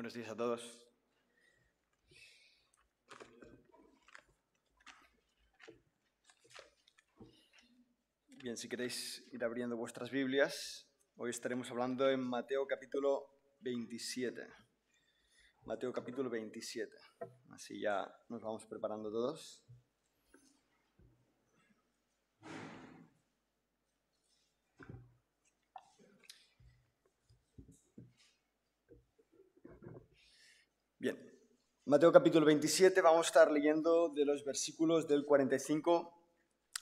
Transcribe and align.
Buenos 0.00 0.14
días 0.14 0.30
a 0.30 0.34
todos. 0.34 0.78
Bien, 8.28 8.56
si 8.56 8.66
queréis 8.66 9.22
ir 9.30 9.44
abriendo 9.44 9.76
vuestras 9.76 10.10
Biblias, 10.10 10.88
hoy 11.16 11.28
estaremos 11.28 11.70
hablando 11.70 12.08
en 12.08 12.20
Mateo 12.20 12.66
capítulo 12.66 13.26
27. 13.58 14.40
Mateo 15.66 15.92
capítulo 15.92 16.30
27. 16.30 16.96
Así 17.50 17.78
ya 17.78 18.10
nos 18.30 18.40
vamos 18.40 18.64
preparando 18.64 19.10
todos. 19.10 19.66
Bien, 31.00 31.16
Mateo 31.90 32.12
capítulo 32.12 32.46
27 32.46 33.00
vamos 33.00 33.26
a 33.26 33.28
estar 33.30 33.50
leyendo 33.50 34.10
de 34.10 34.24
los 34.24 34.44
versículos 34.44 35.08
del 35.08 35.26
45 35.26 36.22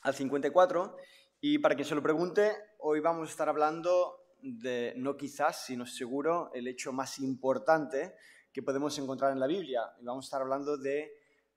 al 0.02 0.14
54 0.14 0.96
y 1.40 1.56
para 1.60 1.74
quien 1.74 1.88
se 1.88 1.94
lo 1.94 2.02
pregunte, 2.02 2.54
hoy 2.80 3.00
vamos 3.00 3.26
a 3.26 3.30
estar 3.30 3.48
hablando 3.48 4.20
de, 4.42 4.92
no 4.98 5.16
quizás, 5.16 5.64
sino 5.64 5.86
seguro, 5.86 6.50
el 6.52 6.68
hecho 6.68 6.92
más 6.92 7.20
importante 7.20 8.16
que 8.52 8.62
podemos 8.62 8.98
encontrar 8.98 9.32
en 9.32 9.40
la 9.40 9.46
Biblia. 9.46 9.80
Y 9.98 10.04
vamos 10.04 10.26
a 10.26 10.28
estar 10.28 10.42
hablando 10.42 10.76
de 10.76 11.10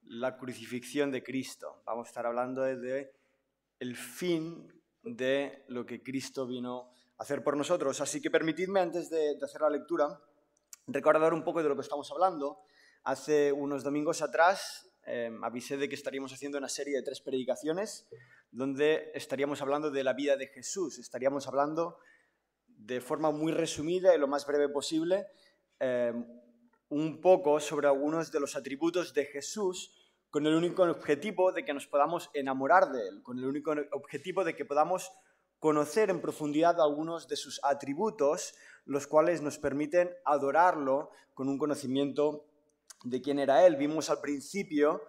la 0.03 0.37
crucifixión 0.37 1.11
de 1.11 1.21
Cristo. 1.21 1.83
Vamos 1.85 2.07
a 2.07 2.09
estar 2.09 2.25
hablando 2.25 2.61
de, 2.61 3.11
el 3.79 3.97
fin 3.97 4.81
de 5.03 5.65
lo 5.67 5.85
que 5.85 6.01
Cristo 6.01 6.47
vino 6.47 6.93
a 7.17 7.23
hacer 7.23 7.43
por 7.43 7.57
nosotros. 7.57 7.99
Así 7.99 8.21
que 8.21 8.31
permitidme, 8.31 8.79
antes 8.79 9.09
de, 9.09 9.35
de 9.35 9.43
hacer 9.45 9.59
la 9.59 9.69
lectura, 9.69 10.21
recordar 10.87 11.33
un 11.33 11.43
poco 11.43 11.61
de 11.61 11.67
lo 11.67 11.75
que 11.75 11.81
estamos 11.81 12.09
hablando. 12.11 12.61
Hace 13.03 13.51
unos 13.51 13.83
domingos 13.83 14.21
atrás 14.21 14.87
eh, 15.07 15.31
avisé 15.41 15.75
de 15.77 15.89
que 15.89 15.95
estaríamos 15.95 16.31
haciendo 16.33 16.59
una 16.59 16.69
serie 16.69 16.97
de 16.97 17.01
tres 17.01 17.19
predicaciones 17.19 18.07
donde 18.51 19.11
estaríamos 19.15 19.59
hablando 19.63 19.89
de 19.89 20.03
la 20.03 20.13
vida 20.13 20.37
de 20.37 20.47
Jesús, 20.47 20.99
estaríamos 20.99 21.47
hablando 21.47 21.97
de 22.67 23.01
forma 23.01 23.31
muy 23.31 23.53
resumida 23.53 24.13
y 24.13 24.19
lo 24.19 24.27
más 24.27 24.45
breve 24.45 24.69
posible 24.69 25.25
eh, 25.79 26.13
un 26.89 27.21
poco 27.21 27.59
sobre 27.59 27.87
algunos 27.87 28.31
de 28.31 28.39
los 28.39 28.55
atributos 28.55 29.15
de 29.15 29.25
Jesús 29.25 30.13
con 30.29 30.45
el 30.45 30.53
único 30.53 30.83
objetivo 30.83 31.51
de 31.51 31.65
que 31.65 31.73
nos 31.73 31.87
podamos 31.87 32.29
enamorar 32.35 32.91
de 32.91 33.07
Él, 33.07 33.23
con 33.23 33.39
el 33.39 33.45
único 33.45 33.73
objetivo 33.93 34.43
de 34.43 34.55
que 34.55 34.65
podamos 34.65 35.11
conocer 35.57 36.11
en 36.11 36.21
profundidad 36.21 36.79
algunos 36.79 37.27
de 37.27 37.35
sus 37.35 37.59
atributos, 37.63 38.53
los 38.85 39.07
cuales 39.07 39.41
nos 39.41 39.57
permiten 39.57 40.11
adorarlo 40.23 41.09
con 41.33 41.49
un 41.49 41.57
conocimiento 41.57 42.45
de 43.03 43.21
quién 43.21 43.39
era 43.39 43.65
Él. 43.65 43.75
Vimos 43.75 44.09
al 44.09 44.21
principio 44.21 45.01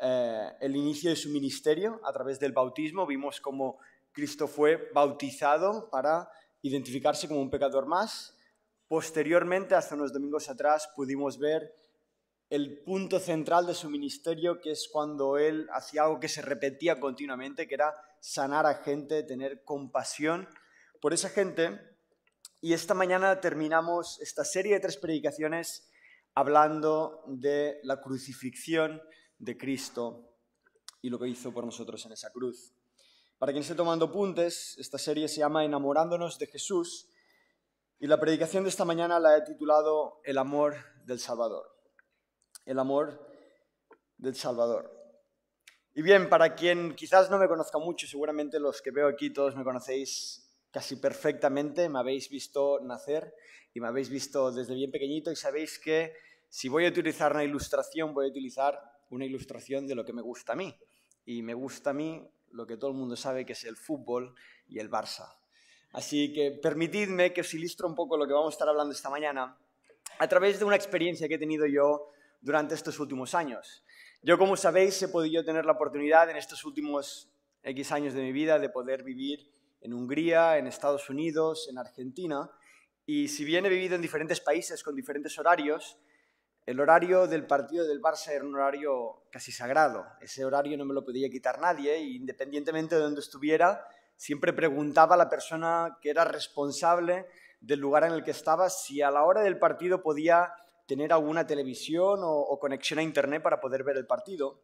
eh, 0.00 0.52
el 0.60 0.76
inicio 0.76 1.10
de 1.10 1.16
su 1.16 1.30
ministerio 1.30 2.00
a 2.04 2.12
través 2.12 2.38
del 2.38 2.52
bautismo, 2.52 3.06
vimos 3.06 3.40
cómo 3.40 3.78
Cristo 4.12 4.46
fue 4.46 4.90
bautizado 4.94 5.88
para 5.90 6.28
identificarse 6.62 7.28
como 7.28 7.40
un 7.40 7.50
pecador 7.50 7.86
más. 7.86 8.36
Posteriormente, 8.88 9.74
hace 9.74 9.94
unos 9.94 10.12
domingos 10.12 10.48
atrás, 10.48 10.88
pudimos 10.94 11.38
ver 11.38 11.74
el 12.48 12.82
punto 12.84 13.18
central 13.18 13.66
de 13.66 13.74
su 13.74 13.90
ministerio, 13.90 14.60
que 14.60 14.70
es 14.70 14.88
cuando 14.92 15.36
él 15.38 15.68
hacía 15.72 16.04
algo 16.04 16.20
que 16.20 16.28
se 16.28 16.42
repetía 16.42 17.00
continuamente, 17.00 17.66
que 17.66 17.74
era 17.74 17.94
sanar 18.20 18.66
a 18.66 18.74
gente, 18.74 19.22
tener 19.22 19.64
compasión 19.64 20.48
por 21.00 21.12
esa 21.12 21.28
gente. 21.28 21.80
Y 22.60 22.72
esta 22.72 22.94
mañana 22.94 23.40
terminamos 23.40 24.20
esta 24.20 24.44
serie 24.44 24.74
de 24.74 24.80
tres 24.80 24.96
predicaciones 24.96 25.90
hablando 26.36 27.22
de 27.26 27.80
la 27.82 28.00
crucifixión 28.02 29.02
de 29.38 29.56
Cristo 29.56 30.36
y 31.00 31.08
lo 31.08 31.18
que 31.18 31.28
hizo 31.28 31.50
por 31.52 31.64
nosotros 31.64 32.04
en 32.04 32.12
esa 32.12 32.30
cruz. 32.30 32.74
Para 33.38 33.52
quien 33.52 33.62
esté 33.62 33.74
tomando 33.74 34.04
apuntes, 34.04 34.76
esta 34.78 34.98
serie 34.98 35.28
se 35.28 35.38
llama 35.38 35.64
Enamorándonos 35.64 36.38
de 36.38 36.46
Jesús 36.46 37.08
y 37.98 38.06
la 38.06 38.20
predicación 38.20 38.64
de 38.64 38.68
esta 38.68 38.84
mañana 38.84 39.18
la 39.18 39.38
he 39.38 39.42
titulado 39.42 40.20
El 40.24 40.36
amor 40.36 40.76
del 41.06 41.18
Salvador. 41.18 41.74
El 42.66 42.78
amor 42.78 43.26
del 44.18 44.34
Salvador. 44.34 44.92
Y 45.94 46.02
bien, 46.02 46.28
para 46.28 46.54
quien 46.54 46.94
quizás 46.94 47.30
no 47.30 47.38
me 47.38 47.48
conozca 47.48 47.78
mucho, 47.78 48.06
seguramente 48.06 48.60
los 48.60 48.82
que 48.82 48.90
veo 48.90 49.08
aquí 49.08 49.32
todos 49.32 49.56
me 49.56 49.64
conocéis 49.64 50.54
casi 50.70 50.96
perfectamente, 50.96 51.88
me 51.88 51.98
habéis 51.98 52.28
visto 52.28 52.78
nacer 52.80 53.34
y 53.76 53.80
me 53.80 53.88
habéis 53.88 54.08
visto 54.08 54.50
desde 54.50 54.74
bien 54.74 54.90
pequeñito 54.90 55.30
y 55.30 55.36
sabéis 55.36 55.78
que 55.78 56.14
si 56.48 56.66
voy 56.66 56.86
a 56.86 56.88
utilizar 56.88 57.32
una 57.32 57.44
ilustración, 57.44 58.14
voy 58.14 58.24
a 58.24 58.30
utilizar 58.30 58.80
una 59.10 59.26
ilustración 59.26 59.86
de 59.86 59.94
lo 59.94 60.02
que 60.02 60.14
me 60.14 60.22
gusta 60.22 60.54
a 60.54 60.56
mí. 60.56 60.74
Y 61.26 61.42
me 61.42 61.52
gusta 61.52 61.90
a 61.90 61.92
mí 61.92 62.26
lo 62.52 62.66
que 62.66 62.78
todo 62.78 62.92
el 62.92 62.96
mundo 62.96 63.16
sabe 63.16 63.44
que 63.44 63.52
es 63.52 63.64
el 63.64 63.76
fútbol 63.76 64.34
y 64.66 64.78
el 64.78 64.90
Barça. 64.90 65.30
Así 65.92 66.32
que 66.32 66.52
permitidme 66.52 67.34
que 67.34 67.42
os 67.42 67.52
ilustre 67.52 67.86
un 67.86 67.94
poco 67.94 68.16
lo 68.16 68.26
que 68.26 68.32
vamos 68.32 68.54
a 68.54 68.54
estar 68.54 68.66
hablando 68.66 68.94
esta 68.94 69.10
mañana 69.10 69.58
a 70.18 70.26
través 70.26 70.58
de 70.58 70.64
una 70.64 70.76
experiencia 70.76 71.28
que 71.28 71.34
he 71.34 71.38
tenido 71.38 71.66
yo 71.66 72.12
durante 72.40 72.74
estos 72.74 72.98
últimos 72.98 73.34
años. 73.34 73.84
Yo, 74.22 74.38
como 74.38 74.56
sabéis, 74.56 75.02
he 75.02 75.08
podido 75.08 75.44
tener 75.44 75.66
la 75.66 75.72
oportunidad 75.72 76.30
en 76.30 76.38
estos 76.38 76.64
últimos 76.64 77.30
X 77.62 77.92
años 77.92 78.14
de 78.14 78.22
mi 78.22 78.32
vida 78.32 78.58
de 78.58 78.70
poder 78.70 79.02
vivir 79.02 79.52
en 79.82 79.92
Hungría, 79.92 80.56
en 80.56 80.66
Estados 80.66 81.10
Unidos, 81.10 81.68
en 81.68 81.76
Argentina. 81.76 82.50
Y 83.06 83.28
si 83.28 83.44
bien 83.44 83.64
he 83.64 83.68
vivido 83.68 83.94
en 83.94 84.02
diferentes 84.02 84.40
países 84.40 84.82
con 84.82 84.96
diferentes 84.96 85.38
horarios, 85.38 85.96
el 86.66 86.80
horario 86.80 87.28
del 87.28 87.46
partido 87.46 87.86
del 87.86 88.02
Barça 88.02 88.32
era 88.32 88.44
un 88.44 88.56
horario 88.56 89.28
casi 89.30 89.52
sagrado. 89.52 90.04
Ese 90.20 90.44
horario 90.44 90.76
no 90.76 90.84
me 90.84 90.92
lo 90.92 91.04
podía 91.04 91.30
quitar 91.30 91.60
nadie 91.60 91.94
e 91.94 92.02
independientemente 92.02 92.96
de 92.96 93.02
donde 93.02 93.20
estuviera, 93.20 93.86
siempre 94.16 94.52
preguntaba 94.52 95.14
a 95.14 95.18
la 95.18 95.30
persona 95.30 95.98
que 96.02 96.10
era 96.10 96.24
responsable 96.24 97.26
del 97.60 97.78
lugar 97.78 98.02
en 98.02 98.12
el 98.12 98.24
que 98.24 98.32
estaba 98.32 98.68
si 98.68 99.00
a 99.00 99.12
la 99.12 99.22
hora 99.22 99.42
del 99.42 99.60
partido 99.60 100.02
podía 100.02 100.52
tener 100.88 101.12
alguna 101.12 101.46
televisión 101.46 102.18
o, 102.22 102.58
conexión 102.58 102.98
a 102.98 103.02
Internet 103.04 103.40
para 103.40 103.60
poder 103.60 103.84
ver 103.84 103.96
el 103.96 104.06
partido. 104.06 104.62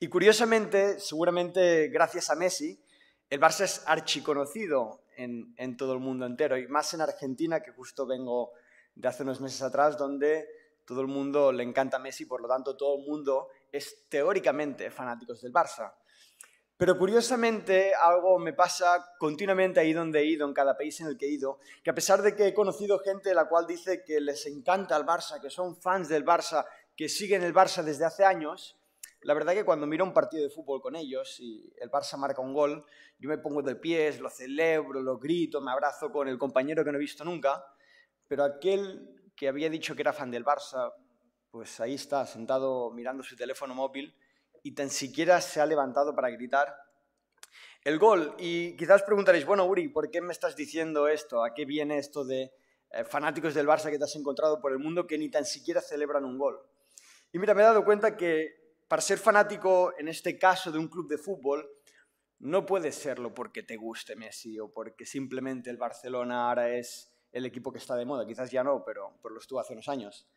Y 0.00 0.08
curiosamente, 0.08 0.98
seguramente 0.98 1.88
gracias 1.88 2.30
a 2.30 2.36
Messi, 2.36 2.82
el 3.28 3.40
Barça 3.40 3.64
es 3.64 3.82
archiconocido 3.86 5.03
en, 5.16 5.76
todo 5.76 5.92
el 5.94 6.00
mundo 6.00 6.26
entero, 6.26 6.56
y 6.58 6.66
más 6.68 6.92
en 6.94 7.00
Argentina, 7.00 7.60
que 7.60 7.72
justo 7.72 8.06
vengo 8.06 8.52
de 8.94 9.08
hace 9.08 9.22
unos 9.22 9.40
meses 9.40 9.62
atrás, 9.62 9.98
donde 9.98 10.48
todo 10.84 11.00
el 11.00 11.06
mundo 11.06 11.52
le 11.52 11.62
encanta 11.62 11.98
Messi, 11.98 12.26
por 12.26 12.40
lo 12.40 12.48
tanto 12.48 12.76
todo 12.76 12.96
el 12.96 13.06
mundo 13.06 13.48
es 13.72 14.08
teóricamente 14.08 14.90
fanáticos 14.90 15.40
del 15.40 15.52
Barça. 15.52 15.94
Pero 16.76 16.98
curiosamente 16.98 17.94
algo 17.94 18.38
me 18.38 18.52
pasa 18.52 19.14
continuamente 19.18 19.80
ahí 19.80 19.92
donde 19.92 20.20
he 20.20 20.26
ido, 20.26 20.46
en 20.46 20.52
cada 20.52 20.76
país 20.76 21.00
en 21.00 21.06
el 21.06 21.16
que 21.16 21.26
he 21.26 21.30
ido, 21.30 21.58
que 21.82 21.90
a 21.90 21.94
pesar 21.94 22.20
de 22.20 22.34
que 22.34 22.48
he 22.48 22.54
conocido 22.54 22.98
gente 22.98 23.32
la 23.32 23.48
cual 23.48 23.66
dice 23.66 24.02
que 24.04 24.20
les 24.20 24.44
encanta 24.46 24.96
el 24.96 25.04
Barça, 25.04 25.40
que 25.40 25.50
son 25.50 25.76
fans 25.76 26.08
del 26.08 26.24
Barça, 26.24 26.66
que 26.96 27.08
siguen 27.08 27.42
el 27.42 27.54
Barça 27.54 27.82
desde 27.82 28.04
hace 28.04 28.24
años, 28.24 28.76
la 29.24 29.32
verdad 29.32 29.54
que 29.54 29.64
cuando 29.64 29.86
miro 29.86 30.04
un 30.04 30.12
partido 30.12 30.42
de 30.42 30.50
fútbol 30.50 30.82
con 30.82 30.94
ellos 30.96 31.40
y 31.40 31.72
el 31.78 31.90
Barça 31.90 32.18
marca 32.18 32.42
un 32.42 32.52
gol, 32.52 32.84
yo 33.18 33.30
me 33.30 33.38
pongo 33.38 33.62
de 33.62 33.74
pies, 33.74 34.20
lo 34.20 34.28
celebro, 34.28 35.00
lo 35.00 35.18
grito, 35.18 35.62
me 35.62 35.70
abrazo 35.70 36.12
con 36.12 36.28
el 36.28 36.36
compañero 36.36 36.84
que 36.84 36.92
no 36.92 36.98
he 36.98 37.00
visto 37.00 37.24
nunca, 37.24 37.64
pero 38.28 38.44
aquel 38.44 39.30
que 39.34 39.48
había 39.48 39.70
dicho 39.70 39.94
que 39.94 40.02
era 40.02 40.12
fan 40.12 40.30
del 40.30 40.44
Barça, 40.44 40.92
pues 41.50 41.80
ahí 41.80 41.94
está, 41.94 42.26
sentado 42.26 42.90
mirando 42.90 43.22
su 43.22 43.34
teléfono 43.34 43.74
móvil 43.74 44.14
y 44.62 44.74
tan 44.74 44.90
siquiera 44.90 45.40
se 45.40 45.58
ha 45.58 45.66
levantado 45.66 46.14
para 46.14 46.28
gritar 46.28 46.76
el 47.82 47.98
gol. 47.98 48.34
Y 48.38 48.76
quizás 48.76 49.02
preguntaréis, 49.04 49.46
bueno, 49.46 49.64
Uri, 49.64 49.88
¿por 49.88 50.10
qué 50.10 50.20
me 50.20 50.32
estás 50.32 50.54
diciendo 50.54 51.08
esto? 51.08 51.42
¿A 51.42 51.54
qué 51.54 51.64
viene 51.64 51.96
esto 51.96 52.26
de 52.26 52.52
eh, 52.90 53.04
fanáticos 53.04 53.54
del 53.54 53.66
Barça 53.66 53.90
que 53.90 53.96
te 53.96 54.04
has 54.04 54.16
encontrado 54.16 54.60
por 54.60 54.72
el 54.72 54.78
mundo 54.78 55.06
que 55.06 55.16
ni 55.16 55.30
tan 55.30 55.46
siquiera 55.46 55.80
celebran 55.80 56.26
un 56.26 56.36
gol? 56.36 56.60
Y 57.32 57.38
mira, 57.38 57.54
me 57.54 57.62
he 57.62 57.64
dado 57.64 57.86
cuenta 57.86 58.18
que 58.18 58.63
para 58.94 59.02
ser 59.02 59.18
fanático, 59.18 59.92
en 59.98 60.06
este 60.06 60.38
caso, 60.38 60.70
de 60.70 60.78
un 60.78 60.86
club 60.86 61.08
de 61.08 61.18
fútbol, 61.18 61.68
no 62.38 62.64
puedes 62.64 62.94
serlo 62.94 63.34
porque 63.34 63.64
te 63.64 63.76
guste 63.76 64.14
Messi 64.14 64.60
o 64.60 64.72
porque 64.72 65.04
simplemente 65.04 65.68
el 65.68 65.78
Barcelona 65.78 66.48
ahora 66.48 66.72
es 66.72 67.12
el 67.32 67.44
equipo 67.44 67.72
que 67.72 67.78
está 67.78 67.96
de 67.96 68.04
moda, 68.04 68.24
quizás 68.24 68.52
ya 68.52 68.62
no, 68.62 68.84
pero, 68.84 69.18
pero 69.20 69.34
lo 69.34 69.40
estuvo 69.40 69.58
hace 69.58 69.72
unos 69.72 69.88
años, 69.88 70.28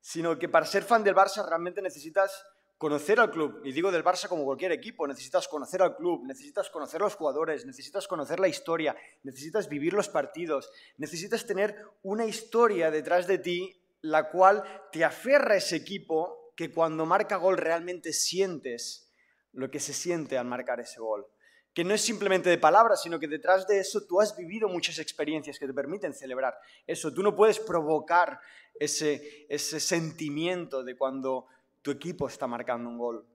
sino 0.00 0.36
que 0.40 0.48
para 0.48 0.66
ser 0.66 0.82
fan 0.82 1.04
del 1.04 1.14
Barça 1.14 1.46
realmente 1.46 1.80
necesitas 1.80 2.44
conocer 2.76 3.20
al 3.20 3.30
club, 3.30 3.60
y 3.62 3.70
digo 3.70 3.92
del 3.92 4.02
Barça 4.02 4.26
como 4.26 4.44
cualquier 4.44 4.72
equipo, 4.72 5.06
necesitas 5.06 5.46
conocer 5.46 5.80
al 5.80 5.94
club, 5.94 6.26
necesitas 6.26 6.68
conocer 6.68 7.00
a 7.00 7.04
los 7.04 7.14
jugadores, 7.14 7.64
necesitas 7.64 8.08
conocer 8.08 8.40
la 8.40 8.48
historia, 8.48 8.96
necesitas 9.22 9.68
vivir 9.68 9.92
los 9.92 10.08
partidos, 10.08 10.68
necesitas 10.96 11.46
tener 11.46 11.76
una 12.02 12.26
historia 12.26 12.90
detrás 12.90 13.28
de 13.28 13.38
ti 13.38 13.80
la 14.02 14.30
cual 14.30 14.64
te 14.90 15.04
aferra 15.04 15.54
a 15.54 15.58
ese 15.58 15.76
equipo 15.76 16.39
que 16.60 16.70
cuando 16.70 17.06
marca 17.06 17.36
gol 17.36 17.56
realmente 17.56 18.12
sientes 18.12 19.10
lo 19.52 19.70
que 19.70 19.80
se 19.80 19.94
siente 19.94 20.36
al 20.36 20.44
marcar 20.44 20.78
ese 20.78 21.00
gol 21.00 21.26
que 21.72 21.84
no 21.84 21.94
es 21.94 22.02
simplemente 22.02 22.50
de 22.50 22.58
palabras, 22.58 23.00
sino 23.00 23.18
que 23.18 23.28
detrás 23.28 23.66
de 23.66 23.78
eso 23.78 24.06
tú 24.06 24.20
has 24.20 24.36
vivido 24.36 24.68
muchas 24.68 24.98
experiencias 24.98 25.58
que 25.58 25.66
te 25.66 25.72
permiten 25.72 26.12
celebrar 26.12 26.54
eso. 26.86 27.14
Tú 27.14 27.22
no 27.22 27.34
puedes 27.34 27.58
provocar 27.58 28.40
ese, 28.74 29.46
ese 29.48 29.80
sentimiento 29.80 30.84
de 30.84 30.98
cuando 30.98 31.46
tu 31.80 31.92
equipo 31.92 32.28
está 32.28 32.46
marcando 32.46 32.90
un 32.90 32.98
gol. 32.98 33.26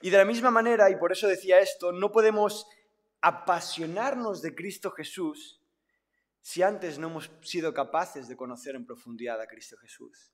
Y 0.00 0.08
de 0.08 0.16
la 0.16 0.24
misma 0.24 0.50
manera, 0.50 0.88
y 0.88 0.96
por 0.96 1.12
eso 1.12 1.28
decía 1.28 1.60
esto, 1.60 1.92
no 1.92 2.10
podemos 2.10 2.66
apasionarnos 3.20 4.40
de 4.40 4.54
Cristo 4.54 4.90
Jesús 4.90 5.60
si 6.40 6.62
antes 6.62 6.98
no 6.98 7.08
hemos 7.08 7.30
sido 7.42 7.74
capaces 7.74 8.26
de 8.26 8.36
conocer 8.38 8.74
en 8.74 8.86
profundidad 8.86 9.38
a 9.38 9.46
Cristo 9.46 9.76
Jesús. 9.76 10.32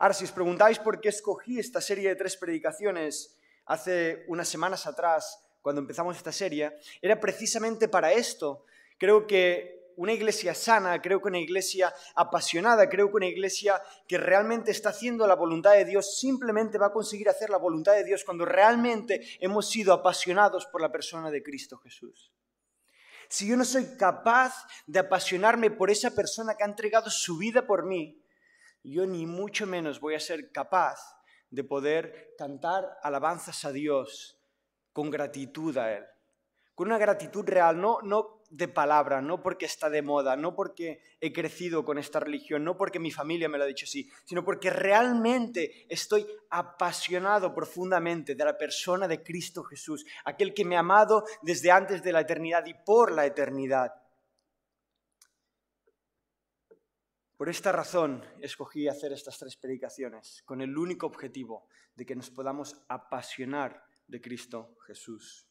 Ahora, 0.00 0.14
si 0.14 0.24
os 0.24 0.32
preguntáis 0.32 0.78
por 0.78 0.98
qué 0.98 1.10
escogí 1.10 1.58
esta 1.58 1.82
serie 1.82 2.08
de 2.08 2.16
tres 2.16 2.34
predicaciones 2.38 3.36
hace 3.66 4.24
unas 4.28 4.48
semanas 4.48 4.86
atrás, 4.86 5.44
cuando 5.60 5.82
empezamos 5.82 6.16
esta 6.16 6.32
serie, 6.32 6.72
era 7.02 7.20
precisamente 7.20 7.86
para 7.86 8.10
esto. 8.10 8.64
Creo 8.96 9.26
que 9.26 9.92
una 9.96 10.14
iglesia 10.14 10.54
sana, 10.54 11.02
creo 11.02 11.20
que 11.20 11.28
una 11.28 11.38
iglesia 11.38 11.92
apasionada, 12.14 12.88
creo 12.88 13.10
que 13.10 13.16
una 13.16 13.26
iglesia 13.26 13.82
que 14.08 14.16
realmente 14.16 14.70
está 14.70 14.88
haciendo 14.88 15.26
la 15.26 15.34
voluntad 15.34 15.72
de 15.72 15.84
Dios, 15.84 16.18
simplemente 16.18 16.78
va 16.78 16.86
a 16.86 16.92
conseguir 16.94 17.28
hacer 17.28 17.50
la 17.50 17.58
voluntad 17.58 17.92
de 17.92 18.04
Dios 18.04 18.24
cuando 18.24 18.46
realmente 18.46 19.20
hemos 19.38 19.68
sido 19.68 19.92
apasionados 19.92 20.64
por 20.64 20.80
la 20.80 20.90
persona 20.90 21.30
de 21.30 21.42
Cristo 21.42 21.76
Jesús 21.76 22.32
si 23.28 23.46
yo 23.46 23.56
no 23.56 23.64
soy 23.64 23.96
capaz 23.96 24.66
de 24.88 24.98
apasionarme 24.98 25.70
por 25.70 25.88
esa 25.88 26.10
persona 26.10 26.56
que 26.56 26.64
ha 26.64 26.66
entregado 26.66 27.10
su 27.10 27.38
vida 27.38 27.64
por 27.64 27.86
mí, 27.86 28.20
yo 28.82 29.06
ni 29.06 29.26
mucho 29.26 29.66
menos 29.66 30.00
voy 30.00 30.14
a 30.14 30.20
ser 30.20 30.52
capaz 30.52 30.98
de 31.50 31.64
poder 31.64 32.34
cantar 32.38 32.98
alabanzas 33.02 33.64
a 33.64 33.72
Dios 33.72 34.38
con 34.92 35.10
gratitud 35.10 35.76
a 35.78 35.96
Él. 35.96 36.04
Con 36.74 36.88
una 36.88 36.98
gratitud 36.98 37.44
real, 37.44 37.78
no, 37.80 38.00
no 38.02 38.40
de 38.50 38.66
palabra, 38.66 39.20
no 39.20 39.42
porque 39.42 39.66
está 39.66 39.88
de 39.88 40.02
moda, 40.02 40.34
no 40.34 40.54
porque 40.54 41.02
he 41.20 41.32
crecido 41.32 41.84
con 41.84 41.98
esta 41.98 42.18
religión, 42.18 42.64
no 42.64 42.76
porque 42.76 42.98
mi 42.98 43.10
familia 43.10 43.48
me 43.48 43.58
lo 43.58 43.64
ha 43.64 43.66
dicho 43.66 43.84
así, 43.84 44.10
sino 44.24 44.44
porque 44.44 44.70
realmente 44.70 45.86
estoy 45.88 46.26
apasionado 46.50 47.54
profundamente 47.54 48.34
de 48.34 48.44
la 48.44 48.58
persona 48.58 49.06
de 49.06 49.22
Cristo 49.22 49.62
Jesús, 49.62 50.04
aquel 50.24 50.52
que 50.52 50.64
me 50.64 50.76
ha 50.76 50.80
amado 50.80 51.24
desde 51.42 51.70
antes 51.70 52.02
de 52.02 52.12
la 52.12 52.22
eternidad 52.22 52.66
y 52.66 52.74
por 52.74 53.12
la 53.12 53.24
eternidad. 53.24 53.92
Por 57.40 57.48
esta 57.48 57.72
razón 57.72 58.22
escogí 58.42 58.86
hacer 58.86 59.14
estas 59.14 59.38
tres 59.38 59.56
predicaciones, 59.56 60.42
con 60.44 60.60
el 60.60 60.76
único 60.76 61.06
objetivo 61.06 61.66
de 61.94 62.04
que 62.04 62.14
nos 62.14 62.28
podamos 62.28 62.76
apasionar 62.86 63.82
de 64.06 64.20
Cristo 64.20 64.76
Jesús. 64.86 65.46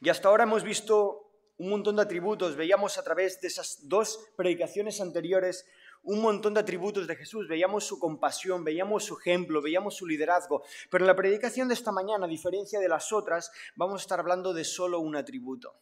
Y 0.00 0.08
hasta 0.08 0.26
ahora 0.26 0.42
hemos 0.42 0.64
visto 0.64 1.52
un 1.58 1.70
montón 1.70 1.94
de 1.94 2.02
atributos, 2.02 2.56
veíamos 2.56 2.98
a 2.98 3.04
través 3.04 3.40
de 3.40 3.46
esas 3.46 3.88
dos 3.88 4.32
predicaciones 4.36 5.00
anteriores 5.00 5.66
un 6.02 6.20
montón 6.20 6.52
de 6.52 6.58
atributos 6.58 7.06
de 7.06 7.14
Jesús, 7.14 7.46
veíamos 7.46 7.84
su 7.84 8.00
compasión, 8.00 8.64
veíamos 8.64 9.04
su 9.04 9.16
ejemplo, 9.16 9.62
veíamos 9.62 9.94
su 9.94 10.04
liderazgo, 10.04 10.64
pero 10.90 11.04
en 11.04 11.06
la 11.06 11.14
predicación 11.14 11.68
de 11.68 11.74
esta 11.74 11.92
mañana, 11.92 12.26
a 12.26 12.28
diferencia 12.28 12.80
de 12.80 12.88
las 12.88 13.12
otras, 13.12 13.52
vamos 13.76 14.00
a 14.00 14.02
estar 14.02 14.18
hablando 14.18 14.52
de 14.52 14.64
solo 14.64 14.98
un 14.98 15.14
atributo. 15.14 15.80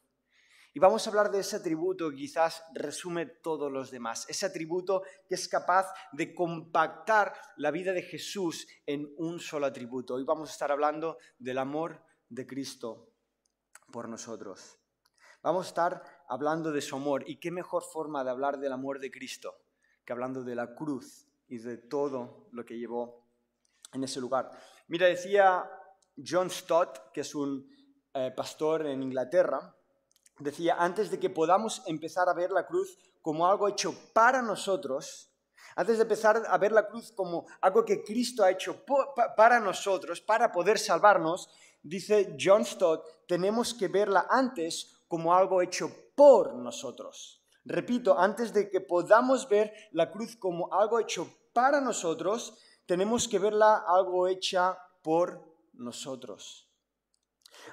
Y 0.73 0.79
vamos 0.79 1.05
a 1.05 1.11
hablar 1.11 1.33
de 1.33 1.41
ese 1.41 1.57
atributo 1.57 2.11
que 2.11 2.17
quizás 2.17 2.63
resume 2.73 3.27
todos 3.27 3.73
los 3.73 3.91
demás, 3.91 4.25
ese 4.29 4.47
atributo 4.47 5.03
que 5.29 5.35
es 5.35 5.49
capaz 5.49 5.93
de 6.13 6.33
compactar 6.33 7.35
la 7.57 7.73
vida 7.73 7.93
de 7.93 8.03
Jesús 8.03 8.69
en 8.87 9.13
un 9.17 9.41
solo 9.41 9.67
atributo. 9.67 10.15
Hoy 10.15 10.23
vamos 10.23 10.49
a 10.49 10.53
estar 10.53 10.71
hablando 10.71 11.19
del 11.39 11.59
amor 11.59 12.05
de 12.29 12.47
Cristo 12.47 13.13
por 13.91 14.09
nosotros. 14.09 14.79
Vamos 15.43 15.67
a 15.67 15.69
estar 15.71 16.25
hablando 16.29 16.71
de 16.71 16.81
su 16.81 16.95
amor. 16.95 17.25
¿Y 17.27 17.41
qué 17.41 17.51
mejor 17.51 17.83
forma 17.83 18.23
de 18.23 18.31
hablar 18.31 18.61
del 18.61 18.73
amor 18.73 19.01
de 19.01 19.11
Cristo 19.11 19.65
que 20.05 20.13
hablando 20.13 20.45
de 20.45 20.55
la 20.55 20.77
cruz 20.77 21.27
y 21.49 21.59
de 21.59 21.79
todo 21.79 22.47
lo 22.53 22.65
que 22.65 22.79
llevó 22.79 23.27
en 23.93 24.05
ese 24.05 24.21
lugar? 24.21 24.53
Mira, 24.87 25.09
decía 25.09 25.69
John 26.25 26.49
Stott, 26.49 27.11
que 27.13 27.23
es 27.23 27.35
un 27.35 27.69
eh, 28.15 28.33
pastor 28.37 28.87
en 28.87 29.03
Inglaterra, 29.03 29.75
decía, 30.41 30.77
antes 30.79 31.11
de 31.11 31.21
que 31.21 31.31
podamos 31.31 31.83
empezar 31.87 32.29
a 32.29 32.35
ver 32.35 32.51
la 32.51 32.67
cruz 32.67 32.99
como 33.23 33.47
algo 33.47 33.69
hecho 33.69 33.95
para 34.13 34.43
nosotros, 34.43 35.31
antes 35.77 35.99
de 35.99 36.03
empezar 36.03 36.43
a 36.47 36.59
ver 36.59 36.73
la 36.73 36.89
cruz 36.89 37.13
como 37.13 37.47
algo 37.61 37.85
que 37.85 38.03
Cristo 38.03 38.43
ha 38.43 38.51
hecho 38.51 38.85
para 39.37 39.61
nosotros, 39.61 40.21
para 40.21 40.51
poder 40.51 40.79
salvarnos, 40.79 41.49
dice 41.83 42.37
John 42.39 42.65
Stott, 42.65 43.05
tenemos 43.27 43.73
que 43.75 43.89
verla 43.89 44.27
antes 44.29 45.05
como 45.07 45.35
algo 45.35 45.63
hecho 45.63 45.91
por 46.15 46.55
nosotros. 46.55 47.43
Repito, 47.65 48.19
antes 48.19 48.53
de 48.53 48.71
que 48.71 48.81
podamos 48.81 49.49
ver 49.49 49.73
la 49.93 50.11
cruz 50.11 50.37
como 50.37 50.73
algo 50.73 50.99
hecho 50.99 51.29
para 51.53 51.81
nosotros, 51.81 52.59
tenemos 52.87 53.29
que 53.29 53.39
verla 53.39 53.85
algo 53.87 54.27
hecha 54.27 54.77
por 55.03 55.41
nosotros. 55.75 56.70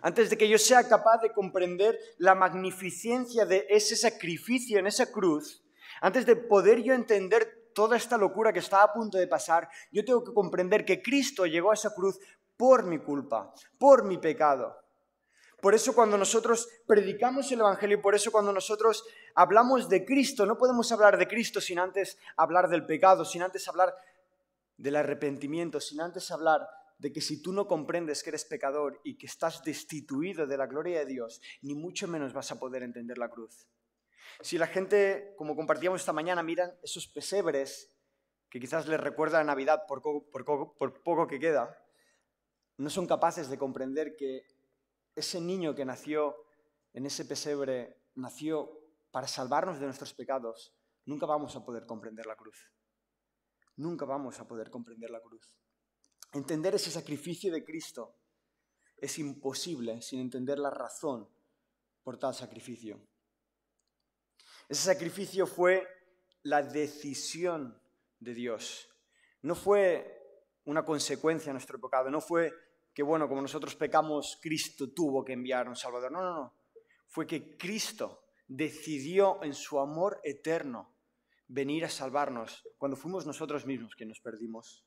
Antes 0.02 0.30
de 0.30 0.38
que 0.38 0.48
yo 0.48 0.58
sea 0.58 0.88
capaz 0.88 1.22
de 1.22 1.32
comprender 1.32 1.98
la 2.18 2.36
magnificencia 2.36 3.46
de 3.46 3.66
ese 3.70 3.96
sacrificio 3.96 4.80
en 4.80 4.88
esa 4.88 5.12
cruz, 5.12 5.64
antes 6.02 6.26
de 6.26 6.36
poder 6.36 6.82
yo 6.84 6.94
entender 6.94 7.72
toda 7.74 7.98
esta 7.98 8.18
locura 8.18 8.54
que 8.54 8.60
está 8.60 8.84
a 8.84 8.94
punto 8.94 9.18
de 9.18 9.28
pasar, 9.28 9.70
yo 9.92 10.04
tengo 10.04 10.24
que 10.24 10.34
comprender 10.34 10.86
que 10.86 11.02
Cristo 11.02 11.46
llegó 11.46 11.72
a 11.72 11.76
esa 11.76 11.94
cruz 11.94 12.20
por 12.56 12.86
mi 12.86 13.00
culpa, 13.00 13.54
por 13.78 14.04
mi 14.04 14.18
pecado. 14.18 14.76
Por 15.62 15.74
eso 15.74 15.94
cuando 15.94 16.18
nosotros 16.18 16.68
predicamos 16.86 17.52
el 17.52 17.60
Evangelio, 17.60 18.02
por 18.02 18.14
eso 18.14 18.32
cuando 18.32 18.54
nosotros 18.54 19.04
hablamos 19.34 19.90
de 19.90 20.06
Cristo, 20.06 20.46
no 20.46 20.58
podemos 20.58 20.92
hablar 20.92 21.18
de 21.18 21.28
Cristo 21.28 21.60
sin 21.60 21.80
antes 21.80 22.18
hablar 22.36 22.70
del 22.70 22.86
pecado, 22.86 23.26
sin 23.26 23.42
antes 23.42 23.68
hablar 23.68 23.96
del 24.78 24.96
arrepentimiento, 24.96 25.80
sin 25.80 26.00
antes 26.00 26.30
hablar 26.30 26.68
de 26.98 27.12
que 27.12 27.22
si 27.22 27.42
tú 27.42 27.54
no 27.54 27.68
comprendes 27.68 28.24
que 28.24 28.30
eres 28.30 28.46
pecador 28.46 29.00
y 29.04 29.18
que 29.18 29.28
estás 29.28 29.64
destituido 29.64 30.48
de 30.48 30.58
la 30.58 30.68
gloria 30.68 31.00
de 31.00 31.06
Dios, 31.06 31.42
ni 31.62 31.76
mucho 31.76 32.08
menos 32.08 32.34
vas 32.34 32.52
a 32.52 32.60
poder 32.60 32.84
entender 32.84 33.18
la 33.18 33.30
cruz. 33.30 33.68
Si 34.42 34.58
la 34.58 34.68
gente, 34.68 35.34
como 35.38 35.56
compartíamos 35.56 36.02
esta 36.02 36.14
mañana, 36.14 36.44
miran 36.44 36.72
esos 36.84 37.08
pesebres 37.08 37.96
que 38.50 38.60
quizás 38.60 38.88
les 38.88 39.00
recuerda 39.00 39.40
a 39.40 39.44
Navidad 39.44 39.84
por, 39.88 40.02
por 40.02 41.04
poco 41.04 41.28
que 41.28 41.40
queda, 41.40 41.78
no 42.78 42.90
son 42.90 43.08
capaces 43.08 43.50
de 43.50 43.58
comprender 43.58 44.16
que 44.16 44.46
ese 45.16 45.42
niño 45.42 45.76
que 45.76 45.86
nació 45.86 46.36
en 46.94 47.06
ese 47.06 47.26
pesebre 47.26 47.98
nació 48.16 48.72
para 49.12 49.28
salvarnos 49.28 49.80
de 49.80 49.86
nuestros 49.86 50.14
pecados, 50.14 50.76
nunca 51.06 51.26
vamos 51.26 51.56
a 51.56 51.66
poder 51.66 51.86
comprender 51.86 52.26
la 52.26 52.36
cruz. 52.36 52.72
Nunca 53.76 54.06
vamos 54.06 54.40
a 54.40 54.48
poder 54.48 54.70
comprender 54.70 55.10
la 55.10 55.22
cruz. 55.22 55.54
Entender 56.34 56.76
ese 56.76 56.92
sacrificio 56.92 57.52
de 57.52 57.64
Cristo 57.64 58.16
es 58.98 59.18
imposible 59.20 60.02
sin 60.02 60.20
entender 60.20 60.60
la 60.60 60.70
razón 60.70 61.30
por 62.04 62.18
tal 62.18 62.34
sacrificio. 62.34 63.00
Ese 64.68 64.84
sacrificio 64.84 65.48
fue 65.48 65.88
la 66.44 66.62
decisión 66.62 67.82
de 68.20 68.34
Dios. 68.34 68.90
No 69.42 69.56
fue 69.56 70.14
una 70.66 70.84
consecuencia 70.84 71.48
de 71.48 71.54
nuestro 71.54 71.80
pecado, 71.80 72.10
no 72.10 72.20
fue 72.20 72.52
que, 72.94 73.04
bueno, 73.04 73.30
como 73.30 73.42
nosotros 73.42 73.76
pecamos, 73.76 74.40
Cristo 74.42 74.92
tuvo 74.92 75.24
que 75.24 75.34
enviar 75.34 75.70
un 75.70 75.76
Salvador. 75.76 76.12
No, 76.12 76.22
no, 76.22 76.34
no. 76.34 76.54
Fue 77.08 77.28
que 77.28 77.56
Cristo 77.58 78.24
decidió 78.48 79.44
en 79.44 79.54
su 79.54 79.80
amor 79.80 80.20
eterno 80.24 80.96
venir 81.48 81.86
a 81.86 81.90
salvarnos 81.90 82.68
cuando 82.78 82.98
fuimos 82.98 83.26
nosotros 83.26 83.66
mismos 83.66 83.96
que 83.96 84.06
nos 84.06 84.20
perdimos. 84.20 84.87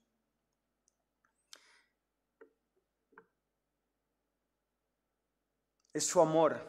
Es 5.92 6.06
su 6.06 6.20
amor, 6.20 6.60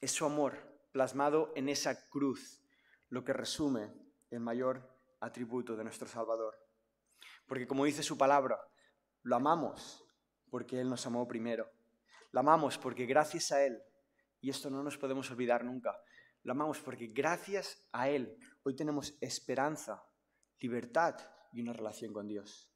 es 0.00 0.12
su 0.12 0.26
amor 0.26 0.58
plasmado 0.92 1.50
en 1.56 1.70
esa 1.70 2.08
cruz 2.10 2.62
lo 3.08 3.24
que 3.24 3.32
resume 3.32 3.90
el 4.30 4.40
mayor 4.40 4.86
atributo 5.20 5.76
de 5.76 5.84
nuestro 5.84 6.06
Salvador. 6.06 6.58
Porque 7.46 7.66
como 7.66 7.86
dice 7.86 8.02
su 8.02 8.18
palabra, 8.18 8.58
lo 9.22 9.36
amamos 9.36 10.04
porque 10.50 10.78
Él 10.78 10.90
nos 10.90 11.06
amó 11.06 11.26
primero. 11.26 11.70
La 12.32 12.40
amamos 12.40 12.76
porque 12.76 13.06
gracias 13.06 13.50
a 13.50 13.64
Él, 13.64 13.82
y 14.42 14.50
esto 14.50 14.68
no 14.68 14.82
nos 14.82 14.98
podemos 14.98 15.30
olvidar 15.30 15.64
nunca, 15.64 15.98
la 16.42 16.52
amamos 16.52 16.80
porque 16.80 17.06
gracias 17.06 17.88
a 17.92 18.10
Él 18.10 18.36
hoy 18.62 18.76
tenemos 18.76 19.16
esperanza, 19.22 20.04
libertad 20.60 21.16
y 21.52 21.62
una 21.62 21.72
relación 21.72 22.12
con 22.12 22.28
Dios. 22.28 22.70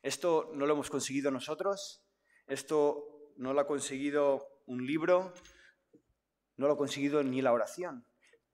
Esto 0.00 0.52
no 0.54 0.64
lo 0.64 0.74
hemos 0.74 0.90
conseguido 0.90 1.32
nosotros, 1.32 2.06
esto 2.46 3.32
no 3.36 3.52
lo 3.52 3.60
ha 3.60 3.66
conseguido 3.66 4.59
un 4.70 4.86
libro, 4.86 5.34
no 6.56 6.68
lo 6.68 6.74
ha 6.74 6.78
conseguido 6.78 7.22
ni 7.24 7.42
la 7.42 7.52
oración. 7.52 8.06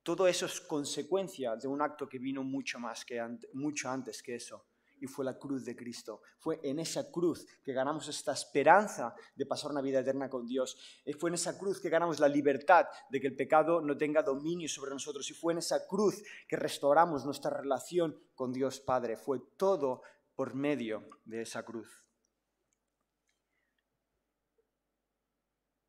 Todo 0.02 0.26
eso 0.26 0.46
es 0.46 0.62
consecuencia 0.62 1.56
de 1.56 1.68
un 1.68 1.82
acto 1.82 2.08
que 2.08 2.18
vino 2.18 2.42
mucho 2.42 2.78
más 2.78 3.04
que 3.04 3.20
mucho 3.52 3.90
antes 3.90 4.22
que 4.22 4.36
eso, 4.36 4.64
y 4.98 5.06
fue 5.06 5.26
la 5.26 5.38
cruz 5.38 5.66
de 5.66 5.76
Cristo. 5.76 6.22
Fue 6.38 6.58
en 6.62 6.78
esa 6.78 7.10
cruz 7.10 7.46
que 7.62 7.74
ganamos 7.74 8.08
esta 8.08 8.32
esperanza 8.32 9.14
de 9.34 9.44
pasar 9.44 9.70
una 9.70 9.82
vida 9.82 10.00
eterna 10.00 10.30
con 10.30 10.46
Dios. 10.46 10.78
Y 11.04 11.12
fue 11.12 11.28
en 11.28 11.34
esa 11.34 11.58
cruz 11.58 11.80
que 11.82 11.90
ganamos 11.90 12.18
la 12.18 12.28
libertad 12.28 12.86
de 13.10 13.20
que 13.20 13.26
el 13.26 13.36
pecado 13.36 13.82
no 13.82 13.94
tenga 13.94 14.22
dominio 14.22 14.70
sobre 14.70 14.92
nosotros. 14.92 15.28
Y 15.30 15.34
fue 15.34 15.52
en 15.52 15.58
esa 15.58 15.86
cruz 15.86 16.22
que 16.48 16.56
restauramos 16.56 17.26
nuestra 17.26 17.50
relación 17.50 18.18
con 18.34 18.54
Dios 18.54 18.80
Padre. 18.80 19.18
Fue 19.18 19.40
todo 19.58 20.00
por 20.34 20.54
medio 20.54 21.10
de 21.26 21.42
esa 21.42 21.62
cruz. 21.62 22.05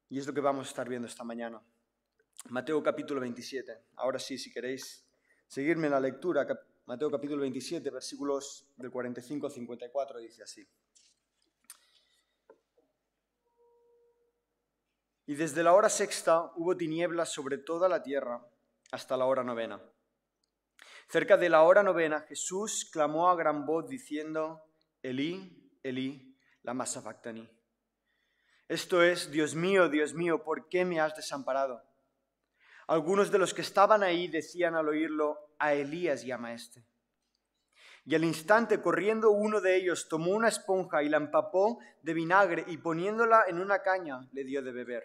Y 0.10 0.20
es 0.20 0.28
lo 0.28 0.34
que 0.34 0.42
vamos 0.42 0.68
a 0.68 0.70
estar 0.70 0.88
viendo 0.88 1.08
esta 1.08 1.24
mañana. 1.24 1.62
Mateo 2.50 2.82
capítulo 2.82 3.20
27. 3.20 3.78
Ahora 3.98 4.20
sí, 4.20 4.38
si 4.38 4.52
queréis 4.52 5.06
seguirme 5.48 5.88
en 5.88 5.94
la 5.94 6.00
lectura, 6.00 6.48
Mateo 6.86 7.12
capítulo 7.12 7.42
27, 7.42 7.90
versículos 7.90 8.72
del 8.78 8.90
45 8.90 9.48
al 9.48 9.52
54, 9.52 10.20
dice 10.20 10.44
así. 10.44 10.66
Y 15.26 15.36
desde 15.36 15.62
la 15.62 15.74
hora 15.74 15.90
sexta 15.90 16.54
hubo 16.56 16.78
tinieblas 16.78 17.34
sobre 17.34 17.58
toda 17.58 17.90
la 17.90 18.02
tierra 18.02 18.42
hasta 18.92 19.18
la 19.18 19.26
hora 19.26 19.44
novena. 19.44 19.82
Cerca 21.10 21.36
de 21.36 21.50
la 21.50 21.64
hora 21.64 21.84
novena 21.84 22.22
Jesús 22.22 22.90
clamó 22.92 23.30
a 23.30 23.36
gran 23.36 23.66
voz 23.66 23.90
diciendo, 23.90 24.64
Elí, 25.02 25.70
Elí, 25.84 26.34
la 26.64 26.86
sabactani. 26.86 27.57
Esto 28.68 29.02
es, 29.02 29.32
Dios 29.32 29.56
mío, 29.56 29.88
Dios 29.88 30.14
mío, 30.14 30.44
¿por 30.44 30.68
qué 30.68 30.84
me 30.84 31.00
has 31.00 31.16
desamparado? 31.16 31.82
Algunos 32.88 33.32
de 33.32 33.38
los 33.38 33.54
que 33.54 33.62
estaban 33.62 34.04
ahí 34.04 34.28
decían 34.28 34.76
al 34.76 34.90
oírlo, 34.90 35.40
a 35.60 35.74
Elías 35.74 36.24
llama 36.24 36.54
este. 36.54 36.86
Y 38.06 38.16
al 38.16 38.24
instante, 38.24 38.82
corriendo 38.82 39.32
uno 39.32 39.60
de 39.60 39.76
ellos, 39.76 40.08
tomó 40.08 40.32
una 40.32 40.48
esponja 40.48 41.04
y 41.04 41.10
la 41.10 41.18
empapó 41.18 41.80
de 42.02 42.14
vinagre 42.14 42.64
y 42.68 42.78
poniéndola 42.78 43.44
en 43.48 43.60
una 43.60 43.82
caña, 43.82 44.28
le 44.32 44.44
dio 44.46 44.62
de 44.62 44.72
beber. 44.72 45.04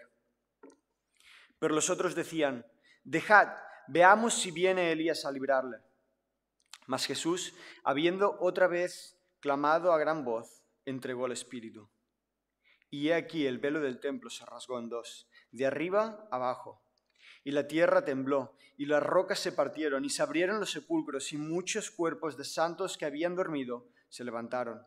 Pero 1.58 1.74
los 1.74 1.90
otros 1.90 2.14
decían, 2.14 2.64
dejad, 3.02 3.48
veamos 3.88 4.34
si 4.34 4.50
viene 4.50 4.92
Elías 4.92 5.24
a 5.24 5.32
librarle. 5.32 5.78
Mas 6.86 7.06
Jesús, 7.06 7.54
habiendo 7.84 8.36
otra 8.40 8.66
vez 8.66 9.18
clamado 9.40 9.92
a 9.92 9.98
gran 9.98 10.24
voz, 10.24 10.62
entregó 10.84 11.26
el 11.26 11.32
Espíritu. 11.32 11.88
Y 12.92 13.08
he 13.08 13.14
aquí 13.14 13.46
el 13.46 13.58
velo 13.58 13.80
del 13.80 14.00
templo 14.00 14.28
se 14.28 14.44
rasgó 14.44 14.78
en 14.78 14.90
dos, 14.90 15.26
de 15.50 15.64
arriba 15.64 16.28
abajo. 16.30 16.84
Y 17.42 17.52
la 17.52 17.66
tierra 17.66 18.04
tembló, 18.04 18.54
y 18.76 18.84
las 18.84 19.02
rocas 19.02 19.38
se 19.38 19.52
partieron, 19.52 20.04
y 20.04 20.10
se 20.10 20.20
abrieron 20.20 20.60
los 20.60 20.72
sepulcros, 20.72 21.32
y 21.32 21.38
muchos 21.38 21.90
cuerpos 21.90 22.36
de 22.36 22.44
santos 22.44 22.98
que 22.98 23.06
habían 23.06 23.34
dormido 23.34 23.88
se 24.10 24.24
levantaron. 24.24 24.82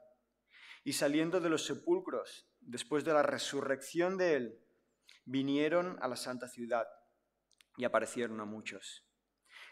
Y 0.83 0.93
saliendo 0.93 1.39
de 1.39 1.49
los 1.49 1.65
sepulcros, 1.65 2.47
después 2.61 3.03
de 3.05 3.13
la 3.13 3.23
resurrección 3.23 4.17
de 4.17 4.35
él, 4.35 4.59
vinieron 5.25 5.97
a 5.99 6.07
la 6.07 6.15
santa 6.15 6.47
ciudad, 6.47 6.85
y 7.75 7.85
aparecieron 7.85 8.39
a 8.39 8.45
muchos. 8.45 9.03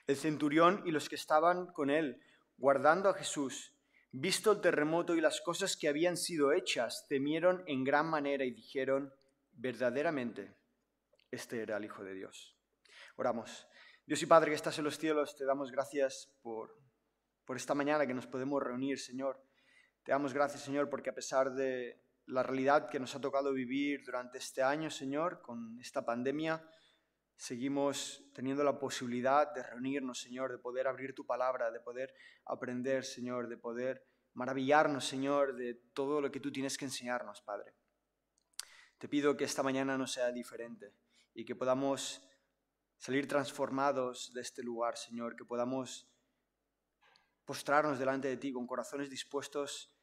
El 0.07 0.15
centurión 0.15 0.81
y 0.87 0.91
los 0.91 1.07
que 1.07 1.15
estaban 1.15 1.67
con 1.67 1.91
él, 1.91 2.19
guardando 2.57 3.09
a 3.09 3.13
Jesús, 3.13 3.72
Visto 4.15 4.51
el 4.51 4.61
terremoto 4.61 5.15
y 5.15 5.21
las 5.21 5.41
cosas 5.41 5.75
que 5.75 5.87
habían 5.87 6.17
sido 6.17 6.51
hechas, 6.53 7.07
temieron 7.09 7.63
en 7.65 7.83
gran 7.83 8.05
manera 8.05 8.45
y 8.45 8.51
dijeron, 8.51 9.11
verdaderamente, 9.53 10.55
este 11.31 11.63
era 11.63 11.77
el 11.77 11.85
Hijo 11.85 12.03
de 12.03 12.13
Dios. 12.13 12.55
Oramos. 13.15 13.67
Dios 14.05 14.21
y 14.21 14.27
Padre 14.27 14.51
que 14.51 14.55
estás 14.55 14.77
en 14.77 14.83
los 14.83 14.99
cielos, 14.99 15.35
te 15.35 15.45
damos 15.45 15.71
gracias 15.71 16.31
por, 16.43 16.77
por 17.43 17.57
esta 17.57 17.73
mañana 17.73 18.05
que 18.05 18.13
nos 18.13 18.27
podemos 18.27 18.61
reunir, 18.61 18.99
Señor. 18.99 19.43
Te 20.03 20.11
damos 20.11 20.31
gracias, 20.31 20.61
Señor, 20.61 20.91
porque 20.91 21.09
a 21.09 21.15
pesar 21.15 21.51
de 21.51 21.99
la 22.27 22.43
realidad 22.43 22.91
que 22.91 22.99
nos 22.99 23.15
ha 23.15 23.21
tocado 23.21 23.51
vivir 23.51 24.03
durante 24.05 24.37
este 24.37 24.61
año, 24.61 24.91
Señor, 24.91 25.41
con 25.41 25.79
esta 25.79 26.05
pandemia, 26.05 26.63
seguimos 27.35 28.23
teniendo 28.33 28.63
la 28.63 28.79
posibilidad 28.79 29.53
de 29.53 29.63
reunirnos, 29.63 30.21
Señor, 30.21 30.51
de 30.51 30.57
poder 30.57 30.87
abrir 30.87 31.13
tu 31.13 31.25
palabra, 31.25 31.71
de 31.71 31.79
poder 31.79 32.13
aprender, 32.45 33.03
Señor, 33.03 33.47
de 33.47 33.57
poder 33.57 34.05
maravillarnos, 34.33 35.05
Señor, 35.05 35.55
de 35.55 35.75
todo 35.93 36.21
lo 36.21 36.31
que 36.31 36.39
tú 36.39 36.51
tienes 36.51 36.77
que 36.77 36.85
enseñarnos, 36.85 37.41
Padre. 37.41 37.73
Te 38.97 39.07
pido 39.07 39.35
que 39.35 39.43
esta 39.43 39.63
mañana 39.63 39.97
no 39.97 40.07
sea 40.07 40.31
diferente 40.31 40.93
y 41.33 41.45
que 41.45 41.55
podamos 41.55 42.21
salir 42.97 43.27
transformados 43.27 44.33
de 44.33 44.41
este 44.41 44.63
lugar, 44.63 44.97
Señor, 44.97 45.35
que 45.35 45.45
podamos 45.45 46.09
postrarnos 47.45 47.99
delante 47.99 48.29
de 48.29 48.37
ti 48.37 48.53
con 48.53 48.65
corazones 48.65 49.09
dispuestos 49.09 49.93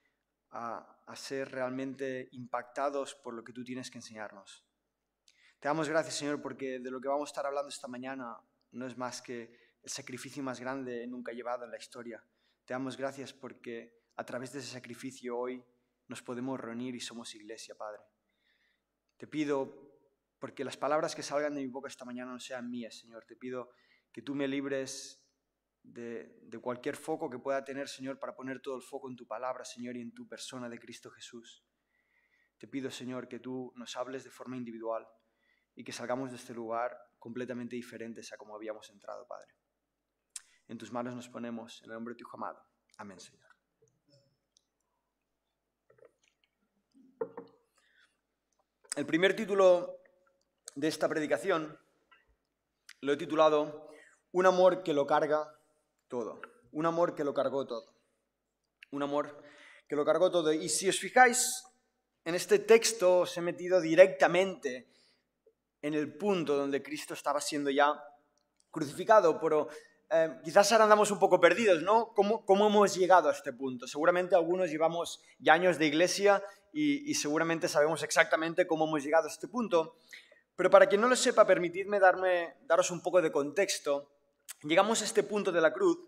a, 0.51 0.97
ser 1.15 1.51
realmente 1.51 2.29
impactados 2.33 3.15
por 3.15 3.35
lo 3.35 3.43
que 3.43 3.53
tú 3.53 3.65
tienes 3.65 3.91
que 3.91 3.99
enseñarnos. 3.99 4.65
Te 5.61 5.69
damos 5.69 5.91
gracias, 5.91 6.15
Señor, 6.15 6.41
porque 6.41 6.79
de 6.79 6.91
lo 6.91 7.03
que 7.03 7.09
vamos 7.09 7.29
a 7.29 7.33
estar 7.33 7.45
hablando 7.45 7.69
esta 7.69 7.87
mañana 7.87 8.35
no 8.73 8.87
es 8.87 8.97
más 8.97 9.21
que 9.21 9.77
el 9.83 9.91
sacrificio 9.91 10.43
más 10.43 10.59
grande 10.59 11.07
nunca 11.07 11.33
llevado 11.33 11.67
en 11.67 11.71
la 11.71 11.77
historia. 11.77 12.25
Te 12.65 12.73
damos 12.73 12.97
gracias 12.97 13.35
porque 13.35 14.09
a 14.17 14.25
través 14.25 14.55
de 14.55 14.61
ese 14.61 14.69
sacrificio 14.69 15.37
hoy 15.37 15.63
nos 16.09 16.23
podemos 16.23 16.59
reunir 16.59 16.95
y 16.95 17.01
somos 17.01 17.35
iglesia, 17.35 17.75
Padre. 17.75 18.01
Te 19.19 19.27
pido, 19.27 20.01
porque 20.39 20.65
las 20.65 20.79
palabras 20.79 21.15
que 21.15 21.23
salgan 21.23 21.55
de 21.55 21.61
mi 21.61 21.67
boca 21.67 21.89
esta 21.89 22.07
mañana 22.07 22.33
no 22.33 22.41
sean 22.41 22.71
mías, 22.71 22.99
Señor. 22.99 23.27
Te 23.27 23.37
pido 23.37 23.69
que 24.11 24.23
tú 24.23 24.35
me 24.35 24.49
libres 24.49 25.23
de, 25.83 26.39
de, 26.41 26.59
cualquier 26.59 26.97
foco 26.97 27.29
que 27.29 27.39
pueda 27.39 27.63
tener, 27.63 27.87
Señor, 27.87 28.19
para 28.19 28.35
poner 28.35 28.63
todo 28.63 28.77
el 28.77 28.83
foco 28.83 29.11
en 29.11 29.17
tu 29.17 29.27
palabra, 29.27 29.67
Señor, 29.67 29.99
y 29.99 30.01
en 30.01 30.15
tu 30.15 30.27
persona 30.27 30.71
de 30.71 30.79
Cristo 30.79 31.11
Jesús. 31.11 31.67
Te 32.57 32.67
pido, 32.67 32.91
Señor, 32.91 33.29
que 33.29 33.41
tú 33.41 33.75
nos 33.77 33.95
hables 33.99 34.25
de 34.25 34.31
forma 34.31 34.57
individual 34.57 35.07
y 35.81 35.83
que 35.83 35.93
salgamos 35.93 36.31
de 36.31 36.37
este 36.37 36.53
lugar 36.53 36.95
completamente 37.19 37.75
diferentes 37.75 38.31
a 38.35 38.37
como 38.37 38.55
habíamos 38.55 38.91
entrado, 38.91 39.27
Padre. 39.27 39.49
En 40.69 40.77
tus 40.77 40.93
manos 40.93 41.15
nos 41.15 41.27
ponemos, 41.31 41.81
en 41.83 41.89
el 41.89 41.95
nombre 41.95 42.13
de 42.13 42.19
tu 42.19 42.25
Hijo 42.25 42.37
amado. 42.37 42.63
Amén, 42.99 43.19
Señor. 43.19 43.49
El 48.95 49.07
primer 49.07 49.35
título 49.35 50.03
de 50.75 50.89
esta 50.89 51.09
predicación 51.09 51.79
lo 53.01 53.15
he 53.15 53.17
titulado 53.17 53.89
Un 54.33 54.45
amor 54.45 54.83
que 54.83 54.93
lo 54.93 55.07
carga 55.07 55.51
todo. 56.09 56.43
Un 56.73 56.85
amor 56.85 57.15
que 57.15 57.25
lo 57.25 57.33
cargó 57.33 57.67
todo. 57.67 57.97
Un 58.91 59.03
amor 59.03 59.43
que 59.89 59.97
lo 59.97 60.05
cargó 60.05 60.31
todo. 60.31 60.53
Y 60.53 60.69
si 60.69 60.91
os 60.91 60.99
fijáis, 60.99 61.65
en 62.27 62.35
este 62.35 62.59
texto 62.59 63.21
os 63.21 63.35
he 63.39 63.41
metido 63.41 63.81
directamente 63.81 64.91
en 65.83 65.95
el 65.95 66.17
punto 66.17 66.57
donde 66.57 66.83
Cristo 66.83 67.15
estaba 67.15 67.41
siendo 67.41 67.71
ya 67.71 68.03
crucificado, 68.71 69.41
pero 69.41 69.69
eh, 70.11 70.41
quizás 70.45 70.71
ahora 70.73 70.85
andamos 70.85 71.11
un 71.11 71.19
poco 71.19 71.41
perdidos, 71.41 71.83
¿no? 71.83 72.13
¿Cómo, 72.15 72.45
¿Cómo, 72.45 72.67
hemos 72.67 72.95
llegado 72.97 73.29
a 73.29 73.33
este 73.33 73.53
punto? 73.53 73.87
Seguramente 73.87 74.35
algunos 74.35 74.71
llevamos 74.71 75.21
ya 75.39 75.55
años 75.55 75.79
de 75.79 75.87
iglesia 75.87 76.43
y, 76.73 77.11
y, 77.11 77.15
seguramente 77.15 77.69
sabemos 77.69 78.03
exactamente 78.03 78.67
cómo 78.67 78.87
hemos 78.87 79.03
llegado 79.03 79.29
a 79.29 79.31
este 79.31 79.49
punto, 79.49 79.97
pero 80.57 80.71
para 80.71 80.87
quien 80.87 81.01
no 81.01 81.09
lo 81.09 81.17
sepa, 81.17 81.47
permitidme 81.47 82.01
darme, 82.01 82.57
daros 82.63 82.91
un 82.91 83.03
poco 83.03 83.23
de 83.23 83.33
contexto. 83.33 84.11
Llegamos 84.63 85.01
a 85.01 85.05
este 85.05 85.23
punto 85.23 85.53
de 85.53 85.61
la 85.61 85.73
cruz 85.73 85.99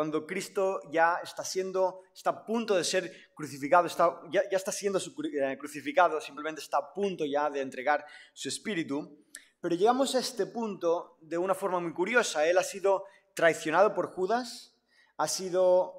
cuando 0.00 0.26
Cristo 0.26 0.80
ya 0.90 1.20
está 1.22 1.44
siendo, 1.44 2.04
está 2.14 2.30
a 2.30 2.46
punto 2.46 2.74
de 2.74 2.84
ser 2.84 3.28
crucificado, 3.34 3.86
está, 3.86 4.18
ya, 4.30 4.40
ya, 4.50 4.56
está 4.56 4.72
siendo 4.72 4.98
eh, 4.98 5.58
crucificado, 5.58 6.22
simplemente 6.22 6.62
está 6.62 6.78
a 6.78 6.94
punto 6.94 7.26
ya 7.26 7.50
de 7.50 7.60
entregar 7.60 8.06
su 8.32 8.48
espíritu. 8.48 9.18
Pero 9.60 9.74
llegamos 9.74 10.14
a 10.14 10.20
este 10.20 10.46
punto 10.46 11.18
de 11.20 11.36
una 11.36 11.54
forma 11.54 11.80
muy 11.80 11.92
curiosa. 11.92 12.46
Él 12.46 12.56
ha 12.56 12.62
sido 12.62 13.04
traicionado 13.34 13.92
por 13.92 14.06
Judas, 14.06 14.74
ha 15.18 15.28
sido 15.28 15.92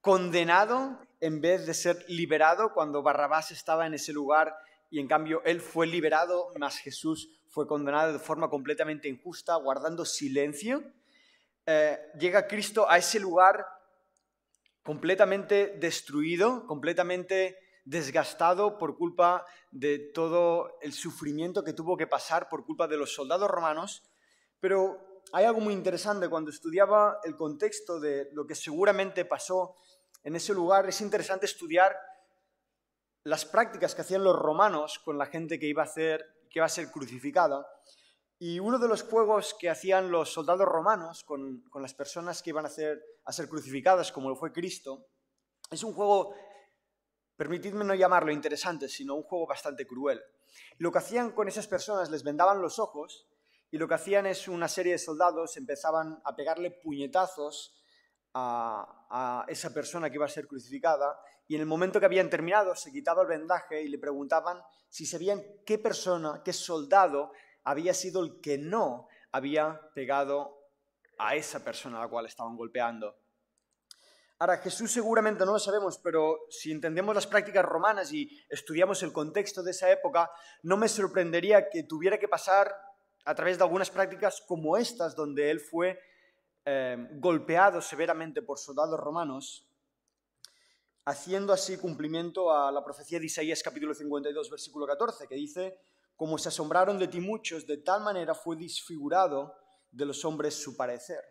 condenado 0.00 0.98
en 1.20 1.42
vez 1.42 1.66
de 1.66 1.74
ser 1.74 2.02
liberado 2.08 2.72
cuando 2.72 3.02
Barrabás 3.02 3.50
estaba 3.50 3.86
en 3.86 3.92
ese 3.92 4.14
lugar 4.14 4.56
y 4.88 4.98
en 4.98 5.08
cambio 5.08 5.42
él 5.44 5.60
fue 5.60 5.86
liberado, 5.86 6.54
más 6.58 6.78
Jesús 6.78 7.28
fue 7.48 7.66
condenado 7.66 8.14
de 8.14 8.18
forma 8.18 8.48
completamente 8.48 9.10
injusta, 9.10 9.56
guardando 9.56 10.06
silencio. 10.06 10.82
Eh, 11.72 12.10
llega 12.18 12.48
Cristo 12.48 12.90
a 12.90 12.98
ese 12.98 13.20
lugar 13.20 13.64
completamente 14.82 15.76
destruido, 15.78 16.66
completamente 16.66 17.56
desgastado 17.84 18.76
por 18.76 18.96
culpa 18.96 19.46
de 19.70 20.10
todo 20.12 20.78
el 20.82 20.92
sufrimiento 20.92 21.62
que 21.62 21.72
tuvo 21.72 21.96
que 21.96 22.08
pasar 22.08 22.48
por 22.48 22.64
culpa 22.64 22.88
de 22.88 22.96
los 22.96 23.14
soldados 23.14 23.48
romanos. 23.48 24.02
Pero 24.58 25.22
hay 25.32 25.44
algo 25.44 25.60
muy 25.60 25.72
interesante 25.72 26.28
cuando 26.28 26.50
estudiaba 26.50 27.20
el 27.22 27.36
contexto 27.36 28.00
de 28.00 28.28
lo 28.32 28.48
que 28.48 28.56
seguramente 28.56 29.24
pasó 29.24 29.76
en 30.24 30.34
ese 30.34 30.52
lugar, 30.52 30.88
es 30.88 31.00
interesante 31.00 31.46
estudiar 31.46 31.96
las 33.22 33.44
prácticas 33.44 33.94
que 33.94 34.00
hacían 34.00 34.24
los 34.24 34.34
romanos 34.34 34.98
con 35.04 35.16
la 35.18 35.26
gente 35.26 35.60
que 35.60 35.66
iba 35.66 35.84
a, 35.84 35.94
que 35.94 36.58
iba 36.58 36.66
a 36.66 36.68
ser 36.68 36.90
crucificada. 36.90 37.64
Y 38.42 38.58
uno 38.58 38.78
de 38.78 38.88
los 38.88 39.02
juegos 39.02 39.54
que 39.58 39.68
hacían 39.68 40.10
los 40.10 40.32
soldados 40.32 40.66
romanos 40.66 41.24
con, 41.24 41.62
las 41.74 41.92
personas 41.92 42.42
que 42.42 42.48
iban 42.48 42.64
a, 42.64 42.68
hacer, 42.68 42.98
a 43.26 43.32
ser 43.32 43.50
crucificadas, 43.50 44.10
como 44.10 44.30
lo 44.30 44.34
fue 44.34 44.50
Cristo, 44.50 45.08
Es 45.70 45.84
un 45.84 45.92
juego, 45.92 46.34
permitidme 47.36 47.84
no 47.84 47.94
llamarlo 47.94 48.32
interesante, 48.32 48.88
sino 48.88 49.14
un 49.14 49.24
juego 49.24 49.46
bastante 49.46 49.86
cruel. 49.86 50.22
Lo 50.78 50.90
que 50.90 50.96
hacían 50.96 51.32
con 51.32 51.48
esas 51.48 51.66
personas, 51.66 52.10
les 52.10 52.24
vendaban 52.24 52.62
los 52.62 52.78
ojos 52.78 53.28
y 53.70 53.76
lo 53.76 53.86
que 53.86 53.94
hacían 53.94 54.24
es 54.24 54.48
una 54.48 54.68
serie 54.68 54.92
de 54.92 54.98
soldados 54.98 55.58
empezaban 55.58 56.22
a 56.24 56.34
pegarle 56.34 56.70
puñetazos 56.70 57.78
a, 58.32 59.06
a, 59.10 59.44
esa 59.48 59.74
persona 59.74 60.08
que 60.08 60.16
iba 60.16 60.24
a 60.24 60.30
ser 60.30 60.46
crucificada 60.48 61.20
y 61.46 61.56
en 61.56 61.60
el 61.60 61.66
momento 61.66 62.00
que 62.00 62.06
habían 62.06 62.30
terminado 62.30 62.74
se 62.74 62.90
quitaba 62.90 63.20
el 63.20 63.28
vendaje 63.28 63.82
y 63.82 63.88
le 63.88 63.98
preguntaban 63.98 64.62
si 64.88 65.04
sabían 65.04 65.42
qué 65.66 65.78
persona, 65.78 66.40
qué 66.42 66.54
soldado 66.54 67.32
había 67.64 67.94
sido 67.94 68.22
el 68.22 68.40
que 68.40 68.58
no 68.58 69.08
había 69.32 69.80
pegado 69.94 70.58
a 71.18 71.36
esa 71.36 71.62
persona 71.62 71.98
a 71.98 72.02
la 72.02 72.08
cual 72.08 72.26
estaban 72.26 72.56
golpeando. 72.56 73.14
Ahora, 74.38 74.56
Jesús 74.56 74.90
seguramente 74.90 75.44
no 75.44 75.52
lo 75.52 75.58
sabemos, 75.58 75.98
pero 75.98 76.46
si 76.48 76.72
entendemos 76.72 77.14
las 77.14 77.26
prácticas 77.26 77.62
romanas 77.62 78.10
y 78.10 78.26
estudiamos 78.48 79.02
el 79.02 79.12
contexto 79.12 79.62
de 79.62 79.72
esa 79.72 79.90
época, 79.90 80.30
no 80.62 80.78
me 80.78 80.88
sorprendería 80.88 81.68
que 81.68 81.82
tuviera 81.82 82.18
que 82.18 82.26
pasar 82.26 82.74
a 83.26 83.34
través 83.34 83.58
de 83.58 83.64
algunas 83.64 83.90
prácticas 83.90 84.42
como 84.48 84.78
estas, 84.78 85.14
donde 85.14 85.50
él 85.50 85.60
fue 85.60 86.00
eh, 86.64 86.96
golpeado 87.12 87.82
severamente 87.82 88.40
por 88.40 88.58
soldados 88.58 88.98
romanos, 88.98 89.68
haciendo 91.04 91.52
así 91.52 91.76
cumplimiento 91.76 92.50
a 92.50 92.72
la 92.72 92.82
profecía 92.82 93.18
de 93.18 93.26
Isaías 93.26 93.62
capítulo 93.62 93.92
52, 93.92 94.50
versículo 94.50 94.86
14, 94.86 95.28
que 95.28 95.34
dice, 95.34 95.80
como 96.20 96.36
se 96.36 96.50
asombraron 96.50 96.98
de 96.98 97.08
ti 97.08 97.18
muchos, 97.18 97.66
de 97.66 97.78
tal 97.78 98.02
manera 98.02 98.34
fue 98.34 98.54
disfigurado 98.54 99.56
de 99.90 100.04
los 100.04 100.22
hombres 100.26 100.54
su 100.54 100.76
parecer. 100.76 101.24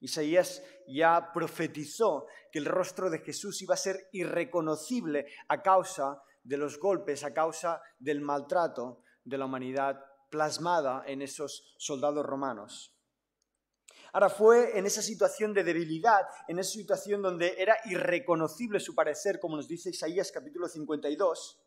Isaías 0.00 0.60
ya 0.88 1.30
profetizó 1.32 2.26
que 2.50 2.58
el 2.58 2.64
rostro 2.64 3.08
de 3.08 3.20
Jesús 3.20 3.62
iba 3.62 3.74
a 3.74 3.76
ser 3.76 4.08
irreconocible 4.10 5.28
a 5.46 5.62
causa 5.62 6.20
de 6.42 6.56
los 6.56 6.80
golpes, 6.80 7.22
a 7.22 7.32
causa 7.32 7.80
del 8.00 8.20
maltrato 8.20 9.04
de 9.22 9.38
la 9.38 9.44
humanidad 9.44 10.04
plasmada 10.28 11.04
en 11.06 11.22
esos 11.22 11.76
soldados 11.78 12.26
romanos. 12.26 12.98
Ahora 14.12 14.28
fue 14.28 14.76
en 14.76 14.86
esa 14.86 15.02
situación 15.02 15.54
de 15.54 15.62
debilidad, 15.62 16.26
en 16.48 16.58
esa 16.58 16.72
situación 16.72 17.22
donde 17.22 17.54
era 17.58 17.76
irreconocible 17.84 18.80
su 18.80 18.96
parecer, 18.96 19.38
como 19.38 19.54
nos 19.54 19.68
dice 19.68 19.90
Isaías 19.90 20.32
capítulo 20.32 20.66
52, 20.66 21.60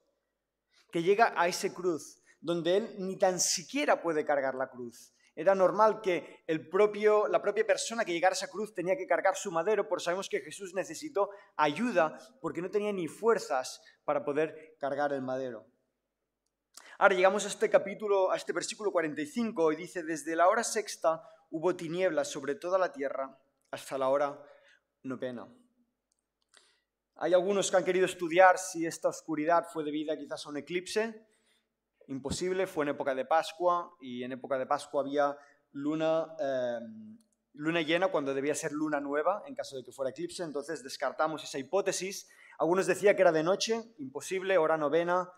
que 0.91 1.03
llega 1.03 1.33
a 1.37 1.47
ese 1.47 1.73
cruz, 1.73 2.21
donde 2.45 2.77
él 2.77 2.95
ni 2.99 3.17
tan 3.17 3.39
siquiera 3.39 4.03
puede 4.03 4.23
cargar 4.23 4.53
la 4.53 4.69
cruz. 4.69 5.11
Era 5.35 5.55
normal 5.55 5.99
que 5.99 6.43
el 6.45 6.69
propio, 6.69 7.27
la 7.27 7.41
propia 7.41 7.65
persona 7.65 8.05
que 8.05 8.13
llegara 8.13 8.33
a 8.33 8.37
esa 8.37 8.51
cruz 8.51 8.71
tenía 8.71 8.95
que 8.95 9.07
cargar 9.07 9.35
su 9.35 9.51
madero, 9.51 9.89
porque 9.89 10.03
sabemos 10.03 10.29
que 10.29 10.41
Jesús 10.41 10.75
necesitó 10.75 11.31
ayuda 11.57 12.19
porque 12.39 12.61
no 12.61 12.69
tenía 12.69 12.93
ni 12.93 13.07
fuerzas 13.07 13.81
para 14.03 14.23
poder 14.23 14.75
cargar 14.79 15.11
el 15.11 15.23
madero. 15.23 15.65
Ahora 16.99 17.15
llegamos 17.15 17.45
a 17.45 17.47
este 17.47 17.67
capítulo, 17.67 18.31
a 18.31 18.37
este 18.37 18.53
versículo 18.53 18.91
45 18.91 19.71
y 19.71 19.75
dice, 19.75 20.03
desde 20.03 20.35
la 20.35 20.47
hora 20.47 20.63
sexta 20.63 21.23
hubo 21.49 21.75
tinieblas 21.75 22.29
sobre 22.29 22.53
toda 22.53 22.77
la 22.77 22.91
tierra 22.91 23.35
hasta 23.71 23.97
la 23.97 24.09
hora 24.09 24.39
novena. 25.01 25.47
Hay 27.15 27.33
algunos 27.33 27.71
que 27.71 27.77
han 27.77 27.83
querido 27.83 28.05
estudiar 28.05 28.59
si 28.59 28.85
esta 28.85 29.09
oscuridad 29.09 29.65
fue 29.73 29.83
debida 29.83 30.15
quizás 30.15 30.45
a 30.45 30.49
un 30.49 30.57
eclipse, 30.57 31.25
imposible, 32.07 32.67
fue 32.67 32.85
en 32.85 32.89
época 32.89 33.15
de 33.15 33.25
Pascua 33.25 33.95
y 33.99 34.23
en 34.23 34.33
época 34.33 34.57
de 34.57 34.65
Pascua 34.65 35.01
había 35.01 35.37
luna, 35.71 36.27
eh, 36.39 36.79
luna 37.53 37.81
llena 37.81 38.07
cuando 38.07 38.33
debía 38.33 38.55
ser 38.55 38.71
luna 38.71 38.99
nueva 38.99 39.43
en 39.47 39.55
caso 39.55 39.75
de 39.75 39.83
que 39.83 39.91
fuera 39.91 40.11
eclipse, 40.11 40.43
entonces 40.43 40.83
descartamos 40.83 41.43
esa 41.43 41.59
hipótesis. 41.59 42.27
Algunos 42.57 42.87
decían 42.87 43.15
que 43.15 43.21
era 43.21 43.31
de 43.31 43.43
noche, 43.43 43.81
imposible, 43.97 44.57
hora 44.57 44.77
novena, 44.77 45.29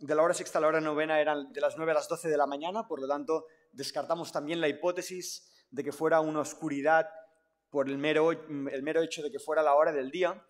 de 0.00 0.14
la 0.14 0.22
hora 0.22 0.32
sexta 0.32 0.58
a 0.58 0.62
la 0.62 0.68
hora 0.68 0.80
novena 0.80 1.20
eran 1.20 1.52
de 1.52 1.60
las 1.60 1.76
9 1.76 1.92
a 1.92 1.96
las 1.96 2.08
12 2.08 2.30
de 2.30 2.36
la 2.38 2.46
mañana, 2.46 2.88
por 2.88 2.98
lo 2.98 3.06
tanto 3.06 3.44
descartamos 3.70 4.32
también 4.32 4.58
la 4.58 4.68
hipótesis 4.68 5.52
de 5.70 5.84
que 5.84 5.92
fuera 5.92 6.20
una 6.20 6.40
oscuridad 6.40 7.08
por 7.68 7.90
el 7.90 7.98
mero, 7.98 8.32
el 8.32 8.82
mero 8.82 9.02
hecho 9.02 9.22
de 9.22 9.30
que 9.30 9.38
fuera 9.38 9.62
la 9.62 9.74
hora 9.74 9.92
del 9.92 10.10
día. 10.10 10.42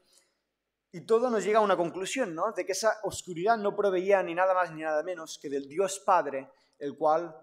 Y 0.93 1.01
todo 1.07 1.31
nos 1.31 1.43
llega 1.43 1.59
a 1.59 1.63
una 1.63 1.77
conclusión, 1.77 2.35
¿no? 2.35 2.53
De 2.53 2.67
que 2.67 2.73
esa 2.73 2.99
oscuridad 3.03 3.57
no 3.57 3.75
proveía 3.75 4.23
ni 4.23 4.35
nada 4.35 4.53
más 4.53 4.71
ni 4.73 4.83
nada 4.83 5.03
menos 5.03 5.39
que 5.41 5.49
del 5.49 5.67
Dios 5.67 6.01
Padre, 6.05 6.51
el 6.79 6.97
cual 6.97 7.35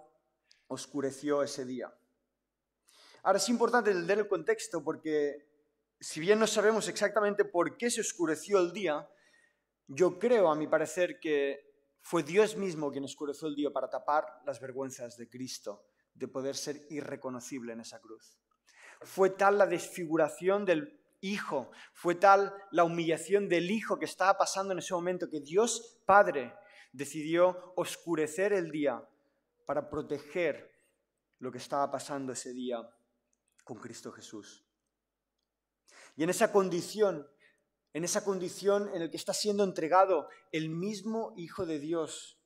oscureció 0.67 1.41
ese 1.41 1.65
día. 1.65 1.91
Ahora 3.23 3.37
es 3.37 3.49
importante 3.49 3.89
entender 3.89 4.19
el 4.19 4.27
contexto 4.27 4.83
porque 4.83 5.49
si 5.99 6.19
bien 6.19 6.39
no 6.39 6.45
sabemos 6.45 6.87
exactamente 6.87 7.43
por 7.43 7.75
qué 7.75 7.89
se 7.89 8.01
oscureció 8.01 8.59
el 8.59 8.71
día, 8.71 9.09
yo 9.87 10.19
creo, 10.19 10.51
a 10.51 10.55
mi 10.55 10.67
parecer, 10.67 11.19
que 11.19 11.69
fue 12.01 12.21
Dios 12.21 12.55
mismo 12.55 12.91
quien 12.91 13.03
oscureció 13.03 13.47
el 13.47 13.55
día 13.55 13.71
para 13.71 13.89
tapar 13.89 14.25
las 14.45 14.59
vergüenzas 14.59 15.17
de 15.17 15.27
Cristo, 15.27 15.87
de 16.13 16.27
poder 16.27 16.55
ser 16.55 16.85
irreconocible 16.89 17.73
en 17.73 17.81
esa 17.81 17.99
cruz. 17.99 18.37
Fue 19.01 19.31
tal 19.31 19.57
la 19.57 19.65
desfiguración 19.65 20.65
del 20.65 20.98
hijo. 21.21 21.71
Fue 21.93 22.15
tal 22.15 22.53
la 22.71 22.83
humillación 22.83 23.49
del 23.49 23.69
hijo 23.71 23.99
que 23.99 24.05
estaba 24.05 24.37
pasando 24.37 24.73
en 24.73 24.79
ese 24.79 24.93
momento 24.93 25.29
que 25.29 25.41
Dios 25.41 26.01
Padre 26.05 26.53
decidió 26.91 27.73
oscurecer 27.75 28.53
el 28.53 28.71
día 28.71 29.01
para 29.65 29.89
proteger 29.89 30.71
lo 31.39 31.51
que 31.51 31.57
estaba 31.57 31.89
pasando 31.91 32.33
ese 32.33 32.53
día 32.53 32.77
con 33.63 33.77
Cristo 33.77 34.11
Jesús. 34.11 34.65
Y 36.15 36.23
en 36.23 36.29
esa 36.29 36.51
condición, 36.51 37.27
en 37.93 38.03
esa 38.03 38.23
condición 38.23 38.89
en 38.93 39.01
la 39.03 39.11
que 39.11 39.17
está 39.17 39.33
siendo 39.33 39.63
entregado 39.63 40.27
el 40.51 40.69
mismo 40.69 41.33
Hijo 41.37 41.65
de 41.65 41.79
Dios, 41.79 42.39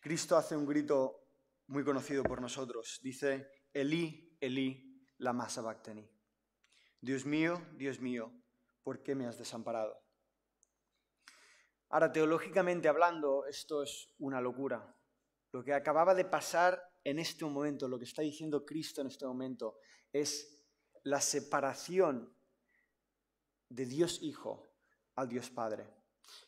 Cristo 0.00 0.36
hace 0.36 0.56
un 0.56 0.66
grito 0.66 1.24
muy 1.68 1.82
conocido 1.82 2.22
por 2.22 2.40
nosotros. 2.40 3.00
Dice, 3.02 3.48
Elí, 3.72 4.36
Elí, 4.40 4.94
la 5.18 5.48
sabachthani. 5.48 6.13
Dios 7.04 7.26
mío, 7.26 7.60
Dios 7.76 8.00
mío, 8.00 8.32
¿por 8.82 9.02
qué 9.02 9.14
me 9.14 9.26
has 9.26 9.36
desamparado? 9.36 10.02
Ahora, 11.90 12.10
teológicamente 12.10 12.88
hablando, 12.88 13.44
esto 13.44 13.82
es 13.82 14.08
una 14.20 14.40
locura. 14.40 14.96
Lo 15.52 15.62
que 15.62 15.74
acababa 15.74 16.14
de 16.14 16.24
pasar 16.24 16.82
en 17.04 17.18
este 17.18 17.44
momento, 17.44 17.88
lo 17.88 17.98
que 17.98 18.06
está 18.06 18.22
diciendo 18.22 18.64
Cristo 18.64 19.02
en 19.02 19.08
este 19.08 19.26
momento, 19.26 19.76
es 20.14 20.64
la 21.02 21.20
separación 21.20 22.34
de 23.68 23.84
Dios 23.84 24.22
Hijo 24.22 24.66
al 25.16 25.28
Dios 25.28 25.50
Padre. 25.50 25.86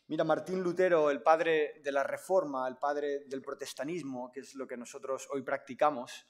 Mira, 0.06 0.24
Martín 0.24 0.62
Lutero, 0.62 1.10
el 1.10 1.22
padre 1.22 1.82
de 1.84 1.92
la 1.92 2.02
Reforma, 2.02 2.66
el 2.66 2.78
padre 2.78 3.26
del 3.26 3.42
protestanismo, 3.42 4.32
que 4.32 4.40
es 4.40 4.54
lo 4.54 4.66
que 4.66 4.78
nosotros 4.78 5.28
hoy 5.30 5.42
practicamos, 5.42 6.26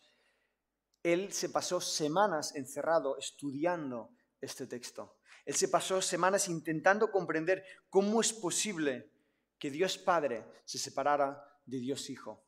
él 1.04 1.32
se 1.32 1.50
pasó 1.50 1.80
semanas 1.80 2.56
encerrado 2.56 3.16
estudiando 3.18 4.15
este 4.40 4.66
texto. 4.66 5.18
Él 5.44 5.55
se 5.55 5.68
pasó 5.68 6.03
semanas 6.03 6.49
intentando 6.49 7.11
comprender 7.11 7.64
cómo 7.88 8.20
es 8.20 8.33
posible 8.33 9.11
que 9.59 9.70
Dios 9.70 9.99
Padre 9.99 10.44
se 10.64 10.79
separara 10.79 11.42
de 11.64 11.79
Dios 11.79 12.11
Hijo. 12.11 12.42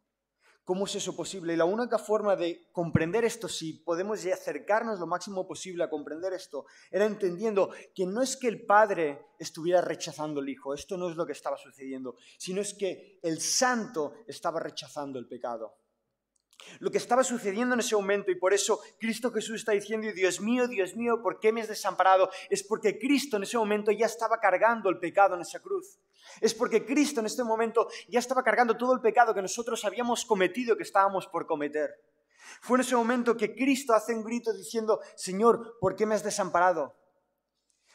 ¿Cómo 0.69 0.85
es 0.85 0.95
eso 0.97 1.17
posible? 1.17 1.55
Y 1.55 1.57
la 1.57 1.65
única 1.65 1.99
forma 1.99 2.37
de 2.37 2.69
comprender 2.73 3.25
esto, 3.25 3.49
si 3.49 3.73
podemos 3.73 4.27
acercarnos 4.27 5.01
lo 5.01 5.07
máximo 5.07 5.49
posible 5.49 5.83
a 5.83 5.89
comprender 5.89 6.35
esto, 6.35 6.67
era 6.91 7.07
entendiendo 7.07 7.71
que 7.95 8.05
no 8.05 8.21
es 8.21 8.37
que 8.37 8.49
el 8.49 8.67
Padre 8.67 9.29
estuviera 9.39 9.81
rechazando 9.81 10.41
al 10.41 10.49
Hijo, 10.51 10.75
esto 10.75 10.99
no 10.99 11.09
es 11.09 11.17
lo 11.17 11.25
que 11.25 11.33
estaba 11.33 11.57
sucediendo, 11.57 12.17
sino 12.37 12.61
es 12.61 12.75
que 12.75 13.19
el 13.23 13.41
Santo 13.41 14.13
estaba 14.27 14.61
rechazando 14.61 15.19
el 15.19 15.27
pecado. 15.27 15.75
Lo 16.81 16.91
que 16.91 16.99
estaba 16.99 17.25
sucediendo 17.25 17.75
en 17.75 17.81
ese 17.81 17.97
momento 17.97 18.31
y 18.31 18.35
por 18.35 18.53
eso 18.53 18.81
Cristo 18.99 19.31
Jesús 19.31 19.57
está 19.57 19.73
diciendo, 19.73 20.09
Dios 20.13 20.41
mío, 20.41 20.67
Dios 20.69 20.97
mío, 20.97 21.21
¿por 21.23 21.39
qué 21.41 21.53
me 21.53 21.61
has 21.61 21.69
desamparado? 21.69 22.31
Es 22.51 22.63
porque 22.63 22.99
Cristo 22.99 23.37
en 23.37 23.45
ese 23.45 23.59
momento 23.59 23.91
ya 23.93 24.07
estaba 24.07 24.39
cargando 24.41 24.89
el 24.91 24.99
pecado 24.99 25.35
en 25.35 25.43
esa 25.43 25.61
cruz. 25.61 25.99
Es 26.41 26.55
porque 26.55 26.85
Cristo 26.85 27.21
en 27.21 27.27
este 27.27 27.45
momento 27.45 27.89
ya 28.09 28.19
estaba 28.19 28.43
cargando 28.43 28.77
todo 28.77 28.93
el 28.95 29.01
pecado 29.01 29.35
que 29.35 29.43
nosotros 29.43 29.85
habíamos 29.85 30.25
cometido, 30.25 30.77
que 30.77 30.83
estábamos 30.83 31.27
por 31.27 31.47
cometer. 31.47 31.91
Fue 32.61 32.77
en 32.77 32.83
ese 32.83 32.97
momento 32.97 33.37
que 33.37 33.55
Cristo 33.55 33.95
hace 33.95 34.15
un 34.15 34.25
grito 34.25 34.53
diciendo, 34.53 35.01
Señor, 35.17 35.79
¿por 35.81 35.97
qué 35.97 36.07
me 36.07 36.15
has 36.15 36.23
desamparado? 36.23 36.95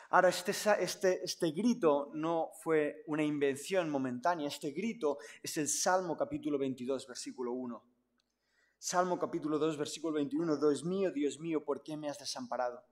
Ahora, 0.10 0.30
este, 0.30 0.52
este, 0.80 1.24
este 1.24 1.52
grito 1.52 2.12
no 2.14 2.52
fue 2.62 3.04
una 3.08 3.24
invención 3.24 3.90
momentánea, 3.90 4.48
este 4.48 4.72
grito 4.72 5.18
es 5.42 5.58
el 5.58 5.68
Salmo 5.68 6.16
capítulo 6.16 6.60
22, 6.60 7.08
versículo 7.08 7.52
1. 7.54 7.93
Salmo 8.86 9.18
capítulo 9.18 9.58
2, 9.60 9.78
versículo 9.78 10.16
21, 10.16 10.58
Dios 10.58 10.84
mío, 10.84 11.10
Dios 11.10 11.40
mío, 11.40 11.64
¿por 11.64 11.84
qué 11.84 11.96
me 11.96 12.10
has 12.10 12.20
desamparado? 12.20 12.84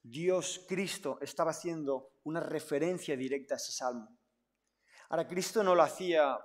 Dios, 0.00 0.64
Cristo, 0.68 1.18
estaba 1.20 1.50
haciendo 1.50 2.12
una 2.22 2.38
referencia 2.38 3.16
directa 3.16 3.54
a 3.54 3.56
ese 3.56 3.72
salmo. 3.72 4.16
Ahora, 5.08 5.26
Cristo 5.26 5.64
no 5.64 5.74
lo 5.74 5.82
hacía 5.82 6.38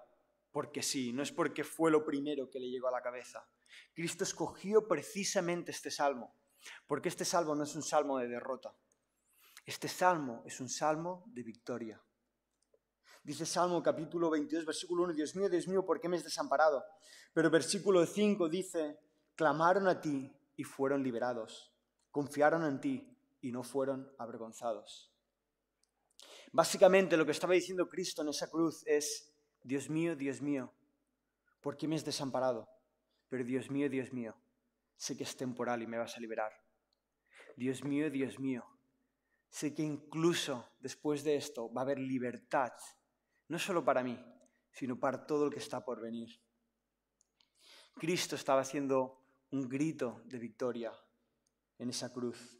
porque 0.51 0.81
sí, 0.81 1.13
no 1.13 1.21
es 1.21 1.31
porque 1.31 1.63
fue 1.63 1.91
lo 1.91 2.03
primero 2.03 2.49
que 2.49 2.59
le 2.59 2.71
llegó 2.71 2.87
a 2.87 2.91
la 2.93 3.03
cabeza. 3.03 3.47
Cristo 3.93 4.23
escogió 4.23 4.87
precisamente 4.87 5.69
este 5.69 5.91
salmo, 5.91 6.33
porque 6.87 7.09
este 7.09 7.25
salmo 7.25 7.53
no 7.53 7.63
es 7.63 7.75
un 7.75 7.83
salmo 7.83 8.17
de 8.17 8.27
derrota. 8.27 8.75
Este 9.67 9.87
salmo 9.87 10.41
es 10.47 10.59
un 10.59 10.69
salmo 10.69 11.25
de 11.27 11.43
victoria. 11.43 12.03
Dice 13.27 13.45
Salmo 13.45 13.83
capítulo 13.83 14.29
22, 14.29 14.63
versículo 14.63 15.03
1, 15.03 15.11
Dios 15.11 15.35
mío, 15.35 15.49
Dios 15.49 15.67
mío, 15.67 15.85
¿por 15.85 15.99
qué 15.99 16.07
me 16.07 16.15
has 16.15 16.23
desamparado? 16.23 16.85
Pero 17.33 17.49
versículo 17.49 18.05
5 18.05 18.47
dice, 18.47 18.97
clamaron 19.35 19.89
a 19.89 19.99
ti 19.99 20.33
y 20.55 20.63
fueron 20.63 21.03
liberados, 21.03 21.69
confiaron 22.09 22.63
en 22.63 22.79
ti 22.79 23.17
y 23.41 23.51
no 23.51 23.63
fueron 23.63 24.09
avergonzados. 24.17 25.11
Básicamente 26.53 27.17
lo 27.17 27.25
que 27.25 27.33
estaba 27.33 27.53
diciendo 27.53 27.89
Cristo 27.89 28.21
en 28.21 28.29
esa 28.29 28.49
cruz 28.49 28.81
es, 28.85 29.29
Dios 29.61 29.89
mío, 29.89 30.15
Dios 30.15 30.41
mío, 30.41 30.71
¿por 31.59 31.75
qué 31.75 31.85
me 31.85 31.97
has 31.97 32.05
desamparado? 32.05 32.69
Pero 33.27 33.43
Dios 33.43 33.69
mío, 33.69 33.89
Dios 33.89 34.13
mío, 34.13 34.37
sé 34.95 35.17
que 35.17 35.25
es 35.25 35.35
temporal 35.35 35.83
y 35.83 35.87
me 35.87 35.97
vas 35.97 36.15
a 36.15 36.21
liberar. 36.21 36.53
Dios 37.57 37.83
mío, 37.83 38.09
Dios 38.09 38.39
mío, 38.39 38.63
sé 39.49 39.75
que 39.75 39.83
incluso 39.83 40.65
después 40.79 41.25
de 41.25 41.35
esto 41.35 41.69
va 41.73 41.81
a 41.81 41.83
haber 41.83 41.99
libertad, 41.99 42.71
no 43.47 43.59
solo 43.59 43.83
para 43.83 44.03
mí, 44.03 44.17
sino 44.71 44.99
para 44.99 45.25
todo 45.25 45.45
el 45.45 45.53
que 45.53 45.59
está 45.59 45.83
por 45.83 46.01
venir. 46.01 46.29
Cristo 47.95 48.35
estaba 48.35 48.61
haciendo 48.61 49.23
un 49.51 49.67
grito 49.67 50.21
de 50.25 50.37
victoria 50.37 50.91
en 51.79 51.89
esa 51.89 52.11
cruz. 52.11 52.59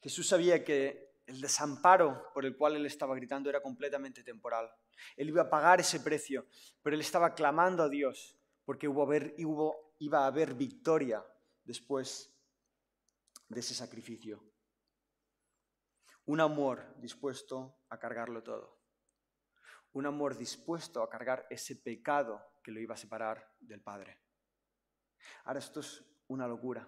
Jesús 0.00 0.28
sabía 0.28 0.64
que 0.64 1.22
el 1.26 1.40
desamparo 1.40 2.30
por 2.32 2.44
el 2.44 2.56
cual 2.56 2.76
él 2.76 2.86
estaba 2.86 3.16
gritando 3.16 3.50
era 3.50 3.60
completamente 3.60 4.22
temporal. 4.22 4.70
Él 5.16 5.28
iba 5.28 5.42
a 5.42 5.50
pagar 5.50 5.80
ese 5.80 6.00
precio, 6.00 6.46
pero 6.82 6.94
él 6.94 7.00
estaba 7.00 7.34
clamando 7.34 7.82
a 7.82 7.88
Dios 7.88 8.38
porque 8.64 8.88
iba 9.98 10.18
a 10.20 10.26
haber 10.26 10.54
victoria 10.54 11.24
después 11.64 12.32
de 13.48 13.60
ese 13.60 13.74
sacrificio. 13.74 14.44
Un 16.26 16.40
amor 16.40 16.94
dispuesto 16.98 17.78
a 17.88 17.98
cargarlo 17.98 18.42
todo. 18.42 18.75
Un 19.96 20.04
amor 20.04 20.36
dispuesto 20.36 21.02
a 21.02 21.08
cargar 21.08 21.46
ese 21.48 21.74
pecado 21.74 22.60
que 22.62 22.70
lo 22.70 22.80
iba 22.80 22.92
a 22.92 22.98
separar 22.98 23.50
del 23.58 23.80
Padre. 23.80 24.18
Ahora 25.44 25.58
esto 25.58 25.80
es 25.80 26.04
una 26.28 26.46
locura. 26.46 26.86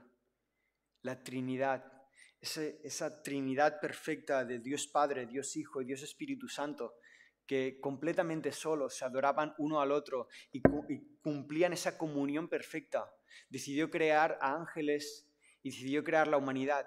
La 1.00 1.24
Trinidad, 1.24 1.90
esa 2.38 3.22
Trinidad 3.22 3.80
perfecta 3.80 4.44
de 4.44 4.58
Dios 4.58 4.88
Padre, 4.88 5.24
Dios 5.24 5.56
Hijo 5.56 5.80
y 5.80 5.86
Dios 5.86 6.02
Espíritu 6.02 6.50
Santo, 6.50 6.96
que 7.46 7.80
completamente 7.80 8.52
solos 8.52 8.94
se 8.94 9.06
adoraban 9.06 9.54
uno 9.56 9.80
al 9.80 9.90
otro 9.90 10.28
y, 10.52 10.60
cumplían 11.22 11.72
esa 11.72 11.96
comunión 11.96 12.46
perfecta. 12.46 13.10
Decidió 13.48 13.88
crear 13.88 14.38
a 14.42 14.52
ángeles 14.52 15.26
y 15.62 15.70
decidió 15.70 16.04
crear 16.04 16.28
la 16.28 16.36
humanidad 16.36 16.86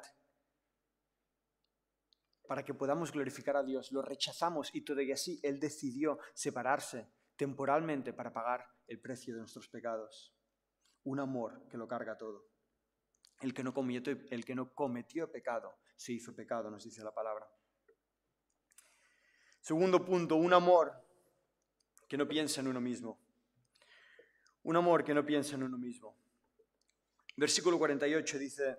para 2.51 2.65
que 2.65 2.73
podamos 2.73 3.13
glorificar 3.13 3.55
a 3.55 3.63
Dios. 3.63 3.93
Lo 3.93 4.01
rechazamos 4.01 4.75
y 4.75 4.81
todavía 4.81 5.13
así 5.13 5.39
Él 5.41 5.57
decidió 5.57 6.19
separarse 6.33 7.07
temporalmente 7.37 8.11
para 8.11 8.33
pagar 8.33 8.67
el 8.87 8.99
precio 8.99 9.33
de 9.33 9.39
nuestros 9.39 9.69
pecados. 9.69 10.35
Un 11.05 11.21
amor 11.21 11.65
que 11.69 11.77
lo 11.77 11.87
carga 11.87 12.17
todo. 12.17 12.49
El 13.39 13.53
que 13.53 13.63
no 13.63 13.73
cometió, 13.73 14.17
el 14.29 14.43
que 14.43 14.53
no 14.53 14.73
cometió 14.73 15.31
pecado 15.31 15.77
se 15.95 16.11
hizo 16.11 16.35
pecado, 16.35 16.69
nos 16.69 16.83
dice 16.83 17.01
la 17.05 17.13
palabra. 17.13 17.49
Segundo 19.61 20.03
punto, 20.03 20.35
un 20.35 20.51
amor 20.51 20.91
que 22.05 22.17
no 22.17 22.27
piensa 22.27 22.59
en 22.59 22.67
uno 22.67 22.81
mismo. 22.81 23.17
Un 24.63 24.75
amor 24.75 25.05
que 25.05 25.13
no 25.13 25.25
piensa 25.25 25.55
en 25.55 25.63
uno 25.63 25.77
mismo. 25.77 26.17
Versículo 27.37 27.79
48 27.79 28.37
dice, 28.37 28.77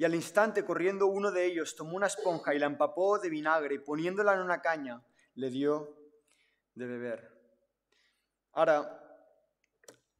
y 0.00 0.04
al 0.06 0.14
instante 0.14 0.64
corriendo 0.64 1.08
uno 1.08 1.30
de 1.30 1.44
ellos 1.44 1.76
tomó 1.76 1.94
una 1.94 2.06
esponja 2.06 2.54
y 2.54 2.58
la 2.58 2.64
empapó 2.64 3.18
de 3.18 3.28
vinagre 3.28 3.74
y 3.74 3.80
poniéndola 3.80 4.32
en 4.32 4.40
una 4.40 4.62
caña 4.62 5.04
le 5.34 5.50
dio 5.50 5.94
de 6.74 6.86
beber. 6.86 7.30
Ahora, 8.52 9.28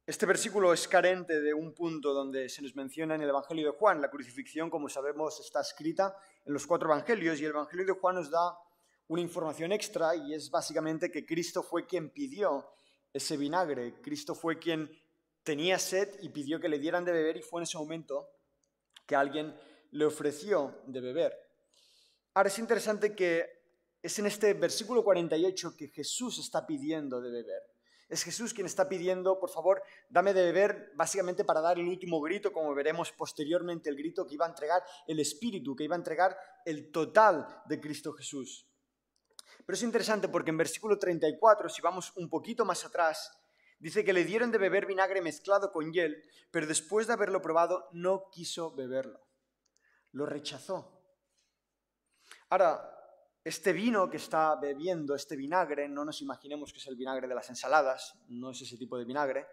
este 0.05 0.27
versículo 0.27 0.71
es 0.71 0.87
carente 0.87 1.41
de 1.41 1.51
un 1.55 1.73
punto 1.73 2.13
donde 2.13 2.47
se 2.47 2.61
nos 2.61 2.75
menciona 2.75 3.15
en 3.15 3.23
el 3.23 3.29
Evangelio 3.29 3.71
de 3.71 3.75
Juan. 3.75 3.99
La 4.01 4.11
crucifixión, 4.11 4.69
como 4.69 4.87
sabemos, 4.87 5.39
está 5.39 5.61
escrita 5.61 6.15
en 6.45 6.53
los 6.53 6.67
cuatro 6.67 6.87
Evangelios 6.87 7.41
y 7.41 7.45
el 7.45 7.49
Evangelio 7.49 7.87
de 7.87 7.99
Juan 7.99 8.17
nos 8.17 8.29
da 8.29 8.55
una 9.07 9.21
información 9.21 9.71
extra 9.71 10.15
y 10.15 10.35
es 10.35 10.51
básicamente 10.51 11.09
que 11.09 11.25
Cristo 11.25 11.63
fue 11.63 11.87
quien 11.87 12.11
pidió 12.11 12.69
ese 13.11 13.35
vinagre. 13.35 13.99
Cristo 13.99 14.35
fue 14.35 14.59
quien 14.59 14.91
tenía 15.41 15.79
sed 15.79 16.19
y 16.21 16.29
pidió 16.29 16.59
que 16.59 16.69
le 16.69 16.77
dieran 16.77 17.03
de 17.03 17.13
beber 17.13 17.37
y 17.37 17.41
fue 17.41 17.61
en 17.61 17.63
ese 17.63 17.79
momento 17.79 18.29
que 19.07 19.15
alguien 19.15 19.53
le 19.91 20.05
ofreció 20.05 20.81
de 20.87 21.01
beber. 21.01 21.33
Ahora 22.33 22.49
es 22.49 22.59
interesante 22.59 23.15
que 23.15 23.61
es 24.01 24.17
en 24.19 24.25
este 24.25 24.53
versículo 24.53 25.03
48 25.03 25.75
que 25.77 25.89
Jesús 25.89 26.39
está 26.39 26.65
pidiendo 26.65 27.21
de 27.21 27.31
beber. 27.31 27.61
Es 28.09 28.23
Jesús 28.23 28.53
quien 28.53 28.67
está 28.67 28.89
pidiendo, 28.89 29.39
por 29.39 29.49
favor, 29.49 29.81
dame 30.09 30.33
de 30.33 30.43
beber, 30.43 30.91
básicamente 30.95 31.45
para 31.45 31.61
dar 31.61 31.79
el 31.79 31.87
último 31.87 32.19
grito, 32.19 32.51
como 32.51 32.75
veremos 32.75 33.11
posteriormente, 33.13 33.89
el 33.89 33.95
grito 33.95 34.27
que 34.27 34.33
iba 34.33 34.45
a 34.45 34.49
entregar 34.49 34.83
el 35.07 35.19
Espíritu, 35.21 35.75
que 35.77 35.85
iba 35.85 35.95
a 35.95 35.99
entregar 35.99 36.37
el 36.65 36.91
total 36.91 37.47
de 37.67 37.79
Cristo 37.79 38.11
Jesús. 38.11 38.67
Pero 39.65 39.75
es 39.75 39.83
interesante 39.83 40.27
porque 40.27 40.49
en 40.49 40.57
versículo 40.57 40.99
34, 40.99 41.69
si 41.69 41.81
vamos 41.81 42.11
un 42.17 42.29
poquito 42.29 42.65
más 42.65 42.83
atrás, 42.83 43.31
dice 43.79 44.03
que 44.03 44.11
le 44.11 44.25
dieron 44.25 44.51
de 44.51 44.57
beber 44.57 44.85
vinagre 44.85 45.21
mezclado 45.21 45.71
con 45.71 45.93
hiel, 45.93 46.21
pero 46.51 46.67
después 46.67 47.07
de 47.07 47.13
haberlo 47.13 47.41
probado 47.41 47.87
no 47.93 48.29
quiso 48.29 48.75
beberlo. 48.75 49.21
Lo 50.13 50.25
rechazó. 50.25 51.01
Ahora, 52.49 52.91
este 53.43 53.73
vino 53.73 54.09
que 54.09 54.17
está 54.17 54.55
bebiendo, 54.55 55.15
este 55.15 55.35
vinagre, 55.35 55.89
no 55.89 56.05
nos 56.05 56.21
imaginemos 56.21 56.71
que 56.71 56.79
es 56.79 56.87
el 56.87 56.95
vinagre 56.95 57.27
de 57.27 57.33
las 57.33 57.49
ensaladas, 57.49 58.15
no 58.27 58.51
es 58.51 58.61
ese 58.61 58.77
tipo 58.77 58.97
de 58.97 59.05
vinagre, 59.05 59.47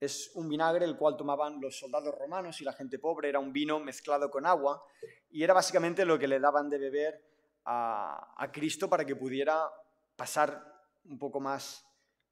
es 0.00 0.30
un 0.34 0.48
vinagre 0.48 0.84
el 0.84 0.96
cual 0.96 1.16
tomaban 1.16 1.60
los 1.60 1.78
soldados 1.78 2.14
romanos 2.14 2.60
y 2.60 2.64
la 2.64 2.72
gente 2.72 2.98
pobre, 2.98 3.28
era 3.28 3.38
un 3.38 3.52
vino 3.52 3.78
mezclado 3.80 4.30
con 4.30 4.46
agua 4.46 4.82
y 5.30 5.42
era 5.42 5.52
básicamente 5.52 6.04
lo 6.04 6.18
que 6.18 6.28
le 6.28 6.40
daban 6.40 6.70
de 6.70 6.78
beber 6.78 7.22
a, 7.66 8.50
Cristo 8.52 8.88
para 8.88 9.04
que 9.04 9.16
pudiera 9.16 9.70
pasar 10.16 10.62
un 11.04 11.18
poco 11.18 11.40
más 11.40 11.84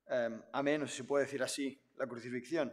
eh, 0.09 0.41
ameno, 0.53 0.87
si 0.87 0.99
se 0.99 1.05
puede 1.05 1.25
decir 1.25 1.43
así, 1.43 1.81
la 1.97 2.07
crucifixión. 2.07 2.73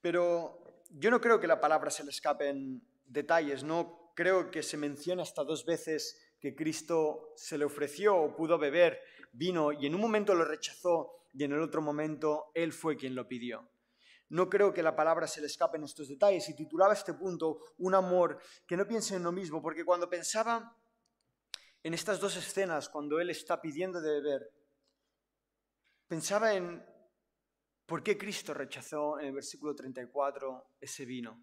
Pero 0.00 0.84
yo 0.90 1.10
no 1.10 1.20
creo 1.20 1.40
que 1.40 1.46
la 1.46 1.60
palabra 1.60 1.90
se 1.90 2.04
le 2.04 2.10
escapen 2.10 2.82
detalles, 3.08 3.64
no 3.64 4.12
creo 4.14 4.50
que 4.50 4.62
se 4.62 4.76
mencione 4.76 5.22
hasta 5.22 5.44
dos 5.44 5.64
veces 5.64 6.18
que 6.40 6.54
Cristo 6.54 7.32
se 7.36 7.58
le 7.58 7.64
ofreció 7.64 8.16
o 8.16 8.36
pudo 8.36 8.58
beber 8.58 9.00
vino 9.32 9.72
y 9.72 9.86
en 9.86 9.94
un 9.94 10.00
momento 10.00 10.34
lo 10.34 10.44
rechazó 10.44 11.26
y 11.32 11.44
en 11.44 11.52
el 11.52 11.60
otro 11.60 11.82
momento 11.82 12.50
Él 12.54 12.72
fue 12.72 12.96
quien 12.96 13.14
lo 13.14 13.26
pidió. 13.26 13.68
No 14.30 14.50
creo 14.50 14.74
que 14.74 14.82
la 14.82 14.94
palabra 14.94 15.26
se 15.26 15.40
le 15.40 15.46
escape 15.46 15.78
en 15.78 15.84
estos 15.84 16.08
detalles 16.08 16.48
y 16.48 16.54
titulaba 16.54 16.92
este 16.92 17.14
punto 17.14 17.60
Un 17.78 17.94
amor 17.94 18.38
que 18.66 18.76
no 18.76 18.86
piense 18.86 19.16
en 19.16 19.22
lo 19.22 19.32
mismo, 19.32 19.62
porque 19.62 19.84
cuando 19.84 20.08
pensaba 20.08 20.76
en 21.82 21.94
estas 21.94 22.20
dos 22.20 22.36
escenas, 22.36 22.88
cuando 22.88 23.20
él 23.20 23.30
está 23.30 23.60
pidiendo 23.60 24.00
de 24.00 24.20
beber, 24.20 24.50
pensaba 26.06 26.54
en 26.54 26.84
por 27.86 28.02
qué 28.02 28.18
Cristo 28.18 28.52
rechazó 28.52 29.18
en 29.18 29.26
el 29.26 29.32
versículo 29.32 29.74
34 29.74 30.72
ese 30.80 31.06
vino. 31.06 31.42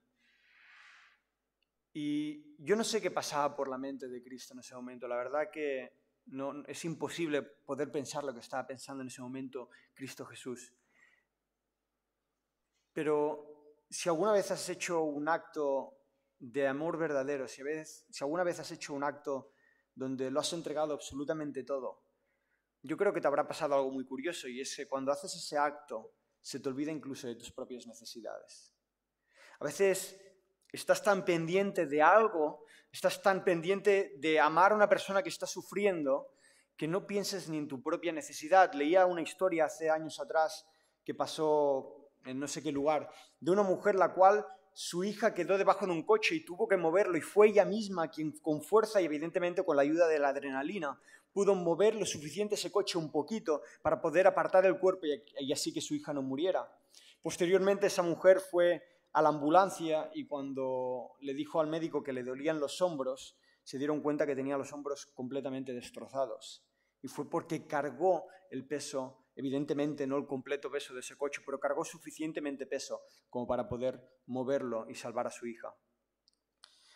Y 1.97 2.53
yo 2.57 2.75
no 2.75 2.83
sé 2.83 3.01
qué 3.01 3.09
pasaba 3.09 3.55
por 3.55 3.69
la 3.69 3.77
mente 3.77 4.09
de 4.09 4.21
Cristo 4.21 4.53
en 4.53 4.59
ese 4.59 4.75
momento. 4.75 5.07
La 5.07 5.15
verdad 5.15 5.49
que 5.49 5.93
no, 6.25 6.61
es 6.67 6.83
imposible 6.83 7.41
poder 7.41 7.89
pensar 7.89 8.25
lo 8.25 8.33
que 8.33 8.41
estaba 8.41 8.67
pensando 8.67 9.01
en 9.01 9.07
ese 9.07 9.21
momento 9.21 9.69
Cristo 9.93 10.25
Jesús. 10.25 10.73
Pero 12.91 13.77
si 13.89 14.09
alguna 14.09 14.33
vez 14.33 14.51
has 14.51 14.67
hecho 14.67 15.03
un 15.03 15.29
acto 15.29 15.97
de 16.37 16.67
amor 16.67 16.97
verdadero, 16.97 17.47
si, 17.47 17.63
si 18.09 18.23
alguna 18.25 18.43
vez 18.43 18.59
has 18.59 18.71
hecho 18.71 18.93
un 18.93 19.05
acto 19.05 19.53
donde 19.93 20.29
lo 20.29 20.41
has 20.41 20.51
entregado 20.51 20.93
absolutamente 20.93 21.63
todo, 21.63 22.03
yo 22.81 22.97
creo 22.97 23.13
que 23.13 23.21
te 23.21 23.27
habrá 23.27 23.47
pasado 23.47 23.73
algo 23.73 23.91
muy 23.91 24.05
curioso 24.05 24.49
y 24.49 24.59
es 24.59 24.75
que 24.75 24.85
cuando 24.85 25.13
haces 25.13 25.33
ese 25.33 25.57
acto 25.57 26.13
se 26.41 26.59
te 26.59 26.67
olvida 26.67 26.91
incluso 26.91 27.25
de 27.25 27.35
tus 27.35 27.53
propias 27.53 27.87
necesidades. 27.87 28.75
A 29.59 29.63
veces 29.63 30.24
estás 30.75 31.01
tan 31.01 31.25
pendiente 31.25 31.85
de 31.87 32.01
algo, 32.01 32.65
estás 32.91 33.21
tan 33.21 33.43
pendiente 33.43 34.13
de 34.17 34.39
amar 34.39 34.71
a 34.71 34.75
una 34.75 34.89
persona 34.89 35.23
que 35.23 35.29
está 35.29 35.47
sufriendo, 35.47 36.27
que 36.77 36.87
no 36.87 37.07
pienses 37.07 37.49
ni 37.49 37.57
en 37.57 37.67
tu 37.67 37.81
propia 37.81 38.11
necesidad. 38.11 38.73
Leía 38.73 39.05
una 39.05 39.21
historia 39.21 39.65
hace 39.65 39.89
años 39.89 40.19
atrás 40.19 40.65
que 41.03 41.13
pasó 41.13 42.09
en 42.25 42.39
no 42.39 42.47
sé 42.47 42.61
qué 42.61 42.71
lugar, 42.71 43.09
de 43.39 43.51
una 43.51 43.63
mujer 43.63 43.95
la 43.95 44.13
cual 44.13 44.45
su 44.73 45.03
hija 45.03 45.33
quedó 45.33 45.57
debajo 45.57 45.85
de 45.85 45.93
un 45.93 46.03
coche 46.03 46.35
y 46.35 46.43
tuvo 46.43 46.67
que 46.67 46.75
moverlo 46.75 47.17
y 47.17 47.21
fue 47.21 47.47
ella 47.47 47.63
misma 47.63 48.09
quien 48.09 48.31
con 48.39 48.61
fuerza 48.61 48.99
y 48.99 49.05
evidentemente 49.05 49.63
con 49.63 49.77
la 49.77 49.83
ayuda 49.83 50.07
de 50.07 50.19
la 50.19 50.29
adrenalina 50.29 50.99
pudo 51.31 51.53
mover 51.53 51.95
lo 51.95 52.05
suficiente 52.05 52.55
ese 52.55 52.71
coche 52.71 52.97
un 52.97 53.11
poquito 53.11 53.61
para 53.81 54.01
poder 54.01 54.25
apartar 54.25 54.65
el 54.65 54.79
cuerpo 54.79 55.05
y 55.39 55.53
así 55.53 55.71
que 55.71 55.81
su 55.81 55.93
hija 55.93 56.13
no 56.13 56.21
muriera. 56.21 56.67
Posteriormente 57.21 57.87
esa 57.87 58.01
mujer 58.01 58.39
fue 58.39 58.81
a 59.15 59.21
la 59.21 59.29
ambulancia 59.29 60.11
y 60.13 60.27
cuando 60.27 61.13
le 61.21 61.33
dijo 61.33 61.61
al 61.61 61.67
médico 61.67 62.03
que 62.03 62.11
le 62.11 62.21
dolían 62.21 62.59
los 62.59 62.81
hombros, 62.81 63.37
se 63.63 63.77
dieron 63.77 64.01
cuenta 64.01 64.25
que 64.25 64.35
tenía 64.35 64.57
los 64.57 64.73
hombros 64.73 65.05
completamente 65.05 65.71
destrozados. 65.71 66.65
Y 67.01 67.07
fue 67.07 67.29
porque 67.29 67.65
cargó 67.65 68.27
el 68.51 68.67
peso, 68.67 69.29
evidentemente 69.33 70.05
no 70.05 70.17
el 70.17 70.27
completo 70.27 70.69
peso 70.69 70.93
de 70.93 70.99
ese 70.99 71.15
coche, 71.15 71.41
pero 71.45 71.61
cargó 71.61 71.85
suficientemente 71.85 72.65
peso 72.65 73.03
como 73.29 73.47
para 73.47 73.69
poder 73.69 74.05
moverlo 74.25 74.85
y 74.89 74.95
salvar 74.95 75.27
a 75.27 75.31
su 75.31 75.47
hija. 75.47 75.73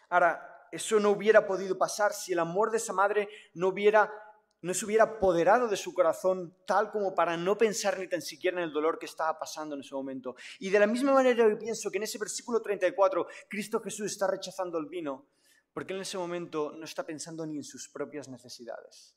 Ahora, 0.09 0.67
eso 0.73 0.99
no 0.99 1.11
hubiera 1.11 1.47
podido 1.47 1.77
pasar 1.77 2.11
si 2.11 2.33
el 2.33 2.39
amor 2.39 2.69
de 2.69 2.77
esa 2.77 2.91
madre 2.91 3.29
no 3.53 3.69
hubiera 3.69 4.11
no 4.61 4.73
se 4.73 4.85
hubiera 4.85 5.05
apoderado 5.05 5.67
de 5.67 5.77
su 5.77 5.93
corazón 5.93 6.55
tal 6.65 6.91
como 6.91 7.15
para 7.15 7.37
no 7.37 7.57
pensar 7.57 7.97
ni 7.97 8.07
tan 8.07 8.21
siquiera 8.21 8.57
en 8.57 8.63
el 8.63 8.73
dolor 8.73 8.99
que 8.99 9.05
estaba 9.05 9.39
pasando 9.39 9.75
en 9.75 9.81
ese 9.81 9.95
momento. 9.95 10.35
Y 10.59 10.69
de 10.69 10.79
la 10.79 10.87
misma 10.87 11.13
manera 11.13 11.49
yo 11.49 11.57
pienso 11.57 11.89
que 11.89 11.97
en 11.97 12.03
ese 12.03 12.17
versículo 12.17 12.61
34 12.61 13.27
Cristo 13.47 13.79
Jesús 13.79 14.11
está 14.11 14.27
rechazando 14.27 14.77
el 14.77 14.87
vino 14.87 15.29
porque 15.73 15.93
en 15.93 16.01
ese 16.01 16.17
momento 16.17 16.73
no 16.75 16.83
está 16.83 17.05
pensando 17.05 17.45
ni 17.45 17.57
en 17.57 17.63
sus 17.63 17.89
propias 17.89 18.27
necesidades. 18.27 19.15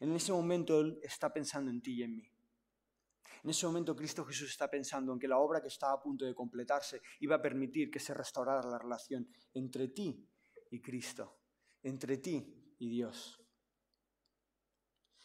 En 0.00 0.12
ese 0.12 0.32
momento 0.32 0.80
Él 0.80 0.98
está 1.02 1.32
pensando 1.32 1.70
en 1.70 1.80
ti 1.80 2.00
y 2.00 2.02
en 2.02 2.16
mí. 2.16 2.28
En 3.44 3.50
ese 3.50 3.66
momento 3.66 3.94
Cristo 3.94 4.24
Jesús 4.24 4.50
está 4.50 4.68
pensando 4.68 5.12
en 5.12 5.18
que 5.18 5.28
la 5.28 5.38
obra 5.38 5.60
que 5.60 5.68
estaba 5.68 5.94
a 5.94 6.02
punto 6.02 6.24
de 6.24 6.34
completarse 6.34 7.02
iba 7.20 7.36
a 7.36 7.42
permitir 7.42 7.90
que 7.90 8.00
se 8.00 8.14
restaurara 8.14 8.68
la 8.68 8.78
relación 8.78 9.28
entre 9.54 9.88
ti 9.88 10.28
y 10.70 10.80
Cristo, 10.80 11.38
entre 11.82 12.18
ti 12.18 12.74
y 12.78 12.88
Dios. 12.88 13.41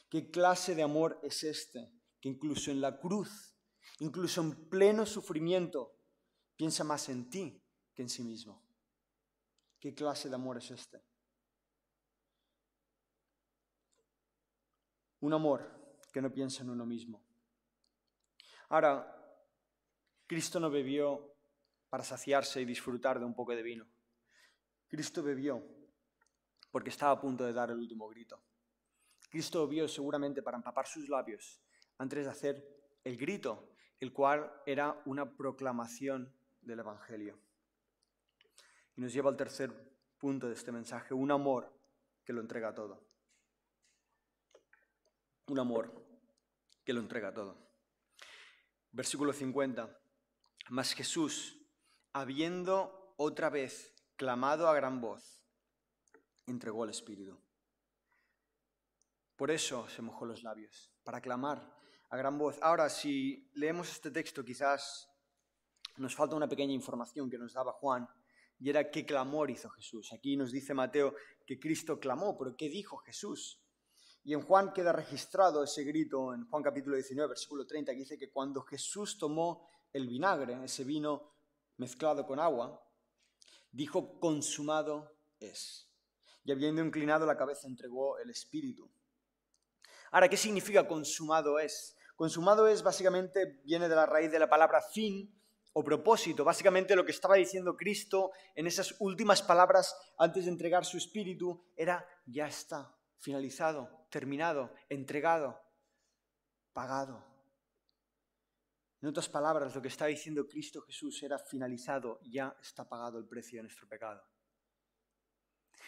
¿Qué 0.09 0.31
clase 0.31 0.73
de 0.75 0.83
amor 0.83 1.19
es 1.21 1.43
este? 1.43 1.91
Que 2.21 2.29
incluso 2.29 2.71
en 2.71 2.81
la 2.81 2.99
cruz, 2.99 3.55
incluso 3.99 4.41
en 4.41 4.69
pleno 4.69 5.05
sufrimiento, 5.05 5.95
piensa 6.55 6.83
más 6.83 7.09
en 7.09 7.29
ti 7.29 7.61
que 7.93 8.03
en 8.03 8.09
sí 8.09 8.23
mismo. 8.23 8.63
¿Qué 9.79 9.93
clase 9.93 10.29
de 10.29 10.35
amor 10.35 10.57
es 10.57 10.71
este? 10.71 11.03
Un 15.19 15.33
amor 15.33 15.77
que 16.11 16.21
no 16.21 16.31
piensa 16.31 16.63
en 16.63 16.69
uno 16.69 16.85
mismo. 16.85 17.23
Ahora, 18.69 19.13
Cristo 20.25 20.59
no 20.59 20.69
bebió 20.69 21.35
para 21.89 22.03
saciarse 22.03 22.61
y 22.61 22.65
disfrutar 22.65 23.19
de 23.19 23.25
un 23.25 23.33
poco 23.33 23.55
de 23.55 23.63
vino. 23.63 23.87
Cristo 24.87 25.21
bebió 25.21 25.63
porque 26.71 26.89
estaba 26.89 27.13
a 27.13 27.19
punto 27.19 27.45
de 27.45 27.53
dar 27.53 27.71
el 27.71 27.77
último 27.77 28.07
grito. 28.07 28.41
Cristo 29.29 29.67
bebió 29.67 29.87
seguramente 29.87 30.41
para 30.41 30.57
empapar 30.57 30.87
sus 30.87 31.09
labios 31.09 31.61
antes 31.97 32.25
de 32.25 32.31
hacer 32.31 32.77
el 33.03 33.17
grito, 33.17 33.73
el 33.99 34.13
cual 34.13 34.51
era 34.65 35.01
una 35.05 35.35
proclamación 35.35 36.33
del 36.61 36.79
Evangelio. 36.79 37.39
Y 38.95 39.01
nos 39.01 39.13
lleva 39.13 39.29
al 39.29 39.37
tercer 39.37 39.71
punto 40.17 40.47
de 40.47 40.53
este 40.53 40.71
mensaje, 40.71 41.13
un 41.13 41.31
amor 41.31 41.73
que 42.23 42.33
lo 42.33 42.41
entrega 42.41 42.73
todo. 42.73 43.07
Un 45.47 45.59
amor 45.59 45.93
que 46.83 46.93
lo 46.93 46.99
entrega 46.99 47.33
todo. 47.33 47.57
Versículo 48.91 49.33
50. 49.33 49.97
Mas 50.69 50.93
Jesús, 50.93 51.61
habiendo 52.13 53.13
otra 53.17 53.49
vez 53.49 53.93
clamado 54.15 54.67
a 54.67 54.75
gran 54.75 54.99
voz, 54.99 55.41
entregó 56.45 56.83
el 56.83 56.89
Espíritu. 56.89 57.39
Por 59.37 59.51
eso 59.51 59.87
se 59.87 60.01
mojó 60.01 60.25
los 60.25 60.41
labios, 60.41 60.91
para 61.03 61.21
clamar 61.21 61.71
a 62.09 62.17
gran 62.17 62.39
voz. 62.39 62.57
Ahora, 62.59 62.89
si 62.89 63.51
leemos 63.53 63.91
este 63.91 64.09
texto, 64.09 64.43
quizás 64.43 65.07
nos 65.97 66.15
falta 66.15 66.35
una 66.35 66.49
pequeña 66.49 66.73
información 66.73 67.29
que 67.29 67.37
nos 67.37 67.53
daba 67.53 67.73
Juan, 67.73 68.09
y 68.59 68.71
era 68.71 68.89
qué 68.89 69.05
clamor 69.05 69.51
hizo 69.51 69.69
Jesús. 69.69 70.11
Aquí 70.11 70.35
nos 70.35 70.51
dice 70.51 70.73
Mateo 70.73 71.13
que 71.45 71.59
Cristo 71.59 71.99
clamó, 71.99 72.35
pero 72.35 72.57
¿qué 72.57 72.67
dijo 72.67 72.97
Jesús? 72.97 73.61
Y 74.23 74.33
en 74.33 74.41
Juan 74.41 74.73
queda 74.73 74.91
registrado 74.91 75.63
ese 75.63 75.83
grito, 75.83 76.33
en 76.33 76.47
Juan 76.49 76.63
capítulo 76.63 76.95
19, 76.95 77.29
versículo 77.29 77.67
30, 77.67 77.91
que 77.91 77.99
dice 77.99 78.17
que 78.17 78.31
cuando 78.31 78.63
Jesús 78.63 79.19
tomó 79.19 79.69
el 79.93 80.07
vinagre, 80.07 80.63
ese 80.63 80.83
vino 80.83 81.35
mezclado 81.77 82.25
con 82.25 82.39
agua, 82.39 82.83
dijo, 83.71 84.19
consumado 84.19 85.15
es. 85.39 85.87
Y 86.43 86.51
habiendo 86.51 86.83
inclinado 86.83 87.27
la 87.27 87.37
cabeza, 87.37 87.67
entregó 87.67 88.17
el 88.17 88.31
Espíritu. 88.31 88.89
Ahora, 90.11 90.29
¿qué 90.29 90.37
significa 90.37 90.87
consumado 90.87 91.59
es? 91.59 91.95
Consumado 92.15 92.67
es 92.67 92.81
básicamente, 92.81 93.61
viene 93.63 93.87
de 93.87 93.95
la 93.95 94.05
raíz 94.05 94.31
de 94.31 94.39
la 94.39 94.49
palabra 94.49 94.81
fin 94.81 95.33
o 95.73 95.83
propósito. 95.83 96.43
Básicamente 96.43 96.95
lo 96.95 97.05
que 97.05 97.11
estaba 97.11 97.35
diciendo 97.35 97.75
Cristo 97.75 98.31
en 98.55 98.65
esas 98.65 98.95
últimas 98.99 99.43
palabras 99.43 99.95
antes 100.17 100.45
de 100.45 100.51
entregar 100.51 100.85
su 100.85 100.97
espíritu 100.97 101.63
era, 101.75 102.07
ya 102.25 102.47
está, 102.47 102.97
finalizado, 103.19 104.07
terminado, 104.09 104.73
entregado, 104.89 105.61
pagado. 106.73 107.23
En 108.99 109.09
otras 109.09 109.29
palabras, 109.29 109.75
lo 109.75 109.81
que 109.81 109.89
estaba 109.89 110.09
diciendo 110.09 110.47
Cristo 110.47 110.81
Jesús 110.81 111.21
era 111.21 111.37
finalizado, 111.37 112.19
ya 112.23 112.57
está 112.59 112.89
pagado 112.89 113.19
el 113.19 113.27
precio 113.27 113.59
de 113.59 113.63
nuestro 113.63 113.87
pecado. 113.87 114.23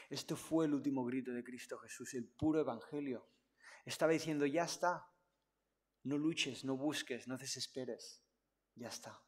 Esto 0.10 0.36
fue 0.36 0.66
el 0.66 0.76
último 0.76 1.04
grito 1.06 1.32
de 1.32 1.44
Cristo 1.44 1.78
Jesús, 1.80 2.14
el 2.14 2.28
puro 2.28 2.60
evangelio. 2.60 3.28
Estaba 3.86 4.12
diciendo, 4.12 4.46
ya 4.46 4.64
está. 4.64 5.06
No 6.04 6.18
luches, 6.18 6.64
no 6.64 6.78
busques, 6.78 7.28
no 7.28 7.38
desesperes. 7.38 8.24
Ya 8.76 8.88
está. 8.88 9.22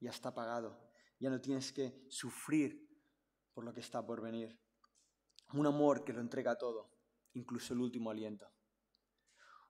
Ya 0.00 0.10
está 0.10 0.32
pagado. 0.32 0.90
Ya 1.18 1.30
no 1.30 1.40
tienes 1.40 1.72
que 1.72 2.06
sufrir 2.08 2.88
por 3.52 3.64
lo 3.64 3.74
que 3.74 3.80
está 3.80 4.04
por 4.04 4.20
venir. 4.22 4.58
Un 5.52 5.66
amor 5.66 6.04
que 6.04 6.12
lo 6.12 6.20
entrega 6.20 6.56
todo, 6.56 6.92
incluso 7.34 7.74
el 7.74 7.80
último 7.80 8.10
aliento. 8.10 8.50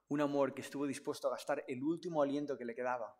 Un 0.07 0.21
amor 0.21 0.53
que 0.53 0.61
estuvo 0.61 0.85
dispuesto 0.85 1.27
a 1.27 1.31
gastar 1.31 1.63
el 1.67 1.83
último 1.83 2.21
aliento 2.21 2.57
que 2.57 2.65
le 2.65 2.75
quedaba 2.75 3.15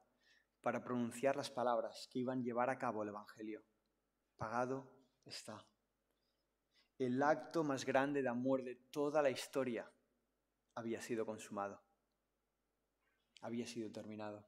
para 0.62 0.84
pronunciar 0.84 1.36
las 1.36 1.50
palabras 1.50 2.08
que 2.12 2.20
iban 2.20 2.40
a 2.40 2.44
llevar 2.44 2.70
a 2.70 2.78
cabo 2.78 3.04
el 3.04 3.10
Evangelio. 3.10 3.64
Pagado 4.38 4.90
está. 5.26 5.66
El 6.98 7.22
acto 7.24 7.64
más 7.64 7.84
grande 7.84 8.22
de 8.22 8.30
amor 8.30 8.64
de 8.64 8.76
toda 8.92 9.22
la 9.22 9.32
historia 9.32 9.92
había 10.76 11.02
sido 11.02 11.26
consumado, 11.26 11.82
había 13.42 13.68
sido 13.68 13.92
terminado. 13.92 14.48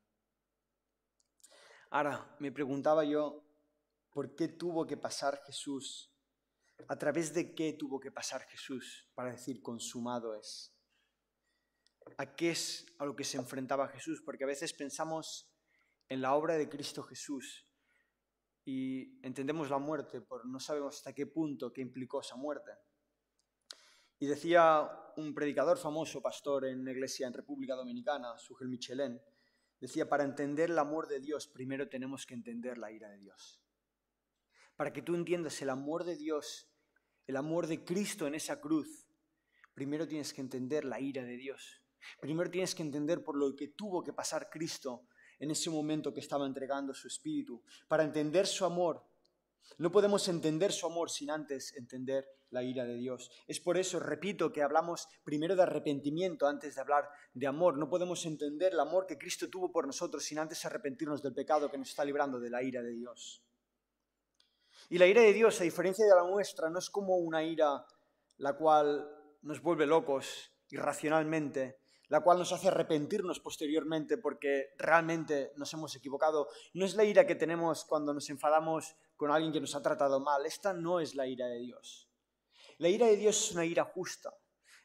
Ahora, 1.89 2.35
me 2.39 2.51
preguntaba 2.51 3.03
yo, 3.03 3.43
¿por 4.11 4.35
qué 4.35 4.47
tuvo 4.47 4.87
que 4.87 4.97
pasar 4.97 5.41
Jesús? 5.45 6.11
¿A 6.87 6.97
través 6.97 7.33
de 7.33 7.53
qué 7.53 7.73
tuvo 7.73 7.99
que 7.99 8.11
pasar 8.11 8.41
Jesús 8.43 9.09
para 9.13 9.31
decir 9.31 9.61
consumado 9.61 10.35
es? 10.35 10.75
¿A 12.17 12.35
qué 12.35 12.51
es 12.51 12.85
a 12.97 13.05
lo 13.05 13.15
que 13.15 13.23
se 13.23 13.37
enfrentaba 13.37 13.87
Jesús? 13.87 14.21
Porque 14.21 14.43
a 14.43 14.47
veces 14.47 14.73
pensamos 14.73 15.49
en 16.09 16.21
la 16.21 16.33
obra 16.33 16.55
de 16.55 16.69
Cristo 16.69 17.03
Jesús 17.03 17.67
y 18.65 19.19
entendemos 19.25 19.69
la 19.69 19.77
muerte, 19.77 20.21
pero 20.21 20.43
no 20.45 20.59
sabemos 20.59 20.97
hasta 20.97 21.13
qué 21.13 21.27
punto 21.27 21.71
que 21.71 21.81
implicó 21.81 22.21
esa 22.21 22.35
muerte. 22.35 22.71
Y 24.23 24.25
decía 24.25 24.89
un 25.17 25.33
predicador 25.33 25.77
famoso, 25.77 26.21
pastor 26.21 26.63
en 26.63 26.79
una 26.79 26.93
iglesia 26.93 27.27
en 27.27 27.33
República 27.33 27.75
Dominicana, 27.75 28.37
Sugel 28.37 28.69
Michelén, 28.69 29.21
decía, 29.81 30.07
para 30.07 30.23
entender 30.23 30.69
el 30.69 30.79
amor 30.79 31.09
de 31.09 31.19
Dios, 31.19 31.45
primero 31.49 31.89
tenemos 31.89 32.25
que 32.25 32.33
entender 32.33 32.77
la 32.77 32.89
ira 32.89 33.09
de 33.09 33.17
Dios. 33.17 33.61
Para 34.77 34.93
que 34.93 35.01
tú 35.01 35.15
entiendas 35.15 35.61
el 35.61 35.69
amor 35.69 36.05
de 36.05 36.15
Dios, 36.15 36.71
el 37.27 37.35
amor 37.35 37.67
de 37.67 37.83
Cristo 37.83 38.25
en 38.25 38.35
esa 38.35 38.61
cruz, 38.61 39.09
primero 39.73 40.07
tienes 40.07 40.31
que 40.31 40.39
entender 40.39 40.85
la 40.85 41.01
ira 41.01 41.25
de 41.25 41.35
Dios. 41.35 41.83
Primero 42.21 42.49
tienes 42.49 42.73
que 42.73 42.83
entender 42.83 43.25
por 43.25 43.35
lo 43.35 43.53
que 43.57 43.67
tuvo 43.67 44.05
que 44.05 44.13
pasar 44.13 44.49
Cristo 44.49 45.05
en 45.37 45.51
ese 45.51 45.69
momento 45.69 46.13
que 46.13 46.21
estaba 46.21 46.47
entregando 46.47 46.93
su 46.93 47.09
espíritu. 47.09 47.61
Para 47.89 48.05
entender 48.05 48.47
su 48.47 48.63
amor, 48.63 49.05
no 49.77 49.91
podemos 49.91 50.27
entender 50.27 50.71
su 50.71 50.85
amor 50.85 51.09
sin 51.09 51.29
antes 51.29 51.75
entender 51.75 52.27
la 52.49 52.63
ira 52.63 52.85
de 52.85 52.95
Dios. 52.95 53.31
Es 53.47 53.59
por 53.59 53.77
eso, 53.77 53.99
repito, 53.99 54.51
que 54.51 54.61
hablamos 54.61 55.07
primero 55.23 55.55
de 55.55 55.63
arrepentimiento 55.63 56.47
antes 56.47 56.75
de 56.75 56.81
hablar 56.81 57.09
de 57.33 57.47
amor. 57.47 57.77
No 57.77 57.89
podemos 57.89 58.25
entender 58.25 58.73
el 58.73 58.79
amor 58.79 59.05
que 59.05 59.17
Cristo 59.17 59.49
tuvo 59.49 59.71
por 59.71 59.87
nosotros 59.87 60.23
sin 60.23 60.39
antes 60.39 60.63
arrepentirnos 60.65 61.21
del 61.21 61.33
pecado 61.33 61.69
que 61.69 61.77
nos 61.77 61.89
está 61.89 62.05
librando 62.05 62.39
de 62.39 62.49
la 62.49 62.61
ira 62.61 62.81
de 62.81 62.91
Dios. 62.91 63.43
Y 64.89 64.97
la 64.97 65.07
ira 65.07 65.21
de 65.21 65.33
Dios, 65.33 65.59
a 65.59 65.63
diferencia 65.63 66.05
de 66.05 66.15
la 66.15 66.29
nuestra, 66.29 66.69
no 66.69 66.79
es 66.79 66.89
como 66.89 67.17
una 67.17 67.43
ira 67.43 67.85
la 68.37 68.53
cual 68.55 69.09
nos 69.41 69.61
vuelve 69.61 69.85
locos 69.85 70.51
irracionalmente, 70.69 71.79
la 72.09 72.21
cual 72.21 72.37
nos 72.37 72.51
hace 72.51 72.67
arrepentirnos 72.67 73.39
posteriormente 73.39 74.17
porque 74.17 74.73
realmente 74.77 75.53
nos 75.55 75.73
hemos 75.73 75.95
equivocado. 75.95 76.47
No 76.73 76.85
es 76.85 76.95
la 76.95 77.03
ira 77.03 77.25
que 77.25 77.35
tenemos 77.35 77.85
cuando 77.85 78.13
nos 78.13 78.29
enfadamos 78.29 78.95
con 79.15 79.31
alguien 79.31 79.51
que 79.51 79.61
nos 79.61 79.75
ha 79.75 79.81
tratado 79.81 80.19
mal. 80.19 80.45
Esta 80.45 80.73
no 80.73 80.99
es 80.99 81.15
la 81.15 81.27
ira 81.27 81.47
de 81.47 81.59
Dios. 81.59 82.09
La 82.77 82.89
ira 82.89 83.07
de 83.07 83.17
Dios 83.17 83.37
es 83.37 83.51
una 83.51 83.65
ira 83.65 83.83
justa. 83.83 84.33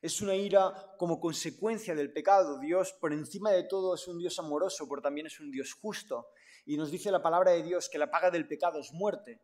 Es 0.00 0.20
una 0.20 0.36
ira 0.36 0.94
como 0.96 1.20
consecuencia 1.20 1.94
del 1.94 2.12
pecado. 2.12 2.60
Dios, 2.60 2.92
por 3.00 3.12
encima 3.12 3.50
de 3.50 3.64
todo, 3.64 3.94
es 3.94 4.06
un 4.06 4.18
Dios 4.18 4.38
amoroso, 4.38 4.88
pero 4.88 5.02
también 5.02 5.26
es 5.26 5.40
un 5.40 5.50
Dios 5.50 5.72
justo. 5.74 6.28
Y 6.64 6.76
nos 6.76 6.90
dice 6.90 7.10
la 7.10 7.22
palabra 7.22 7.52
de 7.52 7.62
Dios 7.62 7.88
que 7.88 7.98
la 7.98 8.10
paga 8.10 8.30
del 8.30 8.46
pecado 8.46 8.78
es 8.78 8.92
muerte. 8.92 9.42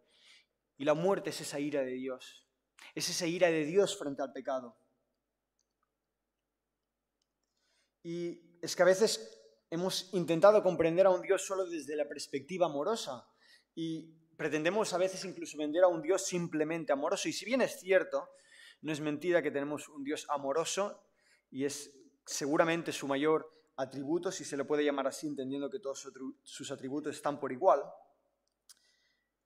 Y 0.76 0.84
la 0.84 0.94
muerte 0.94 1.30
es 1.30 1.40
esa 1.40 1.58
ira 1.58 1.82
de 1.82 1.92
Dios. 1.92 2.48
Es 2.94 3.08
esa 3.08 3.26
ira 3.26 3.48
de 3.48 3.64
Dios 3.64 3.96
frente 3.98 4.22
al 4.22 4.32
pecado. 4.32 4.76
Y 8.02 8.58
es 8.60 8.76
que 8.76 8.82
a 8.82 8.86
veces 8.86 9.40
hemos 9.70 10.12
intentado 10.12 10.62
comprender 10.62 11.06
a 11.06 11.10
un 11.10 11.22
Dios 11.22 11.44
solo 11.44 11.66
desde 11.66 11.96
la 11.96 12.06
perspectiva 12.06 12.66
amorosa 12.66 13.26
y 13.74 14.23
pretendemos 14.44 14.92
a 14.92 14.98
veces 14.98 15.24
incluso 15.24 15.56
vender 15.56 15.84
a 15.84 15.88
un 15.88 16.02
Dios 16.02 16.26
simplemente 16.26 16.92
amoroso. 16.92 17.30
Y 17.30 17.32
si 17.32 17.46
bien 17.46 17.62
es 17.62 17.80
cierto, 17.80 18.28
no 18.82 18.92
es 18.92 19.00
mentira 19.00 19.40
que 19.40 19.50
tenemos 19.50 19.88
un 19.88 20.04
Dios 20.04 20.26
amoroso 20.28 21.02
y 21.50 21.64
es 21.64 21.90
seguramente 22.26 22.92
su 22.92 23.08
mayor 23.08 23.50
atributo, 23.76 24.30
si 24.30 24.44
se 24.44 24.58
le 24.58 24.66
puede 24.66 24.84
llamar 24.84 25.06
así, 25.06 25.28
entendiendo 25.28 25.70
que 25.70 25.78
todos 25.78 26.06
sus 26.42 26.70
atributos 26.70 27.16
están 27.16 27.40
por 27.40 27.52
igual. 27.52 27.82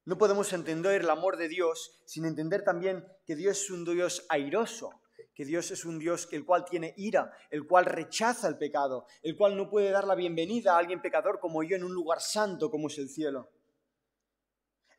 No 0.05 0.19
podemos 0.19 0.53
entender 0.53 1.03
el 1.03 1.11
amor 1.11 1.37
de 1.37 1.47
Dios 1.47 2.03
sin 2.05 2.25
entender 2.25 2.65
también 2.65 3.07
que 3.25 3.37
Dios 3.37 3.63
es 3.63 3.71
un 3.71 3.85
Dios 3.85 4.27
airoso, 4.29 5.01
que 5.33 5.45
Dios 5.45 5.71
es 5.71 5.85
un 5.85 6.01
Dios 6.01 6.27
el 6.33 6.45
cual 6.45 6.65
tiene 6.65 6.93
ira, 6.97 7.33
el 7.53 7.69
cual 7.69 7.85
rechaza 7.85 8.49
el 8.49 8.59
pecado, 8.59 9.07
el 9.23 9.37
cual 9.37 9.57
no 9.57 9.71
puede 9.71 9.93
dar 9.93 10.09
la 10.09 10.17
bienvenida 10.17 10.75
a 10.75 10.79
alguien 10.79 11.01
pecador 11.01 11.39
como 11.39 11.63
yo 11.63 11.77
en 11.77 11.85
un 11.85 11.95
lugar 11.95 12.21
santo 12.21 12.69
como 12.69 12.89
es 12.89 12.99
el 12.99 13.09
cielo. 13.09 13.53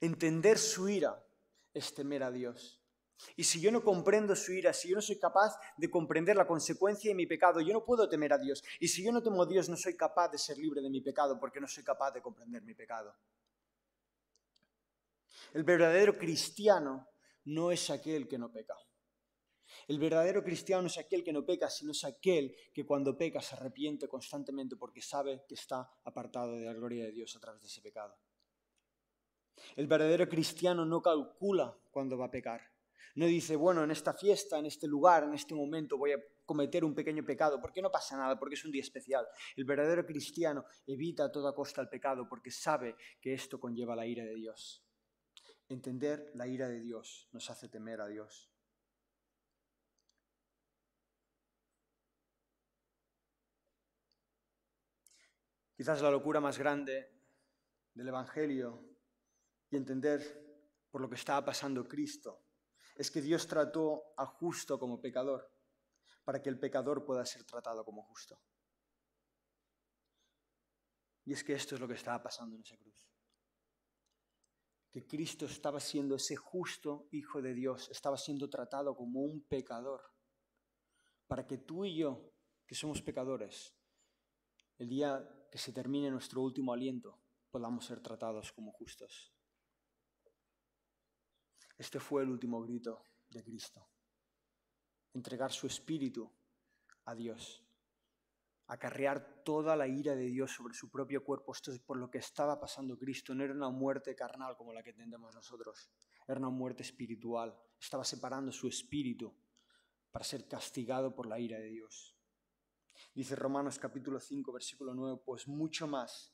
Entender 0.02 0.58
su 0.58 0.88
ira 0.90 1.24
es 1.74 1.94
temer 1.94 2.24
a 2.24 2.32
Dios. 2.32 2.80
Y 3.36 3.44
si 3.44 3.60
yo 3.60 3.72
no 3.72 3.84
comprendo 3.84 4.36
su 4.36 4.54
ira, 4.54 4.72
si 4.72 4.90
yo 4.90 4.96
no 4.96 5.02
soy 5.02 5.20
capaz 5.20 5.58
de 5.78 5.90
comprender 5.90 6.36
la 6.36 6.48
consecuencia 6.48 7.10
de 7.10 7.16
mi 7.16 7.26
pecado, 7.26 7.60
yo 7.60 7.74
no 7.74 7.84
puedo 7.84 8.08
temer 8.08 8.34
a 8.34 8.38
Dios. 8.38 8.64
Y 8.80 8.88
si 8.88 9.04
yo 9.04 9.12
no 9.12 9.22
temo 9.22 9.44
a 9.44 9.46
Dios, 9.46 9.68
no 9.68 9.76
soy 9.76 9.98
capaz 9.98 10.30
de 10.30 10.38
ser 10.38 10.58
libre 10.58 10.82
de 10.82 10.90
mi 10.90 11.02
pecado 11.02 11.38
porque 11.40 11.60
no 11.60 11.68
soy 11.68 11.84
capaz 11.84 12.12
de 12.12 12.22
comprender 12.22 12.64
mi 12.64 12.74
pecado. 12.74 13.18
El 15.54 15.64
verdadero 15.64 16.18
cristiano 16.18 17.10
no 17.46 17.72
es 17.72 17.90
aquel 17.90 18.28
que 18.28 18.38
no 18.38 18.52
peca. 18.52 18.76
El 19.88 20.00
verdadero 20.00 20.44
cristiano 20.44 20.84
no 20.84 20.88
es 20.88 20.98
aquel 20.98 21.24
que 21.24 21.34
no 21.34 21.46
peca, 21.46 21.70
sino 21.70 21.92
es 21.92 22.04
aquel 22.04 22.56
que 22.74 22.86
cuando 22.86 23.18
peca 23.18 23.42
se 23.42 23.56
arrepiente 23.56 24.08
constantemente 24.08 24.76
porque 24.76 25.02
sabe 25.02 25.44
que 25.48 25.56
está 25.56 25.90
apartado 26.04 26.54
de 26.54 26.66
la 26.66 26.74
gloria 26.74 27.06
de 27.06 27.12
Dios 27.12 27.36
a 27.36 27.40
través 27.40 27.62
de 27.62 27.68
ese 27.68 27.82
pecado. 27.82 28.18
El 29.76 29.88
verdadero 29.88 30.28
cristiano 30.28 30.86
no 30.86 31.02
calcula 31.02 31.76
cuando 31.92 32.18
va 32.18 32.26
a 32.26 32.32
pecar. 32.32 32.62
No 33.16 33.26
dice, 33.26 33.56
bueno, 33.56 33.84
en 33.84 33.92
esta 33.92 34.14
fiesta, 34.14 34.60
en 34.60 34.66
este 34.66 34.88
lugar, 34.88 35.24
en 35.24 35.34
este 35.34 35.56
momento 35.56 35.98
voy 35.98 36.14
a 36.14 36.20
cometer 36.46 36.84
un 36.86 36.96
pequeño 36.96 37.24
pecado, 37.24 37.60
porque 37.60 37.82
no 37.82 37.92
pasa 37.92 38.18
nada, 38.18 38.40
porque 38.40 38.56
es 38.56 38.66
un 38.66 38.72
día 38.72 38.82
especial. 38.82 39.28
El 39.56 39.66
verdadero 39.66 40.06
cristiano 40.06 40.66
evita 40.88 41.26
a 41.26 41.32
toda 41.32 41.54
costa 41.54 41.82
el 41.82 41.90
pecado 41.90 42.28
porque 42.28 42.52
sabe 42.52 42.96
que 43.20 43.34
esto 43.34 43.60
conlleva 43.60 43.96
la 43.96 44.06
ira 44.06 44.24
de 44.24 44.36
Dios. 44.36 44.84
Entender 45.68 46.32
la 46.34 46.48
ira 46.48 46.68
de 46.68 46.82
Dios 46.82 47.28
nos 47.32 47.50
hace 47.50 47.70
temer 47.70 48.02
a 48.02 48.08
Dios. 48.08 48.50
Quizás 55.76 56.02
la 56.02 56.12
locura 56.12 56.42
más 56.42 56.58
grande 56.58 57.10
del 57.94 58.08
Evangelio 58.08 58.89
y 59.70 59.76
entender 59.76 60.22
por 60.90 61.02
lo 61.02 61.10
que 61.10 61.16
estaba 61.16 61.46
pasando 61.46 61.88
Cristo 61.88 62.46
es 62.96 63.10
que 63.12 63.22
Dios 63.22 63.48
trató 63.48 64.14
al 64.18 64.28
justo 64.28 64.78
como 64.78 65.00
pecador 65.00 65.50
para 66.24 66.42
que 66.42 66.50
el 66.50 66.60
pecador 66.60 67.06
pueda 67.06 67.26
ser 67.26 67.44
tratado 67.46 67.86
como 67.86 68.04
justo. 68.04 68.42
Y 71.26 71.34
es 71.34 71.44
que 71.44 71.54
esto 71.54 71.76
es 71.76 71.82
lo 71.82 71.88
que 71.88 71.94
estaba 71.94 72.22
pasando 72.22 72.56
en 72.56 72.62
esa 72.62 72.78
cruz. 72.78 73.08
Que 74.92 75.06
Cristo 75.06 75.46
estaba 75.46 75.80
siendo 75.80 76.16
ese 76.16 76.36
justo 76.36 77.08
Hijo 77.12 77.42
de 77.42 77.54
Dios, 77.54 77.90
estaba 77.90 78.18
siendo 78.18 78.50
tratado 78.50 78.96
como 78.96 79.22
un 79.22 79.48
pecador, 79.48 80.02
para 81.28 81.46
que 81.46 81.60
tú 81.60 81.86
y 81.86 81.96
yo, 81.96 82.34
que 82.66 82.74
somos 82.74 83.02
pecadores, 83.02 83.76
el 84.80 84.90
día 84.90 85.48
que 85.52 85.58
se 85.58 85.72
termine 85.72 86.10
nuestro 86.10 86.42
último 86.42 86.74
aliento, 86.74 87.22
podamos 87.52 87.86
ser 87.86 88.02
tratados 88.02 88.52
como 88.52 88.72
justos. 88.72 89.39
Este 91.80 91.98
fue 92.02 92.24
el 92.24 92.30
último 92.30 92.62
grito 92.62 93.02
de 93.30 93.42
Cristo. 93.42 93.88
Entregar 95.14 95.50
su 95.54 95.66
espíritu 95.66 96.30
a 97.06 97.16
Dios. 97.16 97.66
Acarrear 98.68 99.44
toda 99.46 99.78
la 99.78 99.88
ira 99.88 100.14
de 100.14 100.26
Dios 100.26 100.52
sobre 100.52 100.74
su 100.74 100.92
propio 100.92 101.24
cuerpo. 101.24 101.54
Esto 101.54 101.72
es 101.72 101.80
por 101.80 101.98
lo 101.98 102.12
que 102.12 102.18
estaba 102.18 102.60
pasando 102.60 102.98
Cristo. 102.98 103.34
No 103.34 103.46
era 103.46 103.54
una 103.54 103.70
muerte 103.70 104.14
carnal 104.14 104.58
como 104.58 104.74
la 104.74 104.84
que 104.84 104.90
entendemos 104.90 105.34
nosotros. 105.34 105.90
Era 106.28 106.38
una 106.38 106.50
muerte 106.50 106.84
espiritual. 106.84 107.58
Estaba 107.80 108.04
separando 108.04 108.52
su 108.52 108.68
espíritu 108.68 109.34
para 110.12 110.26
ser 110.26 110.50
castigado 110.50 111.16
por 111.16 111.28
la 111.28 111.40
ira 111.40 111.60
de 111.60 111.70
Dios. 111.70 112.14
Dice 113.14 113.38
Romanos 113.38 113.80
capítulo 113.80 114.20
5, 114.20 114.52
versículo 114.52 114.94
9, 114.94 115.22
pues 115.26 115.48
mucho 115.48 115.88
más, 115.88 116.34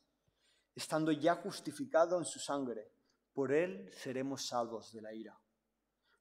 estando 0.74 1.12
ya 1.12 1.36
justificado 1.36 2.18
en 2.18 2.24
su 2.24 2.40
sangre, 2.40 2.95
por 3.36 3.52
Él 3.52 3.92
seremos 3.92 4.46
salvos 4.46 4.90
de 4.94 5.02
la 5.02 5.12
ira. 5.12 5.38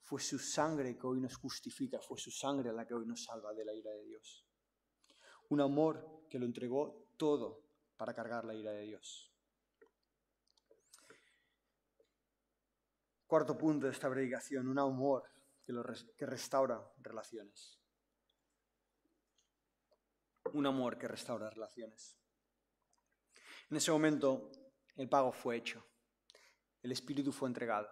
Fue 0.04 0.20
su 0.20 0.38
sangre 0.38 0.98
que 0.98 1.08
hoy 1.08 1.22
nos 1.22 1.38
justifica, 1.38 2.02
fue 2.02 2.20
su 2.20 2.30
sangre 2.30 2.74
la 2.74 2.86
que 2.86 2.94
hoy 2.94 3.06
nos 3.06 3.24
salva 3.24 3.54
de 3.54 3.64
la 3.64 3.74
ira 3.74 3.90
de 3.92 4.04
Dios. 4.04 4.46
Un 5.48 5.62
amor 5.62 6.28
que 6.30 6.38
lo 6.38 6.46
entregó 6.46 7.08
todo 7.16 7.70
para 7.96 8.14
cargar 8.14 8.44
la 8.44 8.54
ira 8.54 8.74
de 8.74 8.82
Dios. 8.82 9.34
Cuarto 13.26 13.58
punto 13.58 13.86
de 13.86 13.94
esta 13.94 14.10
predicación, 14.10 14.68
un 14.68 14.78
amor 14.78 15.24
que, 15.64 15.74
que 16.18 16.26
restaura 16.26 16.86
relaciones. 16.98 17.80
Un 20.52 20.66
amor 20.66 20.98
que 20.98 21.08
restaura 21.08 21.50
relaciones. 21.50 22.20
En 23.70 23.78
ese 23.78 23.90
momento 23.90 24.52
el 24.98 25.08
pago 25.08 25.32
fue 25.32 25.56
hecho 25.56 25.95
el 26.86 26.92
Espíritu 26.92 27.32
fue 27.32 27.50
entregado. 27.50 27.90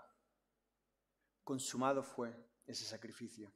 Consumado 1.43 2.03
fue 2.03 2.31
ese 2.67 2.85
sacrificio. 2.85 3.51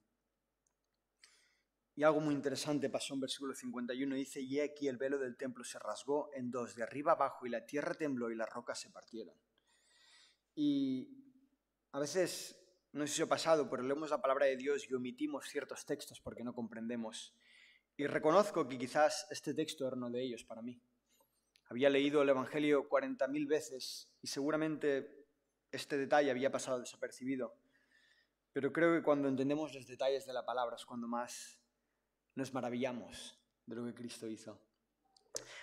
Y 1.93 2.01
algo 2.01 2.19
muy 2.19 2.33
interesante 2.33 2.89
pasó 2.89 3.13
en 3.13 3.19
versículo 3.19 3.53
51. 3.53 4.15
Dice, 4.15 4.41
y 4.41 4.59
aquí 4.59 4.87
el 4.87 4.97
velo 4.97 5.19
del 5.19 5.37
templo 5.37 5.63
se 5.63 5.77
rasgó 5.77 6.31
en 6.33 6.49
dos, 6.49 6.75
de 6.75 6.81
arriba 6.81 7.11
abajo, 7.11 7.45
y 7.45 7.51
la 7.51 7.63
tierra 7.67 7.93
tembló 7.93 8.31
y 8.31 8.35
las 8.35 8.49
rocas 8.49 8.79
se 8.79 8.89
partieron. 8.89 9.35
Y 10.55 11.07
a 11.91 11.99
veces, 11.99 12.59
no 12.93 13.05
sé 13.05 13.13
si 13.13 13.21
ha 13.21 13.27
pasado, 13.27 13.69
pero 13.69 13.83
leemos 13.83 14.09
la 14.09 14.19
palabra 14.19 14.47
de 14.47 14.57
Dios 14.57 14.89
y 14.89 14.95
omitimos 14.95 15.45
ciertos 15.47 15.85
textos 15.85 16.19
porque 16.19 16.43
no 16.43 16.55
comprendemos. 16.55 17.35
Y 17.95 18.07
reconozco 18.07 18.67
que 18.67 18.79
quizás 18.79 19.27
este 19.29 19.53
texto 19.53 19.85
era 19.85 19.95
uno 19.95 20.09
de 20.09 20.23
ellos 20.23 20.43
para 20.43 20.63
mí. 20.63 20.81
Había 21.69 21.91
leído 21.91 22.23
el 22.23 22.29
Evangelio 22.29 22.89
40.000 22.89 23.47
veces 23.47 24.09
y 24.23 24.27
seguramente 24.27 25.26
este 25.71 25.97
detalle 25.97 26.31
había 26.31 26.51
pasado 26.51 26.79
desapercibido. 26.79 27.55
Pero 28.53 28.73
creo 28.73 28.95
que 28.95 29.03
cuando 29.03 29.27
entendemos 29.27 29.73
los 29.73 29.87
detalles 29.87 30.25
de 30.25 30.33
la 30.33 30.45
palabra 30.45 30.75
es 30.75 30.85
cuando 30.85 31.07
más 31.07 31.59
nos 32.35 32.53
maravillamos 32.53 33.39
de 33.65 33.75
lo 33.75 33.85
que 33.85 33.93
Cristo 33.93 34.27
hizo. 34.27 34.59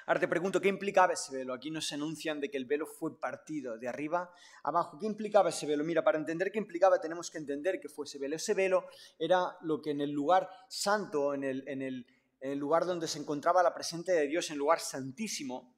Ahora 0.07 0.21
te 0.21 0.29
pregunto, 0.29 0.61
¿qué 0.61 0.69
implicaba 0.69 1.14
ese 1.14 1.35
velo? 1.35 1.55
Aquí 1.55 1.71
nos 1.71 1.90
anuncian 1.93 2.40
de 2.40 2.51
que 2.51 2.59
el 2.59 2.67
velo 2.67 2.87
fue 2.87 3.19
partido 3.19 3.79
de 3.79 3.88
arriba 3.88 4.31
abajo. 4.62 4.99
¿Qué 4.99 5.07
implicaba 5.07 5.49
ese 5.49 5.67
velo? 5.67 5.83
Mira, 5.83 6.05
para 6.05 6.19
entender 6.19 6.53
qué 6.53 6.59
implicaba 6.59 7.01
tenemos 7.01 7.31
que 7.31 7.38
entender 7.38 7.81
que 7.81 7.88
fue 7.88 8.05
ese 8.05 8.19
velo. 8.19 8.37
Ese 8.37 8.55
velo 8.55 8.87
era 9.19 9.57
lo 9.62 9.81
que 9.81 9.90
en 9.90 10.03
el 10.03 10.11
lugar 10.11 10.49
santo, 10.69 11.33
en 11.33 11.43
el, 11.45 11.67
en 11.67 11.81
el, 11.81 12.07
en 12.40 12.53
el 12.53 12.59
lugar 12.59 12.85
donde 12.85 13.09
se 13.09 13.19
encontraba 13.19 13.62
la 13.62 13.75
presencia 13.75 14.14
de 14.14 14.29
Dios, 14.29 14.51
en 14.51 14.55
el 14.55 14.59
lugar 14.59 14.81
santísimo, 14.81 15.75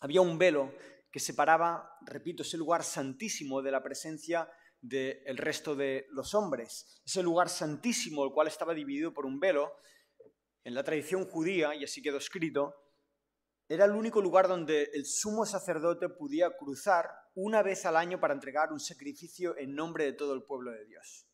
había 0.00 0.22
un 0.22 0.38
velo 0.38 0.72
que 1.10 1.20
separaba, 1.20 1.96
repito, 2.02 2.42
ese 2.42 2.56
lugar 2.56 2.84
santísimo 2.84 3.62
de 3.62 3.70
la 3.70 3.82
presencia 3.82 4.48
del 4.80 5.36
resto 5.36 5.74
de 5.74 6.06
los 6.10 6.34
hombres. 6.34 7.00
Ese 7.04 7.22
lugar 7.22 7.48
santísimo, 7.48 8.24
el 8.24 8.32
cual 8.32 8.48
estaba 8.48 8.74
dividido 8.74 9.12
por 9.12 9.26
un 9.26 9.40
velo, 9.40 9.72
en 10.64 10.74
la 10.74 10.84
tradición 10.84 11.24
judía, 11.24 11.74
y 11.74 11.84
así 11.84 12.02
quedó 12.02 12.18
escrito, 12.18 12.74
era 13.68 13.84
el 13.84 13.92
único 13.92 14.22
lugar 14.22 14.48
donde 14.48 14.90
el 14.94 15.04
sumo 15.04 15.44
sacerdote 15.44 16.08
podía 16.08 16.50
cruzar 16.56 17.10
una 17.34 17.62
vez 17.62 17.84
al 17.84 17.96
año 17.96 18.18
para 18.18 18.34
entregar 18.34 18.72
un 18.72 18.80
sacrificio 18.80 19.56
en 19.58 19.74
nombre 19.74 20.04
de 20.04 20.14
todo 20.14 20.32
el 20.32 20.42
pueblo 20.42 20.72
de 20.72 20.86
Dios. 20.86 21.26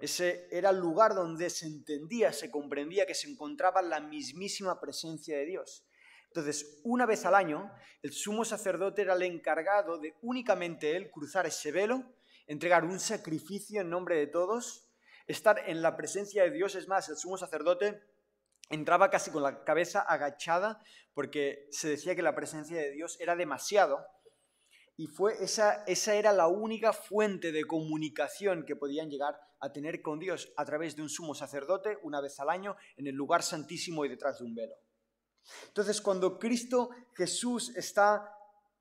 Ese 0.00 0.48
era 0.50 0.70
el 0.70 0.78
lugar 0.78 1.14
donde 1.14 1.48
se 1.50 1.66
entendía, 1.66 2.32
se 2.32 2.50
comprendía 2.50 3.06
que 3.06 3.14
se 3.14 3.30
encontraba 3.30 3.82
la 3.82 4.00
mismísima 4.00 4.80
presencia 4.80 5.36
de 5.36 5.46
Dios. 5.46 5.84
Entonces, 6.30 6.80
una 6.84 7.06
vez 7.06 7.26
al 7.26 7.34
año, 7.34 7.72
el 8.02 8.12
sumo 8.12 8.44
sacerdote 8.44 9.02
era 9.02 9.14
el 9.14 9.22
encargado 9.22 9.98
de 9.98 10.14
únicamente 10.22 10.94
él 10.96 11.10
cruzar 11.10 11.44
ese 11.46 11.72
velo, 11.72 12.04
entregar 12.46 12.84
un 12.84 13.00
sacrificio 13.00 13.80
en 13.80 13.90
nombre 13.90 14.16
de 14.16 14.28
todos, 14.28 14.88
estar 15.26 15.58
en 15.68 15.82
la 15.82 15.96
presencia 15.96 16.44
de 16.44 16.52
Dios. 16.52 16.76
Es 16.76 16.86
más, 16.86 17.08
el 17.08 17.16
sumo 17.16 17.36
sacerdote 17.36 18.00
entraba 18.68 19.10
casi 19.10 19.32
con 19.32 19.42
la 19.42 19.64
cabeza 19.64 20.02
agachada 20.02 20.80
porque 21.14 21.66
se 21.72 21.88
decía 21.88 22.14
que 22.14 22.22
la 22.22 22.36
presencia 22.36 22.76
de 22.76 22.92
Dios 22.92 23.16
era 23.20 23.34
demasiado. 23.34 23.98
y 24.96 25.06
fue 25.06 25.42
esa, 25.42 25.82
esa 25.86 26.14
era 26.14 26.32
la 26.32 26.46
única 26.46 26.92
fuente 26.92 27.52
de 27.52 27.64
comunicación 27.64 28.66
que 28.66 28.76
podían 28.76 29.08
llegar 29.08 29.34
a 29.58 29.72
tener 29.72 30.02
con 30.02 30.18
Dios 30.18 30.52
a 30.56 30.64
través 30.64 30.94
de 30.94 31.02
un 31.02 31.08
sumo 31.08 31.34
sacerdote 31.34 31.96
una 32.02 32.20
vez 32.20 32.38
al 32.38 32.50
año 32.50 32.76
en 32.96 33.06
el 33.06 33.14
lugar 33.14 33.42
santísimo 33.42 34.04
y 34.04 34.10
detrás 34.10 34.38
de 34.38 34.44
un 34.44 34.54
velo. 34.54 34.74
Entonces, 35.68 36.00
cuando 36.00 36.38
Cristo 36.38 36.90
Jesús 37.14 37.72
está 37.76 38.36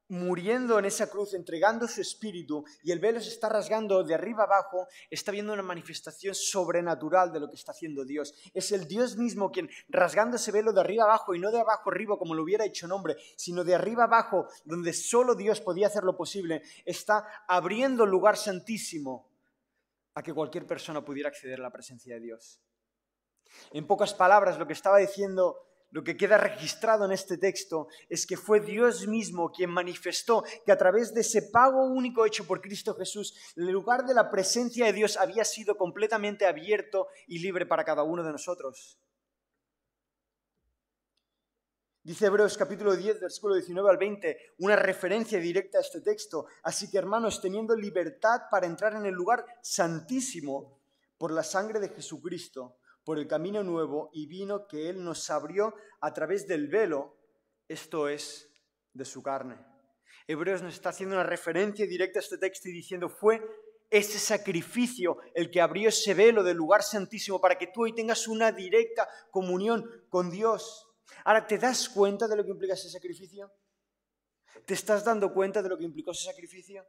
muriendo 0.10 0.80
en 0.80 0.86
esa 0.86 1.08
cruz, 1.08 1.36
entregando 1.36 1.88
su 1.88 2.02
espíritu, 2.02 2.66
y 2.84 2.92
el 2.92 3.00
velo 3.00 3.22
se 3.22 3.30
está 3.30 3.48
rasgando 3.48 4.04
de 4.04 4.16
arriba 4.16 4.44
abajo, 4.44 4.88
está 5.10 5.32
viendo 5.32 5.54
una 5.54 5.62
manifestación 5.62 6.34
sobrenatural 6.34 7.32
de 7.32 7.40
lo 7.40 7.48
que 7.48 7.56
está 7.56 7.72
haciendo 7.72 8.04
Dios. 8.04 8.34
Es 8.54 8.72
el 8.72 8.88
Dios 8.88 9.18
mismo 9.18 9.52
quien, 9.52 9.70
rasgando 9.88 10.38
ese 10.38 10.52
velo 10.52 10.74
de 10.74 10.82
arriba 10.82 11.04
abajo, 11.04 11.36
y 11.36 11.40
no 11.40 11.52
de 11.52 11.60
abajo 11.60 11.92
arriba 11.92 12.18
como 12.18 12.34
lo 12.34 12.44
hubiera 12.44 12.66
hecho 12.66 12.88
un 12.88 12.92
hombre, 12.92 13.18
sino 13.36 13.64
de 13.64 13.76
arriba 13.76 14.06
abajo, 14.06 14.48
donde 14.66 14.94
solo 14.94 15.36
Dios 15.36 15.62
podía 15.62 15.88
hacer 15.88 16.04
lo 16.04 16.18
posible, 16.18 16.64
está 16.86 17.46
abriendo 17.48 18.06
lugar 18.06 18.36
santísimo 18.36 19.30
a 20.16 20.24
que 20.24 20.34
cualquier 20.34 20.66
persona 20.66 21.06
pudiera 21.06 21.30
acceder 21.30 21.60
a 21.60 21.64
la 21.64 21.72
presencia 21.72 22.16
de 22.16 22.22
Dios. 22.22 22.60
En 23.72 23.86
pocas 23.86 24.16
palabras, 24.16 24.58
lo 24.58 24.66
que 24.66 24.74
estaba 24.74 24.98
diciendo 24.98 25.69
lo 25.92 26.04
que 26.04 26.16
queda 26.16 26.38
registrado 26.38 27.06
en 27.06 27.12
este 27.12 27.38
texto 27.38 27.88
es 28.10 28.28
que 28.28 28.38
fue 28.38 28.60
Dios 28.60 29.08
mismo 29.08 29.52
quien 29.52 29.72
manifestó 29.72 30.44
que 30.66 30.72
a 30.72 30.78
través 30.78 31.14
de 31.14 31.22
ese 31.22 31.44
pago 31.52 31.86
único 31.86 32.26
hecho 32.26 32.46
por 32.46 32.62
Cristo 32.62 32.94
Jesús, 32.94 33.34
el 33.56 33.70
lugar 33.70 34.06
de 34.06 34.14
la 34.14 34.30
presencia 34.30 34.86
de 34.86 34.94
Dios 34.94 35.18
había 35.18 35.44
sido 35.44 35.78
completamente 35.78 36.46
abierto 36.46 37.08
y 37.28 37.40
libre 37.40 37.66
para 37.66 37.84
cada 37.84 38.04
uno 38.04 38.24
de 38.24 38.32
nosotros. 38.32 39.00
Dice 42.04 42.28
Hebreos 42.28 42.58
capítulo 42.58 42.96
10, 42.96 43.20
versículo 43.20 43.56
19 43.56 43.90
al 43.90 43.98
20, 43.98 44.38
una 44.60 44.76
referencia 44.76 45.40
directa 45.40 45.80
a 45.80 45.82
este 45.82 46.02
texto. 46.02 46.46
Así 46.64 46.90
que 46.90 46.98
hermanos, 46.98 47.42
teniendo 47.42 47.76
libertad 47.76 48.44
para 48.50 48.66
entrar 48.66 48.94
en 48.94 49.06
el 49.06 49.14
lugar 49.14 49.46
santísimo 49.62 50.80
por 51.18 51.32
la 51.32 51.44
sangre 51.44 51.80
de 51.80 51.90
Jesucristo, 51.90 52.79
por 53.10 53.18
el 53.18 53.28
camino 53.28 53.64
nuevo 53.64 54.12
y 54.14 54.28
vino 54.28 54.68
que 54.68 54.88
Él 54.88 55.04
nos 55.04 55.32
abrió 55.32 55.74
a 56.00 56.14
través 56.14 56.46
del 56.46 56.68
velo, 56.68 57.18
esto 57.68 58.08
es, 58.08 58.52
de 58.94 59.04
su 59.04 59.24
carne. 59.24 59.58
Hebreos 60.28 60.62
nos 60.62 60.76
está 60.76 60.90
haciendo 60.90 61.16
una 61.16 61.24
referencia 61.24 61.88
directa 61.88 62.20
a 62.20 62.22
este 62.22 62.38
texto 62.38 62.70
y 62.70 62.72
diciendo, 62.72 63.10
fue 63.10 63.42
ese 63.90 64.20
sacrificio 64.20 65.18
el 65.34 65.50
que 65.50 65.60
abrió 65.60 65.90
ese 65.90 66.14
velo 66.14 66.44
del 66.44 66.58
lugar 66.58 66.84
santísimo 66.84 67.42
para 67.42 67.58
que 67.58 67.72
tú 67.74 67.82
hoy 67.82 67.96
tengas 67.96 68.28
una 68.28 68.52
directa 68.52 69.10
comunión 69.32 69.90
con 70.10 70.30
Dios. 70.30 70.88
Ahora, 71.26 71.48
¿te 71.48 71.58
das 71.58 71.90
cuenta 71.90 72.28
de 72.28 72.36
lo 72.36 72.44
que 72.44 72.52
implica 72.52 72.76
ese 72.76 72.92
sacrificio? 72.92 73.52
¿Te 74.68 74.76
estás 74.76 75.04
dando 75.04 75.34
cuenta 75.34 75.64
de 75.64 75.70
lo 75.70 75.80
que 75.80 75.86
implicó 75.86 76.12
ese 76.12 76.26
sacrificio? 76.26 76.86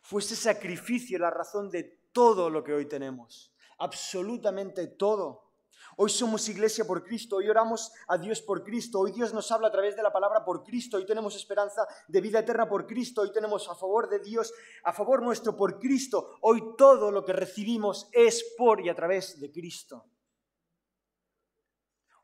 Fue 0.00 0.22
ese 0.22 0.34
sacrificio 0.34 1.20
la 1.20 1.30
razón 1.30 1.70
de 1.70 1.84
todo 2.12 2.50
lo 2.50 2.64
que 2.64 2.72
hoy 2.72 2.88
tenemos. 2.88 3.54
Absolutamente 3.78 4.88
todo. 4.88 5.51
Hoy 5.96 6.10
somos 6.10 6.48
iglesia 6.48 6.86
por 6.86 7.04
Cristo, 7.04 7.36
hoy 7.36 7.48
oramos 7.48 7.92
a 8.08 8.16
Dios 8.16 8.40
por 8.40 8.62
Cristo, 8.62 9.00
hoy 9.00 9.12
Dios 9.12 9.34
nos 9.34 9.50
habla 9.52 9.68
a 9.68 9.72
través 9.72 9.94
de 9.94 10.02
la 10.02 10.12
palabra 10.12 10.44
por 10.44 10.62
Cristo, 10.62 10.96
hoy 10.96 11.06
tenemos 11.06 11.36
esperanza 11.36 11.86
de 12.08 12.20
vida 12.20 12.38
eterna 12.38 12.68
por 12.68 12.86
Cristo, 12.86 13.22
hoy 13.22 13.32
tenemos 13.32 13.68
a 13.68 13.74
favor 13.74 14.08
de 14.08 14.18
Dios, 14.20 14.52
a 14.84 14.92
favor 14.92 15.22
nuestro 15.22 15.56
por 15.56 15.78
Cristo, 15.78 16.38
hoy 16.40 16.74
todo 16.78 17.10
lo 17.10 17.24
que 17.24 17.32
recibimos 17.32 18.08
es 18.12 18.54
por 18.56 18.80
y 18.80 18.88
a 18.88 18.94
través 18.94 19.38
de 19.38 19.52
Cristo. 19.52 20.06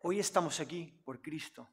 Hoy 0.00 0.20
estamos 0.20 0.60
aquí 0.60 1.00
por 1.04 1.20
Cristo. 1.20 1.68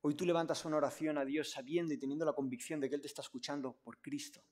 Hoy 0.00 0.14
tú 0.14 0.24
levantas 0.24 0.64
una 0.64 0.76
oración 0.76 1.18
a 1.18 1.24
Dios 1.24 1.50
sabiendo 1.50 1.94
y 1.94 1.98
teniendo 1.98 2.24
la 2.24 2.32
convicción 2.32 2.80
de 2.80 2.88
que 2.88 2.96
Él 2.96 3.00
te 3.00 3.08
está 3.08 3.22
escuchando 3.22 3.76
por 3.82 4.00
Cristo. 4.00 4.42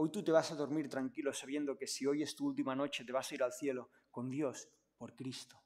Hoy 0.00 0.10
tú 0.12 0.22
te 0.22 0.30
vas 0.30 0.52
a 0.52 0.54
dormir 0.54 0.88
tranquilo 0.88 1.32
sabiendo 1.32 1.76
que 1.76 1.88
si 1.88 2.06
hoy 2.06 2.22
es 2.22 2.36
tu 2.36 2.46
última 2.46 2.76
noche 2.76 3.04
te 3.04 3.10
vas 3.10 3.32
a 3.32 3.34
ir 3.34 3.42
al 3.42 3.52
cielo 3.52 3.90
con 4.12 4.30
Dios 4.30 4.68
por 4.96 5.12
Cristo. 5.16 5.60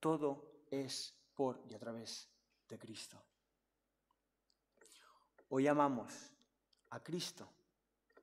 Todo 0.00 0.64
es 0.68 1.16
por 1.32 1.62
y 1.70 1.74
a 1.74 1.78
través 1.78 2.28
de 2.68 2.80
Cristo. 2.80 3.24
Hoy 5.50 5.68
amamos 5.68 6.34
a 6.90 7.00
Cristo 7.04 7.52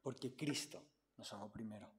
porque 0.03 0.35
Cristo 0.35 0.83
nos 1.15 1.31
amó 1.31 1.49
primero. 1.49 1.89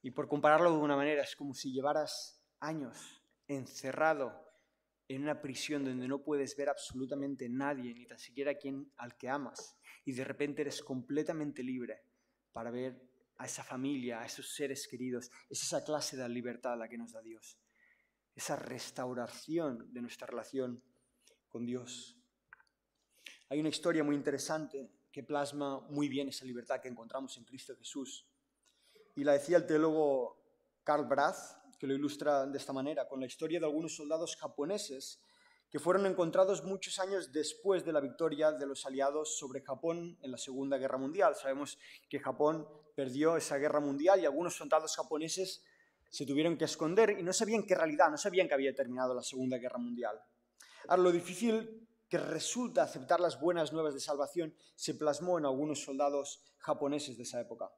Y 0.00 0.12
por 0.12 0.28
compararlo 0.28 0.70
de 0.70 0.78
una 0.78 0.94
manera, 0.94 1.24
es 1.24 1.34
como 1.34 1.54
si 1.54 1.72
llevaras 1.72 2.40
años 2.60 3.20
encerrado 3.48 4.47
en 5.08 5.22
una 5.22 5.40
prisión 5.40 5.84
donde 5.84 6.06
no 6.06 6.22
puedes 6.22 6.54
ver 6.54 6.68
absolutamente 6.68 7.48
nadie, 7.48 7.94
ni 7.94 8.06
tan 8.06 8.18
siquiera 8.18 8.54
quien 8.54 8.92
al 8.98 9.16
que 9.16 9.28
amas, 9.28 9.76
y 10.04 10.12
de 10.12 10.24
repente 10.24 10.62
eres 10.62 10.82
completamente 10.82 11.62
libre 11.62 12.02
para 12.52 12.70
ver 12.70 13.00
a 13.38 13.46
esa 13.46 13.64
familia, 13.64 14.20
a 14.20 14.26
esos 14.26 14.54
seres 14.54 14.86
queridos. 14.86 15.30
Es 15.48 15.62
esa 15.62 15.82
clase 15.82 16.16
de 16.16 16.28
libertad 16.28 16.76
la 16.78 16.88
que 16.88 16.98
nos 16.98 17.12
da 17.12 17.22
Dios. 17.22 17.58
Esa 18.34 18.56
restauración 18.56 19.92
de 19.92 20.02
nuestra 20.02 20.26
relación 20.26 20.82
con 21.48 21.64
Dios. 21.64 22.16
Hay 23.48 23.60
una 23.60 23.70
historia 23.70 24.04
muy 24.04 24.14
interesante 24.14 24.90
que 25.10 25.22
plasma 25.22 25.80
muy 25.88 26.08
bien 26.08 26.28
esa 26.28 26.44
libertad 26.44 26.80
que 26.80 26.88
encontramos 26.88 27.36
en 27.38 27.44
Cristo 27.44 27.74
Jesús. 27.76 28.28
Y 29.16 29.24
la 29.24 29.32
decía 29.32 29.56
el 29.56 29.66
teólogo 29.66 30.38
Karl 30.84 31.06
Brath, 31.06 31.58
que 31.78 31.86
lo 31.86 31.94
ilustra 31.94 32.46
de 32.46 32.58
esta 32.58 32.72
manera, 32.72 33.06
con 33.08 33.20
la 33.20 33.26
historia 33.26 33.60
de 33.60 33.66
algunos 33.66 33.94
soldados 33.94 34.36
japoneses 34.36 35.20
que 35.70 35.78
fueron 35.78 36.06
encontrados 36.06 36.64
muchos 36.64 36.98
años 36.98 37.30
después 37.32 37.84
de 37.84 37.92
la 37.92 38.00
victoria 38.00 38.52
de 38.52 38.66
los 38.66 38.86
aliados 38.86 39.38
sobre 39.38 39.60
Japón 39.60 40.18
en 40.22 40.30
la 40.30 40.38
Segunda 40.38 40.78
Guerra 40.78 40.96
Mundial. 40.96 41.34
Sabemos 41.34 41.78
que 42.08 42.18
Japón 42.18 42.66
perdió 42.96 43.36
esa 43.36 43.58
guerra 43.58 43.80
mundial 43.80 44.20
y 44.20 44.24
algunos 44.24 44.56
soldados 44.56 44.96
japoneses 44.96 45.62
se 46.10 46.24
tuvieron 46.24 46.56
que 46.56 46.64
esconder 46.64 47.16
y 47.18 47.22
no 47.22 47.34
sabían 47.34 47.64
qué 47.64 47.74
realidad, 47.74 48.10
no 48.10 48.16
sabían 48.16 48.48
que 48.48 48.54
había 48.54 48.74
terminado 48.74 49.14
la 49.14 49.22
Segunda 49.22 49.58
Guerra 49.58 49.78
Mundial. 49.78 50.18
Ahora, 50.88 51.02
lo 51.02 51.12
difícil 51.12 51.86
que 52.08 52.16
resulta 52.16 52.82
aceptar 52.82 53.20
las 53.20 53.38
buenas 53.38 53.74
nuevas 53.74 53.92
de 53.92 54.00
salvación 54.00 54.54
se 54.74 54.94
plasmó 54.94 55.38
en 55.38 55.44
algunos 55.44 55.82
soldados 55.82 56.42
japoneses 56.56 57.18
de 57.18 57.24
esa 57.24 57.40
época. 57.40 57.70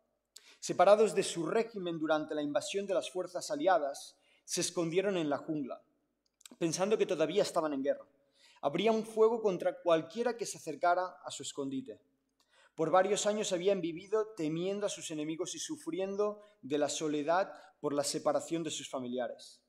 Separados 0.60 1.14
de 1.14 1.22
su 1.22 1.46
régimen 1.46 1.98
durante 1.98 2.34
la 2.34 2.42
invasión 2.42 2.86
de 2.86 2.92
las 2.92 3.10
fuerzas 3.10 3.50
aliadas, 3.50 4.16
se 4.44 4.60
escondieron 4.60 5.16
en 5.16 5.30
la 5.30 5.38
jungla, 5.38 5.82
pensando 6.58 6.98
que 6.98 7.06
todavía 7.06 7.42
estaban 7.42 7.72
en 7.72 7.82
guerra. 7.82 8.06
Habría 8.60 8.92
un 8.92 9.06
fuego 9.06 9.40
contra 9.40 9.80
cualquiera 9.80 10.36
que 10.36 10.44
se 10.44 10.58
acercara 10.58 11.16
a 11.24 11.30
su 11.30 11.42
escondite. 11.42 11.98
Por 12.74 12.90
varios 12.90 13.24
años 13.26 13.52
habían 13.52 13.80
vivido 13.80 14.34
temiendo 14.36 14.84
a 14.84 14.90
sus 14.90 15.10
enemigos 15.10 15.54
y 15.54 15.58
sufriendo 15.58 16.42
de 16.60 16.76
la 16.76 16.90
soledad 16.90 17.52
por 17.80 17.94
la 17.94 18.04
separación 18.04 18.62
de 18.62 18.70
sus 18.70 18.88
familiares. 18.88 19.62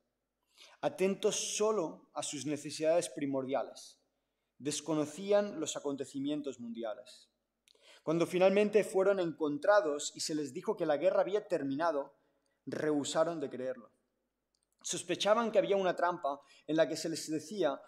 Atentos 0.81 1.55
solo 1.55 2.09
a 2.13 2.21
sus 2.21 2.45
necesidades 2.45 3.09
primordiales, 3.09 3.97
desconocían 4.57 5.59
los 5.59 5.77
acontecimientos 5.77 6.59
mundiales. 6.59 7.30
Cuando 8.03 8.25
finalmente 8.25 8.83
fueron 8.83 9.19
encontrados 9.19 10.11
y 10.15 10.21
se 10.21 10.33
les 10.33 10.53
dijo 10.53 10.75
que 10.75 10.85
la 10.85 10.97
guerra 10.97 11.21
había 11.21 11.47
terminado, 11.47 12.15
rehusaron 12.65 13.39
de 13.39 13.49
creerlo. 13.49 13.91
Sospechaban 14.81 15.51
que 15.51 15.59
había 15.59 15.77
una 15.77 15.95
trampa 15.95 16.41
en 16.65 16.75
la 16.75 16.87
que 16.87 16.97
se 16.97 17.09
les 17.09 17.29
decía, 17.29 17.79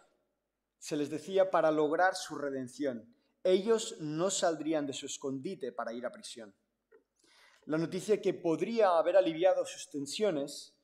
se 0.77 0.95
les 0.95 1.09
decía 1.09 1.49
para 1.49 1.71
lograr 1.71 2.15
su 2.15 2.35
redención. 2.35 3.15
Ellos 3.43 3.97
no 3.99 4.29
saldrían 4.29 4.85
de 4.85 4.93
su 4.93 5.07
escondite 5.07 5.71
para 5.71 5.93
ir 5.93 6.05
a 6.05 6.11
prisión. 6.11 6.55
La 7.65 7.77
noticia 7.77 8.21
que 8.21 8.33
podría 8.33 8.97
haber 8.97 9.17
aliviado 9.17 9.65
sus 9.65 9.89
tensiones, 9.89 10.77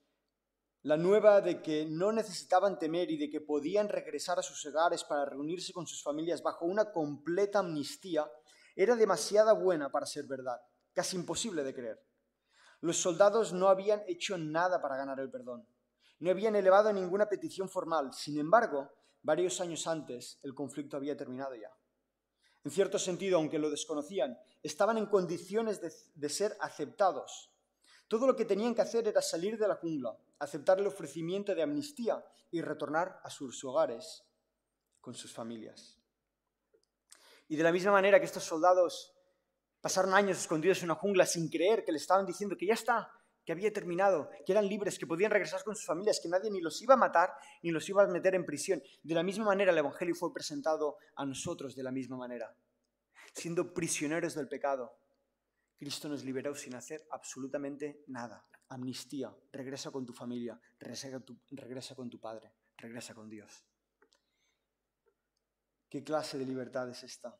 la 0.81 0.97
nueva 0.97 1.41
de 1.41 1.61
que 1.61 1.85
no 1.85 2.11
necesitaban 2.11 2.79
temer 2.79 3.11
y 3.11 3.17
de 3.17 3.29
que 3.29 3.41
podían 3.41 3.89
regresar 3.89 4.39
a 4.39 4.43
sus 4.43 4.65
hogares 4.65 5.03
para 5.03 5.25
reunirse 5.25 5.73
con 5.73 5.85
sus 5.85 6.01
familias 6.01 6.41
bajo 6.41 6.65
una 6.65 6.91
completa 6.91 7.59
amnistía, 7.59 8.25
era 8.81 8.95
demasiada 8.95 9.51
buena 9.51 9.91
para 9.91 10.05
ser 10.05 10.25
verdad, 10.25 10.61
casi 10.93 11.17
imposible 11.17 11.65
de 11.65 11.73
creer. 11.73 12.01
Los 12.79 12.95
soldados 12.95 13.51
no 13.51 13.67
habían 13.67 14.01
hecho 14.07 14.37
nada 14.37 14.81
para 14.81 14.95
ganar 14.95 15.19
el 15.19 15.29
perdón, 15.29 15.67
no 16.19 16.29
habían 16.31 16.55
elevado 16.55 16.93
ninguna 16.93 17.27
petición 17.27 17.67
formal, 17.67 18.13
sin 18.13 18.39
embargo, 18.39 18.89
varios 19.21 19.59
años 19.59 19.85
antes 19.85 20.39
el 20.43 20.55
conflicto 20.55 20.95
había 20.95 21.17
terminado 21.17 21.55
ya. 21.55 21.69
En 22.63 22.71
cierto 22.71 22.97
sentido, 22.97 23.37
aunque 23.37 23.59
lo 23.59 23.69
desconocían, 23.69 24.39
estaban 24.63 24.97
en 24.97 25.07
condiciones 25.07 25.81
de, 25.81 26.29
ser 26.29 26.55
aceptados. 26.61 27.51
Todo 28.07 28.27
lo 28.27 28.35
que 28.37 28.45
tenían 28.45 28.73
que 28.73 28.81
hacer 28.81 29.05
era 29.09 29.21
salir 29.21 29.57
de 29.57 29.67
la 29.67 29.75
jungla, 29.75 30.17
aceptar 30.39 30.79
el 30.79 30.87
ofrecimiento 30.87 31.53
de 31.53 31.63
amnistía 31.63 32.25
y 32.49 32.61
retornar 32.61 33.19
a 33.25 33.29
sus 33.29 33.61
hogares 33.65 34.23
con 35.01 35.15
sus 35.15 35.33
familias. 35.33 35.98
Y 37.49 37.57
de 37.57 37.63
la 37.63 37.71
misma 37.71 37.91
manera 37.91 38.19
que 38.19 38.25
estos 38.25 38.43
soldados 38.43 39.13
pasaron 39.81 40.13
años 40.13 40.37
escondidos 40.37 40.79
en 40.79 40.85
una 40.85 40.95
jungla 40.95 41.25
sin 41.25 41.49
creer 41.49 41.83
que 41.83 41.91
le 41.91 41.97
estaban 41.97 42.25
diciendo 42.25 42.55
que 42.55 42.67
ya 42.67 42.75
está, 42.75 43.11
que 43.43 43.51
había 43.51 43.73
terminado, 43.73 44.29
que 44.45 44.51
eran 44.51 44.67
libres, 44.67 44.99
que 44.99 45.07
podían 45.07 45.31
regresar 45.31 45.63
con 45.63 45.75
sus 45.75 45.85
familias, 45.85 46.19
que 46.21 46.29
nadie 46.29 46.51
ni 46.51 46.61
los 46.61 46.79
iba 46.83 46.93
a 46.93 46.97
matar 46.97 47.33
ni 47.63 47.71
los 47.71 47.89
iba 47.89 48.03
a 48.03 48.07
meter 48.07 48.35
en 48.35 48.45
prisión. 48.45 48.83
De 49.01 49.15
la 49.15 49.23
misma 49.23 49.45
manera 49.45 49.71
el 49.71 49.77
Evangelio 49.79 50.13
fue 50.13 50.31
presentado 50.31 50.97
a 51.15 51.25
nosotros 51.25 51.75
de 51.75 51.81
la 51.81 51.91
misma 51.91 52.17
manera. 52.17 52.55
Siendo 53.33 53.73
prisioneros 53.73 54.35
del 54.35 54.47
pecado, 54.47 54.99
Cristo 55.75 56.07
nos 56.07 56.23
liberó 56.23 56.53
sin 56.53 56.75
hacer 56.75 57.07
absolutamente 57.09 58.03
nada. 58.07 58.45
Amnistía, 58.67 59.35
regresa 59.51 59.89
con 59.89 60.05
tu 60.05 60.13
familia, 60.13 60.59
regresa 60.77 61.09
con 61.09 61.23
tu, 61.23 61.39
regresa 61.49 61.95
con 61.95 62.09
tu 62.09 62.19
padre, 62.19 62.53
regresa 62.77 63.15
con 63.15 63.27
Dios. 63.27 63.65
¿Qué 65.89 66.03
clase 66.03 66.37
de 66.37 66.45
libertad 66.45 66.87
es 66.87 67.03
esta 67.03 67.35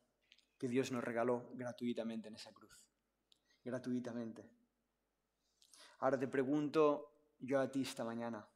que 0.57 0.67
Dios 0.67 0.91
nos 0.91 1.03
regaló 1.03 1.51
gratuitamente 1.53 2.29
en 2.29 2.35
esa 2.35 2.51
cruz? 2.51 2.89
Gratuitamente. 3.63 4.49
Ahora 5.99 6.17
te 6.17 6.27
pregunto 6.27 7.35
yo 7.37 7.59
a 7.59 7.69
ti 7.69 7.83
esta 7.83 8.03
mañana, 8.03 8.49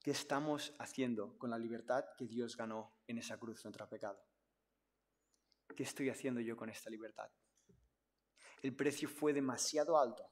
¿qué 0.00 0.10
estamos 0.10 0.74
haciendo 0.78 1.36
con 1.36 1.50
la 1.50 1.58
libertad 1.58 2.06
que 2.16 2.26
Dios 2.26 2.56
ganó 2.56 2.96
en 3.06 3.18
esa 3.18 3.38
cruz 3.38 3.62
contra 3.62 3.86
pecado? 3.86 4.24
¿Qué 5.76 5.82
estoy 5.82 6.08
haciendo 6.08 6.40
yo 6.40 6.56
con 6.56 6.70
esta 6.70 6.88
libertad? 6.88 7.30
El 8.62 8.74
precio 8.74 9.06
fue 9.06 9.34
demasiado 9.34 9.98
alto 9.98 10.30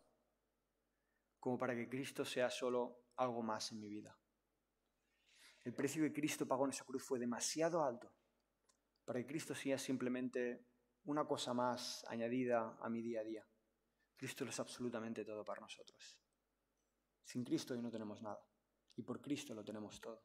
como 1.38 1.58
para 1.58 1.74
que 1.74 1.90
Cristo 1.90 2.24
sea 2.24 2.48
solo 2.48 3.08
algo 3.16 3.42
más 3.42 3.70
en 3.72 3.80
mi 3.80 3.88
vida. 3.90 4.16
El 5.64 5.74
precio 5.74 6.02
que 6.04 6.12
Cristo 6.12 6.46
pagó 6.46 6.64
en 6.64 6.70
esa 6.70 6.84
cruz 6.84 7.02
fue 7.02 7.18
demasiado 7.18 7.84
alto 7.84 8.14
para 9.04 9.20
que 9.20 9.26
Cristo 9.26 9.54
sea 9.54 9.78
simplemente 9.78 10.66
una 11.04 11.26
cosa 11.26 11.52
más 11.52 12.04
añadida 12.08 12.76
a 12.80 12.88
mi 12.88 13.02
día 13.02 13.20
a 13.20 13.24
día. 13.24 13.46
Cristo 14.16 14.44
lo 14.44 14.50
es 14.50 14.60
absolutamente 14.60 15.24
todo 15.24 15.44
para 15.44 15.60
nosotros. 15.60 16.18
Sin 17.24 17.44
Cristo 17.44 17.74
hoy 17.74 17.82
no 17.82 17.90
tenemos 17.90 18.22
nada 18.22 18.40
y 18.96 19.02
por 19.02 19.20
Cristo 19.20 19.54
lo 19.54 19.64
tenemos 19.64 20.00
todo. 20.00 20.22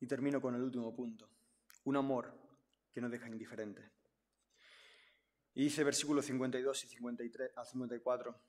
Y 0.00 0.06
termino 0.06 0.40
con 0.40 0.54
el 0.54 0.62
último 0.62 0.94
punto, 0.94 1.30
un 1.84 1.96
amor 1.96 2.36
que 2.92 3.00
no 3.00 3.08
deja 3.08 3.28
indiferente. 3.28 3.92
Y 5.54 5.64
dice 5.64 5.84
versículo 5.84 6.20
52 6.20 6.84
y 6.84 6.88
53 6.88 7.56
a 7.56 7.64
54, 7.64 8.42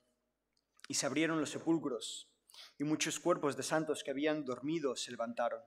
y 0.88 0.94
se 0.96 1.06
abrieron 1.06 1.40
los 1.40 1.52
sepulcros, 1.52 2.32
y 2.78 2.84
muchos 2.84 3.20
cuerpos 3.20 3.56
de 3.56 3.64
santos 3.64 4.04
que 4.04 4.12
habían 4.12 4.44
dormido 4.44 4.96
se 4.96 5.12
levantaron. 5.12 5.62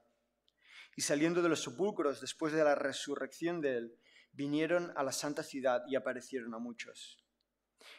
Y 0.98 1.02
saliendo 1.02 1.42
de 1.42 1.48
los 1.48 1.62
sepulcros 1.62 2.20
después 2.20 2.52
de 2.52 2.64
la 2.64 2.74
resurrección 2.74 3.60
de 3.60 3.76
él, 3.76 3.98
vinieron 4.32 4.92
a 4.96 5.04
la 5.04 5.12
santa 5.12 5.44
ciudad 5.44 5.84
y 5.86 5.94
aparecieron 5.94 6.52
a 6.54 6.58
muchos. 6.58 7.24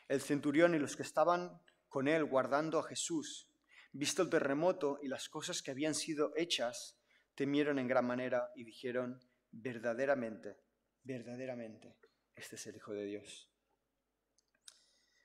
El 0.10 0.20
centurión 0.20 0.76
y 0.76 0.80
los 0.80 0.98
que 0.98 1.04
estaban 1.04 1.62
con 1.88 2.10
él 2.10 2.26
guardando 2.26 2.78
a 2.78 2.84
Jesús, 2.84 3.48
visto 3.94 4.22
el 4.22 4.30
terremoto 4.30 5.00
y 5.02 5.08
las 5.08 5.30
cosas 5.30 5.62
que 5.62 5.72
habían 5.72 5.96
sido 5.96 6.34
hechas, 6.36 7.00
temieron 7.36 7.80
en 7.80 7.88
gran 7.88 8.06
manera 8.06 8.52
y 8.54 8.66
dijeron, 8.66 9.18
verdaderamente, 9.50 10.58
verdaderamente, 11.02 11.96
este 12.36 12.58
es 12.58 12.68
el 12.68 12.76
Hijo 12.76 12.92
de 12.92 13.06
Dios. 13.06 13.50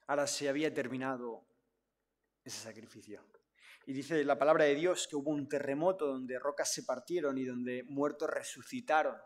Ahora 0.06 0.28
se 0.28 0.48
había 0.48 0.72
terminado 0.72 1.44
ese 2.44 2.60
sacrificio. 2.60 3.20
Y 3.86 3.92
dice 3.92 4.24
la 4.24 4.38
palabra 4.38 4.64
de 4.64 4.74
Dios 4.74 5.06
que 5.08 5.16
hubo 5.16 5.30
un 5.30 5.48
terremoto 5.48 6.06
donde 6.06 6.38
rocas 6.38 6.72
se 6.72 6.84
partieron 6.84 7.36
y 7.36 7.44
donde 7.44 7.82
muertos 7.84 8.30
resucitaron. 8.30 9.16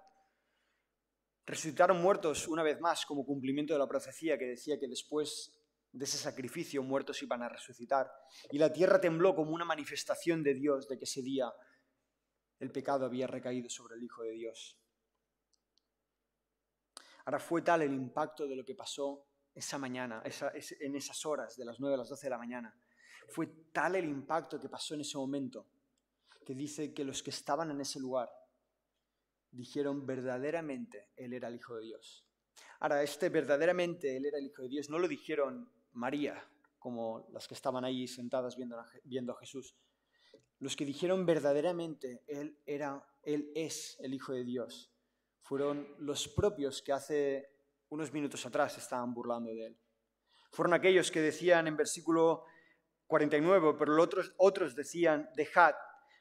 Resucitaron 1.46 2.02
muertos 2.02 2.48
una 2.48 2.62
vez 2.62 2.80
más 2.80 3.06
como 3.06 3.24
cumplimiento 3.24 3.72
de 3.72 3.78
la 3.78 3.86
profecía 3.86 4.36
que 4.36 4.46
decía 4.46 4.78
que 4.78 4.88
después 4.88 5.54
de 5.92 6.04
ese 6.04 6.18
sacrificio 6.18 6.82
muertos 6.82 7.22
iban 7.22 7.42
a 7.42 7.48
resucitar. 7.48 8.10
Y 8.50 8.58
la 8.58 8.72
tierra 8.72 9.00
tembló 9.00 9.34
como 9.34 9.52
una 9.52 9.64
manifestación 9.64 10.42
de 10.42 10.54
Dios 10.54 10.88
de 10.88 10.98
que 10.98 11.04
ese 11.04 11.22
día 11.22 11.52
el 12.58 12.72
pecado 12.72 13.06
había 13.06 13.26
recaído 13.26 13.70
sobre 13.70 13.96
el 13.96 14.02
Hijo 14.02 14.24
de 14.24 14.32
Dios. 14.32 14.78
Ahora 17.24 17.38
fue 17.38 17.62
tal 17.62 17.82
el 17.82 17.92
impacto 17.92 18.46
de 18.46 18.56
lo 18.56 18.64
que 18.64 18.74
pasó 18.74 19.26
esa 19.54 19.78
mañana, 19.78 20.22
en 20.24 20.96
esas 20.96 21.26
horas, 21.26 21.56
de 21.56 21.64
las 21.64 21.78
9 21.78 21.94
a 21.94 21.98
las 21.98 22.08
12 22.08 22.26
de 22.26 22.30
la 22.30 22.38
mañana. 22.38 22.74
Fue 23.28 23.46
tal 23.72 23.96
el 23.96 24.08
impacto 24.08 24.58
que 24.58 24.68
pasó 24.68 24.94
en 24.94 25.02
ese 25.02 25.16
momento 25.18 25.66
que 26.44 26.54
dice 26.54 26.94
que 26.94 27.04
los 27.04 27.22
que 27.22 27.30
estaban 27.30 27.70
en 27.70 27.80
ese 27.80 28.00
lugar 28.00 28.30
dijeron 29.50 30.06
verdaderamente 30.06 31.10
Él 31.16 31.34
era 31.34 31.48
el 31.48 31.56
Hijo 31.56 31.76
de 31.76 31.82
Dios. 31.84 32.26
Ahora, 32.80 33.02
este 33.02 33.28
verdaderamente 33.28 34.16
Él 34.16 34.26
era 34.26 34.38
el 34.38 34.46
Hijo 34.46 34.62
de 34.62 34.68
Dios 34.68 34.88
no 34.88 34.98
lo 34.98 35.08
dijeron 35.08 35.70
María, 35.92 36.42
como 36.78 37.28
las 37.32 37.46
que 37.46 37.54
estaban 37.54 37.84
ahí 37.84 38.08
sentadas 38.08 38.56
viendo 38.56 38.78
a, 38.78 38.86
viendo 39.04 39.34
Jesús. 39.34 39.76
Los 40.60 40.74
que 40.74 40.84
dijeron 40.84 41.26
verdaderamente 41.26 42.22
Él 42.26 42.58
era, 42.64 43.04
Él 43.22 43.52
es 43.54 43.98
el 44.00 44.14
Hijo 44.14 44.32
de 44.32 44.44
Dios, 44.44 44.90
fueron 45.42 45.86
los 45.98 46.28
propios 46.28 46.82
que 46.82 46.92
hace 46.92 47.50
unos 47.90 48.12
minutos 48.12 48.44
atrás 48.44 48.76
estaban 48.78 49.12
burlando 49.14 49.50
de 49.54 49.66
Él. 49.66 49.78
Fueron 50.50 50.74
aquellos 50.74 51.10
que 51.10 51.20
decían 51.20 51.66
en 51.66 51.76
versículo 51.76 52.44
49, 53.08 53.74
pero 53.78 54.00
otros, 54.00 54.32
otros 54.36 54.76
decían, 54.76 55.28
dejad, 55.34 55.74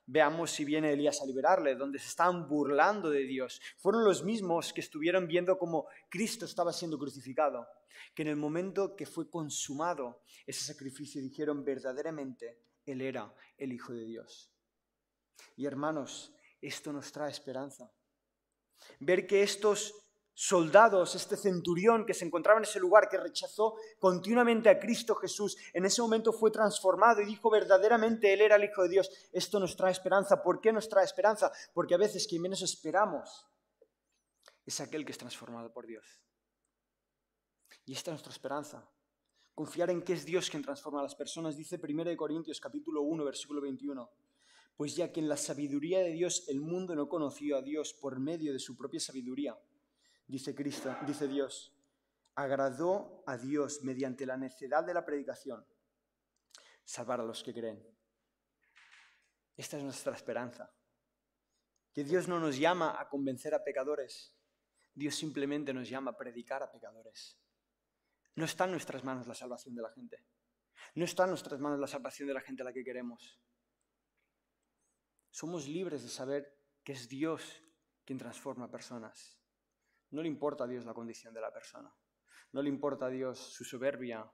veamos 0.08 0.52
si 0.52 0.64
viene 0.64 0.94
Elías 0.94 1.22
a 1.22 1.26
liberarle, 1.26 1.76
donde 1.76 2.00
se 2.00 2.08
estaban 2.08 2.48
burlando 2.48 3.10
de 3.10 3.24
Dios. 3.24 3.62
Fueron 3.78 4.06
los 4.06 4.24
mismos 4.24 4.74
que 4.74 4.82
estuvieron 4.82 5.28
viendo 5.28 5.58
cómo 5.60 5.88
Cristo 6.10 6.46
estaba 6.46 6.72
siendo 6.72 6.98
crucificado, 6.98 7.68
que 8.16 8.22
en 8.22 8.30
el 8.30 8.38
momento 8.38 8.96
que 8.96 9.06
fue 9.06 9.30
consumado 9.30 10.24
ese 10.46 10.64
sacrificio 10.64 11.22
dijeron 11.22 11.64
verdaderamente, 11.64 12.58
Él 12.86 13.02
era 13.02 13.32
el 13.58 13.74
Hijo 13.74 13.94
de 13.94 14.06
Dios. 14.06 14.50
Y 15.58 15.66
hermanos, 15.66 16.34
esto 16.62 16.94
nos 16.94 17.12
trae 17.12 17.30
esperanza. 17.30 17.92
Ver 19.00 19.28
que 19.28 19.44
estos 19.44 20.07
soldados, 20.40 21.16
este 21.16 21.36
centurión 21.36 22.06
que 22.06 22.14
se 22.14 22.24
encontraba 22.24 22.60
en 22.60 22.66
ese 22.66 22.80
lugar, 22.80 23.10
que 23.10 23.18
rechazó 23.18 23.74
continuamente 23.98 24.70
a 24.70 24.78
Cristo 24.78 25.16
Jesús, 25.16 25.58
en 25.74 25.84
ese 25.84 26.00
momento 26.00 26.32
fue 26.32 26.52
transformado 26.52 27.22
y 27.22 27.26
dijo 27.26 27.50
verdaderamente 27.50 28.32
Él 28.32 28.42
era 28.42 28.56
el 28.56 28.64
Hijo 28.64 28.84
de 28.84 28.90
Dios. 28.90 29.10
Esto 29.32 29.60
nos 29.60 29.76
trae 29.76 29.92
esperanza. 29.92 30.44
¿Por 30.44 30.62
qué 30.62 30.72
nos 30.72 30.88
trae 30.88 31.06
esperanza? 31.06 31.52
Porque 31.74 31.96
a 31.96 31.98
veces 31.98 32.28
quien 32.28 32.44
menos 32.44 32.62
esperamos 32.62 33.48
es 34.64 34.80
aquel 34.80 35.04
que 35.06 35.12
es 35.12 35.18
transformado 35.18 35.74
por 35.74 35.88
Dios. 35.88 36.06
Y 37.86 37.94
esta 37.94 38.12
es 38.12 38.14
nuestra 38.14 38.32
esperanza. 38.32 38.88
Confiar 39.56 39.90
en 39.90 40.04
que 40.04 40.14
es 40.14 40.24
Dios 40.24 40.52
quien 40.52 40.62
transforma 40.62 41.00
a 41.00 41.04
las 41.04 41.16
personas. 41.16 41.58
Dice 41.58 41.80
1 41.82 42.16
Corintios 42.16 42.60
capítulo 42.60 43.02
1, 43.02 43.26
versículo 43.26 43.60
21. 43.60 44.08
Pues 44.76 44.96
ya 44.96 45.12
que 45.12 45.20
en 45.20 45.30
la 45.30 45.38
sabiduría 45.38 45.98
de 46.02 46.12
Dios 46.12 46.48
el 46.48 46.62
mundo 46.62 46.94
no 46.96 47.10
conoció 47.10 47.58
a 47.58 47.64
Dios 47.64 47.96
por 48.00 48.20
medio 48.20 48.54
de 48.54 48.60
su 48.60 48.78
propia 48.78 49.00
sabiduría, 49.00 49.58
dice 50.28 50.54
Cristo, 50.54 50.96
dice 51.06 51.28
Dios, 51.28 51.74
agradó 52.36 53.24
a 53.26 53.38
Dios 53.38 53.84
mediante 53.84 54.26
la 54.26 54.38
necedad 54.38 54.84
de 54.84 54.94
la 54.94 55.06
predicación 55.06 55.66
salvar 56.84 57.20
a 57.20 57.26
los 57.26 57.44
que 57.44 57.54
creen. 57.54 57.86
Esta 59.56 59.78
es 59.78 59.84
nuestra 59.84 60.14
esperanza. 60.14 60.72
Que 61.92 62.04
Dios 62.04 62.28
no 62.28 62.40
nos 62.40 62.58
llama 62.58 63.00
a 63.00 63.10
convencer 63.10 63.54
a 63.54 63.64
pecadores, 63.64 64.34
Dios 64.94 65.16
simplemente 65.16 65.74
nos 65.74 65.90
llama 65.90 66.12
a 66.12 66.18
predicar 66.18 66.64
a 66.64 66.72
pecadores. 66.72 67.40
No 68.36 68.46
está 68.46 68.66
en 68.66 68.72
nuestras 68.72 69.04
manos 69.04 69.28
la 69.28 69.34
salvación 69.34 69.76
de 69.76 69.82
la 69.82 69.92
gente. 69.92 70.24
No 70.96 71.06
está 71.06 71.24
en 71.24 71.30
nuestras 71.30 71.60
manos 71.60 71.80
la 71.80 71.88
salvación 71.88 72.28
de 72.28 72.36
la 72.36 72.42
gente 72.42 72.62
a 72.62 72.66
la 72.66 72.74
que 72.74 72.84
queremos. 72.84 73.40
Somos 75.32 75.68
libres 75.68 76.04
de 76.04 76.10
saber 76.10 76.58
que 76.84 76.94
es 76.94 77.10
Dios 77.10 77.64
quien 78.06 78.18
transforma 78.18 78.72
personas. 78.72 79.37
No 80.12 80.22
le 80.22 80.28
importa 80.28 80.64
a 80.64 80.68
Dios 80.68 80.86
la 80.86 80.94
condición 80.94 81.34
de 81.34 81.42
la 81.42 81.52
persona. 81.52 81.94
No 82.54 82.62
le 82.62 82.70
importa 82.70 83.08
a 83.08 83.10
Dios 83.10 83.38
su 83.38 83.66
soberbia, 83.66 84.30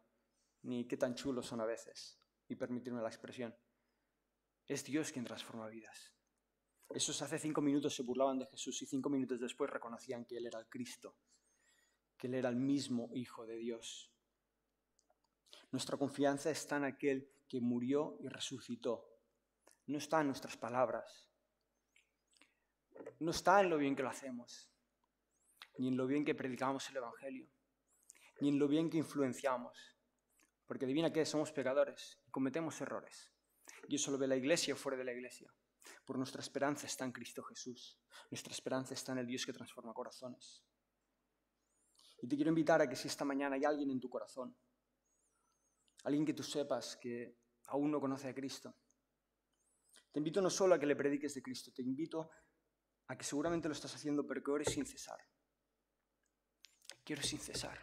ni 0.63 0.87
qué 0.87 0.97
tan 0.97 1.15
chulos 1.15 1.47
son 1.47 1.61
a 1.61 1.65
veces, 1.65 2.19
y 2.47 2.55
permitirme 2.55 3.01
la 3.01 3.09
expresión. 3.09 3.55
Es 4.67 4.83
Dios 4.83 5.11
quien 5.11 5.25
transforma 5.25 5.67
vidas. 5.67 6.13
Esos 6.89 7.19
hace 7.23 7.39
cinco 7.39 7.61
minutos 7.61 7.95
se 7.95 8.03
burlaban 8.03 8.37
de 8.37 8.45
Jesús 8.45 8.81
y 8.83 8.85
cinco 8.85 9.09
minutos 9.09 9.39
después 9.39 9.69
reconocían 9.69 10.25
que 10.25 10.37
Él 10.37 10.45
era 10.45 10.59
el 10.59 10.67
Cristo, 10.67 11.17
que 12.17 12.27
Él 12.27 12.35
era 12.35 12.49
el 12.49 12.55
mismo 12.55 13.09
Hijo 13.13 13.47
de 13.47 13.57
Dios. 13.57 14.11
Nuestra 15.71 15.97
confianza 15.97 16.51
está 16.51 16.77
en 16.77 16.83
aquel 16.83 17.31
que 17.47 17.59
murió 17.59 18.17
y 18.19 18.27
resucitó. 18.27 19.09
No 19.87 19.97
está 19.97 20.21
en 20.21 20.27
nuestras 20.27 20.55
palabras. 20.55 21.31
No 23.19 23.31
está 23.31 23.59
en 23.61 23.71
lo 23.71 23.79
bien 23.79 23.95
que 23.95 24.03
lo 24.03 24.09
hacemos 24.09 24.72
ni 25.77 25.87
en 25.87 25.97
lo 25.97 26.07
bien 26.07 26.25
que 26.25 26.35
predicamos 26.35 26.89
el 26.89 26.97
Evangelio, 26.97 27.49
ni 28.39 28.49
en 28.49 28.59
lo 28.59 28.67
bien 28.67 28.89
que 28.89 28.97
influenciamos. 28.97 29.77
Porque 30.65 30.85
adivina 30.85 31.11
que 31.11 31.25
somos 31.25 31.51
pecadores 31.51 32.19
y 32.25 32.31
cometemos 32.31 32.79
errores. 32.81 33.31
Y 33.87 33.95
eso 33.95 34.11
lo 34.11 34.17
ve 34.17 34.27
la 34.27 34.35
iglesia 34.35 34.75
fuera 34.75 34.97
de 34.97 35.03
la 35.03 35.13
iglesia. 35.13 35.53
Por 36.05 36.17
nuestra 36.17 36.41
esperanza 36.41 36.87
está 36.87 37.05
en 37.05 37.11
Cristo 37.11 37.43
Jesús. 37.43 37.99
Nuestra 38.31 38.53
esperanza 38.53 38.93
está 38.93 39.11
en 39.11 39.19
el 39.19 39.27
Dios 39.27 39.45
que 39.45 39.53
transforma 39.53 39.93
corazones. 39.93 40.63
Y 42.21 42.27
te 42.27 42.35
quiero 42.35 42.49
invitar 42.49 42.81
a 42.81 42.87
que 42.87 42.95
si 42.95 43.07
esta 43.07 43.25
mañana 43.25 43.55
hay 43.55 43.65
alguien 43.65 43.91
en 43.91 43.99
tu 43.99 44.09
corazón, 44.09 44.55
alguien 46.05 46.25
que 46.25 46.33
tú 46.33 46.43
sepas 46.43 46.97
que 46.97 47.37
aún 47.67 47.91
no 47.91 47.99
conoce 47.99 48.29
a 48.29 48.33
Cristo. 48.33 48.75
Te 50.11 50.19
invito 50.19 50.41
no 50.41 50.49
solo 50.49 50.75
a 50.75 50.79
que 50.79 50.85
le 50.85 50.95
prediques 50.95 51.33
de 51.33 51.41
Cristo, 51.41 51.71
te 51.73 51.81
invito 51.81 52.29
a 53.07 53.17
que 53.17 53.23
seguramente 53.23 53.67
lo 53.67 53.73
estás 53.73 53.95
haciendo, 53.95 54.25
pero 54.25 54.43
que 54.43 54.51
ores 54.51 54.73
sin 54.73 54.85
cesar. 54.85 55.19
Quiero 57.03 57.21
sin 57.21 57.39
cesar. 57.39 57.79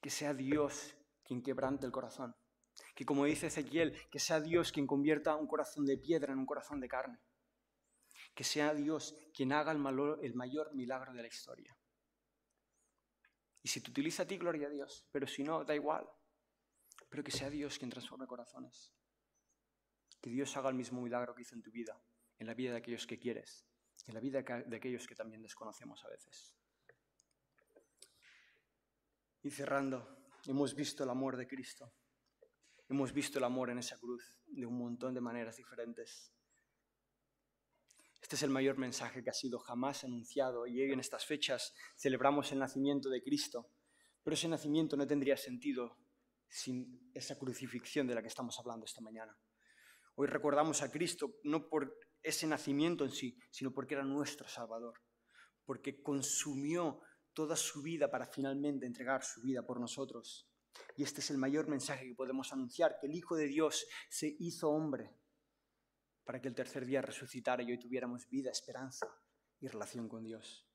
Que 0.00 0.10
sea 0.10 0.34
Dios 0.34 0.96
quien 1.24 1.42
quebrante 1.42 1.86
el 1.86 1.92
corazón. 1.92 2.34
Que 2.94 3.04
como 3.04 3.24
dice 3.24 3.48
Ezequiel, 3.48 3.96
que 4.10 4.18
sea 4.18 4.40
Dios 4.40 4.72
quien 4.72 4.86
convierta 4.86 5.36
un 5.36 5.46
corazón 5.46 5.84
de 5.84 5.98
piedra 5.98 6.32
en 6.32 6.38
un 6.38 6.46
corazón 6.46 6.80
de 6.80 6.88
carne. 6.88 7.18
Que 8.34 8.44
sea 8.44 8.72
Dios 8.72 9.16
quien 9.34 9.52
haga 9.52 9.72
el, 9.72 9.78
mayor 9.78 10.74
milagro 10.74 11.12
de 11.12 11.22
la 11.22 11.28
historia. 11.28 11.76
Y 13.62 13.68
si 13.68 13.80
te 13.80 13.90
utiliza 13.90 14.22
a 14.22 14.26
ti, 14.26 14.38
gloria 14.38 14.68
a 14.68 14.70
Dios. 14.70 15.06
Pero 15.10 15.26
si 15.26 15.42
no, 15.42 15.64
da 15.64 15.74
igual. 15.74 16.08
Pero 17.08 17.24
que 17.24 17.32
sea 17.32 17.50
Dios 17.50 17.78
quien 17.78 17.90
transforme 17.90 18.26
corazones. 18.26 18.92
Que 20.20 20.30
Dios 20.30 20.56
haga 20.56 20.68
el 20.68 20.76
mismo 20.76 21.00
milagro 21.00 21.34
que 21.34 21.42
hizo 21.42 21.56
en 21.56 21.62
tu 21.62 21.70
vida, 21.70 22.00
en 22.38 22.46
la 22.46 22.54
vida 22.54 22.72
de 22.72 22.78
aquellos 22.78 23.06
que 23.06 23.18
quieres, 23.18 23.66
en 24.06 24.14
la 24.14 24.20
vida 24.20 24.42
de 24.42 24.76
aquellos 24.76 25.06
que 25.06 25.14
también 25.14 25.42
desconocemos 25.42 26.04
a 26.04 26.08
veces. 26.08 26.59
Y 29.42 29.50
cerrando, 29.50 30.06
hemos 30.46 30.74
visto 30.74 31.02
el 31.02 31.10
amor 31.10 31.36
de 31.36 31.46
Cristo. 31.46 31.94
Hemos 32.88 33.12
visto 33.12 33.38
el 33.38 33.44
amor 33.44 33.70
en 33.70 33.78
esa 33.78 33.96
cruz 33.98 34.22
de 34.46 34.66
un 34.66 34.76
montón 34.76 35.14
de 35.14 35.22
maneras 35.22 35.56
diferentes. 35.56 36.34
Este 38.20 38.36
es 38.36 38.42
el 38.42 38.50
mayor 38.50 38.76
mensaje 38.76 39.24
que 39.24 39.30
ha 39.30 39.34
sido 39.34 39.58
jamás 39.58 40.04
anunciado 40.04 40.66
y 40.66 40.82
hoy 40.82 40.92
en 40.92 41.00
estas 41.00 41.24
fechas 41.24 41.72
celebramos 41.96 42.52
el 42.52 42.58
nacimiento 42.58 43.08
de 43.08 43.22
Cristo, 43.22 43.70
pero 44.22 44.34
ese 44.34 44.46
nacimiento 44.46 44.94
no 44.96 45.06
tendría 45.06 45.38
sentido 45.38 45.96
sin 46.46 47.10
esa 47.14 47.38
crucifixión 47.38 48.06
de 48.06 48.14
la 48.14 48.20
que 48.20 48.28
estamos 48.28 48.58
hablando 48.58 48.84
esta 48.84 49.00
mañana. 49.00 49.38
Hoy 50.16 50.26
recordamos 50.26 50.82
a 50.82 50.90
Cristo 50.90 51.38
no 51.44 51.66
por 51.66 51.96
ese 52.22 52.46
nacimiento 52.46 53.04
en 53.06 53.12
sí, 53.12 53.38
sino 53.50 53.72
porque 53.72 53.94
era 53.94 54.04
nuestro 54.04 54.46
Salvador, 54.48 55.00
porque 55.64 56.02
consumió 56.02 57.00
toda 57.40 57.56
su 57.56 57.80
vida 57.80 58.10
para 58.10 58.26
finalmente 58.26 58.84
entregar 58.84 59.24
su 59.24 59.40
vida 59.40 59.62
por 59.62 59.80
nosotros. 59.80 60.46
Y 60.94 61.02
este 61.04 61.22
es 61.22 61.30
el 61.30 61.38
mayor 61.38 61.68
mensaje 61.68 62.06
que 62.06 62.14
podemos 62.14 62.52
anunciar, 62.52 62.98
que 63.00 63.06
el 63.06 63.14
Hijo 63.14 63.34
de 63.34 63.46
Dios 63.46 63.86
se 64.10 64.36
hizo 64.40 64.68
hombre 64.68 65.16
para 66.22 66.38
que 66.38 66.48
el 66.48 66.54
tercer 66.54 66.84
día 66.84 67.00
resucitara 67.00 67.62
y 67.62 67.70
hoy 67.70 67.78
tuviéramos 67.78 68.28
vida, 68.28 68.50
esperanza 68.50 69.06
y 69.58 69.68
relación 69.68 70.06
con 70.06 70.22
Dios. 70.22 70.68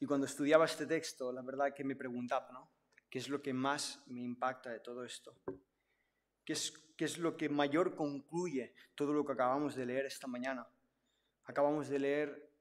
Y 0.00 0.06
cuando 0.06 0.24
estudiaba 0.24 0.64
este 0.64 0.86
texto, 0.86 1.30
la 1.30 1.42
verdad 1.42 1.74
que 1.74 1.84
me 1.84 1.94
preguntaba, 1.94 2.50
¿no? 2.50 2.72
¿Qué 3.10 3.18
es 3.18 3.28
lo 3.28 3.42
que 3.42 3.52
más 3.52 4.02
me 4.06 4.22
impacta 4.22 4.70
de 4.70 4.80
todo 4.80 5.04
esto? 5.04 5.42
¿Qué 6.42 6.54
es, 6.54 6.72
¿Qué 6.96 7.04
es 7.04 7.18
lo 7.18 7.36
que 7.36 7.50
mayor 7.50 7.94
concluye 7.94 8.72
todo 8.94 9.12
lo 9.12 9.26
que 9.26 9.32
acabamos 9.32 9.74
de 9.74 9.84
leer 9.84 10.06
esta 10.06 10.26
mañana? 10.26 10.66
Acabamos 11.44 11.90
de 11.90 11.98
leer 11.98 12.53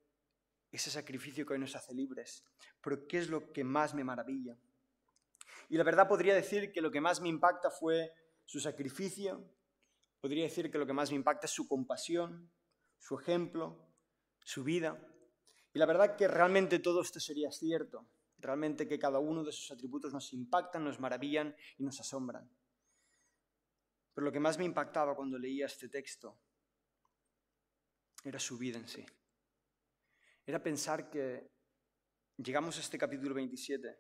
ese 0.78 0.89
sacrificio 0.89 1.45
que 1.45 1.53
hoy 1.53 1.59
nos 1.59 1.76
hace 1.76 1.93
libres, 1.93 2.43
pero 2.82 3.07
¿qué 3.07 3.19
es 3.19 3.30
lo 3.30 3.53
que 3.53 3.63
más 3.63 3.93
me 3.93 4.03
maravilla? 4.03 4.57
Y 5.69 5.78
la 5.78 5.84
verdad 5.84 6.07
podría 6.07 6.34
decir 6.34 6.71
que 6.71 6.82
lo 6.82 6.91
que 6.91 6.99
más 6.99 7.21
me 7.21 7.30
impacta 7.30 7.69
fue 7.69 8.11
su 8.43 8.59
sacrificio, 8.59 9.43
podría 10.19 10.43
decir 10.43 10.71
que 10.71 10.78
lo 10.78 10.86
que 10.86 10.93
más 10.93 11.11
me 11.11 11.15
impacta 11.15 11.45
es 11.45 11.51
su 11.51 11.67
compasión, 11.67 12.51
su 12.97 13.19
ejemplo, 13.19 13.88
su 14.39 14.63
vida. 14.63 14.99
Y 15.74 15.80
la 15.80 15.86
verdad 15.86 16.15
que 16.15 16.28
realmente 16.28 16.80
todo 16.80 17.01
esto 17.01 17.19
sería 17.19 17.51
cierto, 17.51 18.07
realmente 18.39 18.88
que 18.88 18.99
cada 18.99 19.19
uno 19.19 19.43
de 19.43 19.51
sus 19.51 19.71
atributos 19.71 20.13
nos 20.13 20.34
impactan, 20.34 20.84
nos 20.84 20.99
maravillan 20.99 21.55
y 21.78 21.84
nos 21.84 21.99
asombran. 21.99 22.49
Pero 24.13 24.26
lo 24.26 24.32
que 24.32 24.39
más 24.39 24.57
me 24.57 24.65
impactaba 24.65 25.15
cuando 25.15 25.38
leía 25.38 25.65
este 25.65 25.89
texto 25.89 26.39
era 28.24 28.39
su 28.39 28.57
vida 28.57 28.78
en 28.78 28.88
sí. 28.88 29.05
Era 30.45 30.61
pensar 30.61 31.09
que 31.09 31.51
llegamos 32.37 32.77
a 32.77 32.81
este 32.81 32.97
capítulo 32.97 33.35
27 33.35 33.99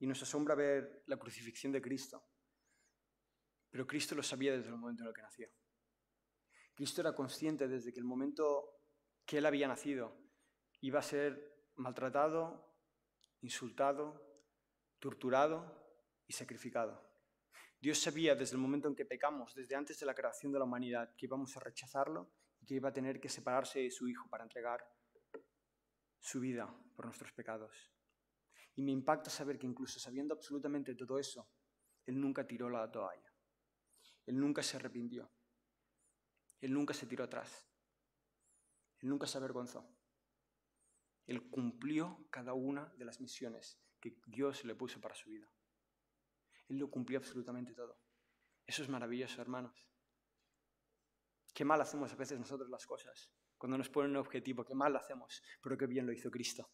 y 0.00 0.06
nos 0.06 0.22
asombra 0.22 0.54
ver 0.54 1.02
la 1.06 1.16
crucifixión 1.16 1.72
de 1.72 1.82
Cristo 1.82 2.24
pero 3.70 3.86
Cristo 3.86 4.14
lo 4.14 4.22
sabía 4.22 4.52
desde 4.52 4.68
el 4.68 4.76
momento 4.76 5.02
en 5.02 5.08
el 5.08 5.14
que 5.14 5.22
nació. 5.22 5.48
Cristo 6.74 7.00
era 7.00 7.14
consciente 7.14 7.68
desde 7.68 7.92
que 7.92 7.98
el 7.98 8.04
momento 8.04 8.82
que 9.24 9.38
él 9.38 9.46
había 9.46 9.68
nacido 9.68 10.16
iba 10.80 11.00
a 11.00 11.02
ser 11.02 11.70
maltratado, 11.76 12.76
insultado, 13.40 14.42
torturado 14.98 16.02
y 16.26 16.32
sacrificado. 16.32 17.06
Dios 17.80 17.98
sabía 17.98 18.34
desde 18.34 18.54
el 18.54 18.62
momento 18.62 18.88
en 18.88 18.96
que 18.96 19.04
pecamos, 19.04 19.54
desde 19.54 19.76
antes 19.76 19.98
de 20.00 20.06
la 20.06 20.14
creación 20.14 20.52
de 20.52 20.58
la 20.58 20.64
humanidad, 20.64 21.14
que 21.16 21.26
íbamos 21.26 21.56
a 21.56 21.60
rechazarlo 21.60 22.32
y 22.60 22.66
que 22.66 22.74
iba 22.74 22.88
a 22.88 22.92
tener 22.92 23.20
que 23.20 23.28
separarse 23.28 23.80
de 23.80 23.90
su 23.90 24.08
Hijo 24.08 24.28
para 24.28 24.44
entregar 24.44 24.80
su 26.18 26.40
vida 26.40 26.66
por 26.94 27.06
nuestros 27.06 27.32
pecados. 27.32 27.92
Y 28.74 28.82
me 28.82 28.92
impacta 28.92 29.30
saber 29.30 29.58
que 29.58 29.66
incluso 29.66 29.98
sabiendo 29.98 30.34
absolutamente 30.34 30.94
todo 30.94 31.18
eso, 31.18 31.50
Él 32.06 32.20
nunca 32.20 32.46
tiró 32.46 32.68
la 32.68 32.90
toalla. 32.90 33.32
Él 34.26 34.38
nunca 34.38 34.62
se 34.62 34.76
arrepintió. 34.76 35.30
Él 36.60 36.72
nunca 36.72 36.92
se 36.92 37.06
tiró 37.06 37.24
atrás. 37.24 37.68
Él 39.00 39.08
nunca 39.08 39.26
se 39.26 39.38
avergonzó. 39.38 39.88
Él 41.26 41.48
cumplió 41.50 42.26
cada 42.30 42.54
una 42.54 42.86
de 42.96 43.04
las 43.04 43.20
misiones 43.20 43.80
que 44.00 44.20
Dios 44.26 44.64
le 44.64 44.74
puso 44.74 45.00
para 45.00 45.14
su 45.14 45.30
vida. 45.30 45.50
Él 46.68 46.78
lo 46.78 46.90
cumplió 46.90 47.18
absolutamente 47.18 47.74
todo. 47.74 48.00
Eso 48.66 48.82
es 48.82 48.88
maravilloso, 48.88 49.40
hermanos. 49.40 49.88
Qué 51.54 51.64
mal 51.64 51.80
hacemos 51.80 52.12
a 52.12 52.16
veces 52.16 52.38
nosotros 52.38 52.68
las 52.68 52.86
cosas. 52.86 53.30
Cuando 53.58 53.76
nos 53.76 53.90
ponen 53.90 54.12
un 54.12 54.18
objetivo, 54.18 54.64
qué 54.64 54.74
mal 54.74 54.96
hacemos, 54.96 55.42
pero 55.60 55.76
qué 55.76 55.86
bien 55.86 56.06
lo 56.06 56.12
hizo 56.12 56.30
Cristo. 56.30 56.70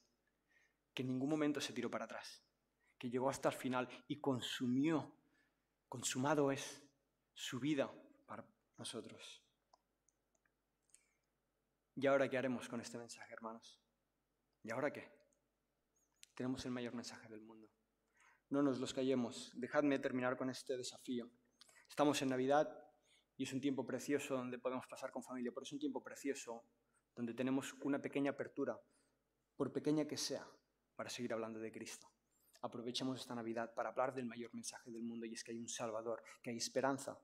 Que 0.92 1.02
en 1.02 1.08
ningún 1.08 1.30
momento 1.30 1.60
se 1.60 1.72
tiró 1.72 1.90
para 1.90 2.04
atrás. 2.04 2.44
Que 2.98 3.10
llegó 3.10 3.30
hasta 3.30 3.48
el 3.48 3.54
final 3.54 3.88
y 4.06 4.20
consumió. 4.20 5.18
Consumado 5.88 6.52
es 6.52 6.82
su 7.32 7.58
vida 7.58 7.90
para 8.26 8.46
nosotros. 8.76 9.42
¿Y 11.96 12.06
ahora 12.06 12.28
qué 12.28 12.36
haremos 12.36 12.68
con 12.68 12.80
este 12.80 12.98
mensaje, 12.98 13.32
hermanos? 13.32 13.80
¿Y 14.62 14.70
ahora 14.70 14.92
qué? 14.92 15.10
Tenemos 16.34 16.64
el 16.66 16.72
mayor 16.72 16.94
mensaje 16.94 17.28
del 17.28 17.40
mundo. 17.40 17.70
No 18.50 18.62
nos 18.62 18.78
los 18.78 18.92
callemos. 18.92 19.52
Dejadme 19.54 19.98
terminar 19.98 20.36
con 20.36 20.50
este 20.50 20.76
desafío. 20.76 21.30
Estamos 21.88 22.20
en 22.22 22.28
Navidad 22.28 22.83
y 23.36 23.44
es 23.44 23.52
un 23.52 23.60
tiempo 23.60 23.84
precioso 23.84 24.36
donde 24.36 24.58
podemos 24.58 24.86
pasar 24.86 25.10
con 25.10 25.22
familia, 25.22 25.50
pero 25.52 25.64
es 25.64 25.72
un 25.72 25.78
tiempo 25.78 26.02
precioso 26.02 26.64
donde 27.14 27.34
tenemos 27.34 27.72
una 27.82 28.00
pequeña 28.00 28.32
apertura, 28.32 28.80
por 29.56 29.72
pequeña 29.72 30.06
que 30.06 30.16
sea, 30.16 30.46
para 30.96 31.10
seguir 31.10 31.32
hablando 31.32 31.58
de 31.58 31.72
Cristo. 31.72 32.10
Aprovechemos 32.62 33.20
esta 33.20 33.34
Navidad 33.34 33.74
para 33.74 33.90
hablar 33.90 34.14
del 34.14 34.26
mayor 34.26 34.52
mensaje 34.54 34.90
del 34.90 35.02
mundo 35.02 35.26
y 35.26 35.34
es 35.34 35.44
que 35.44 35.52
hay 35.52 35.58
un 35.58 35.68
Salvador, 35.68 36.22
que 36.42 36.50
hay 36.50 36.56
esperanza 36.56 37.18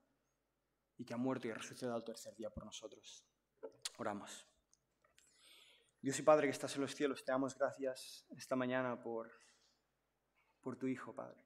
y 0.96 1.04
que 1.04 1.14
ha 1.14 1.16
muerto 1.16 1.48
y 1.48 1.52
resucitado 1.52 1.94
al 1.94 2.04
tercer 2.04 2.34
día 2.36 2.50
por 2.50 2.64
nosotros. 2.64 3.24
Oramos. 3.96 4.46
Dios 6.02 6.18
y 6.18 6.22
Padre 6.22 6.46
que 6.46 6.52
estás 6.52 6.74
en 6.76 6.82
los 6.82 6.94
cielos, 6.94 7.24
te 7.24 7.32
damos 7.32 7.54
gracias 7.54 8.26
esta 8.36 8.56
mañana 8.56 9.00
por, 9.02 9.30
por 10.60 10.76
tu 10.76 10.86
Hijo, 10.86 11.14
Padre. 11.14 11.44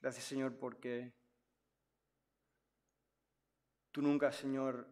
Gracias, 0.00 0.24
Señor, 0.24 0.58
porque 0.58 1.19
tú 3.90 4.02
nunca, 4.02 4.32
Señor, 4.32 4.88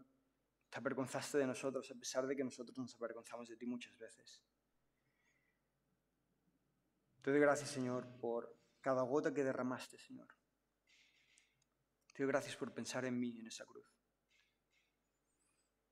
te 0.70 0.78
avergonzaste 0.78 1.38
de 1.38 1.46
nosotros, 1.46 1.90
a 1.90 1.94
pesar 1.94 2.26
de 2.26 2.36
que 2.36 2.44
nosotros 2.44 2.76
nos 2.76 2.94
avergonzamos 2.96 3.48
de 3.48 3.56
ti 3.56 3.66
muchas 3.66 3.96
veces. 3.96 4.42
Te 7.22 7.30
doy 7.30 7.40
gracias, 7.40 7.70
Señor, 7.70 8.06
por 8.20 8.56
cada 8.80 9.02
gota 9.02 9.32
que 9.32 9.44
derramaste, 9.44 9.98
Señor. 9.98 10.28
Te 12.12 12.22
doy 12.22 12.28
gracias 12.32 12.56
por 12.56 12.72
pensar 12.72 13.04
en 13.04 13.18
mí 13.18 13.38
en 13.38 13.46
esa 13.46 13.64
cruz. 13.64 13.86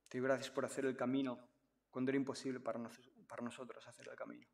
Te 0.09 0.19
doy 0.19 0.27
gracias 0.27 0.51
por 0.51 0.65
hacer 0.65 0.87
el 0.87 0.97
camino 0.97 1.49
cuando 1.91 2.11
era 2.11 2.17
imposible 2.17 2.61
para, 2.61 2.81
para 3.27 3.43
nosotros 3.43 3.87
hacer 3.87 4.09
el 4.09 4.17
camino. 4.17 4.47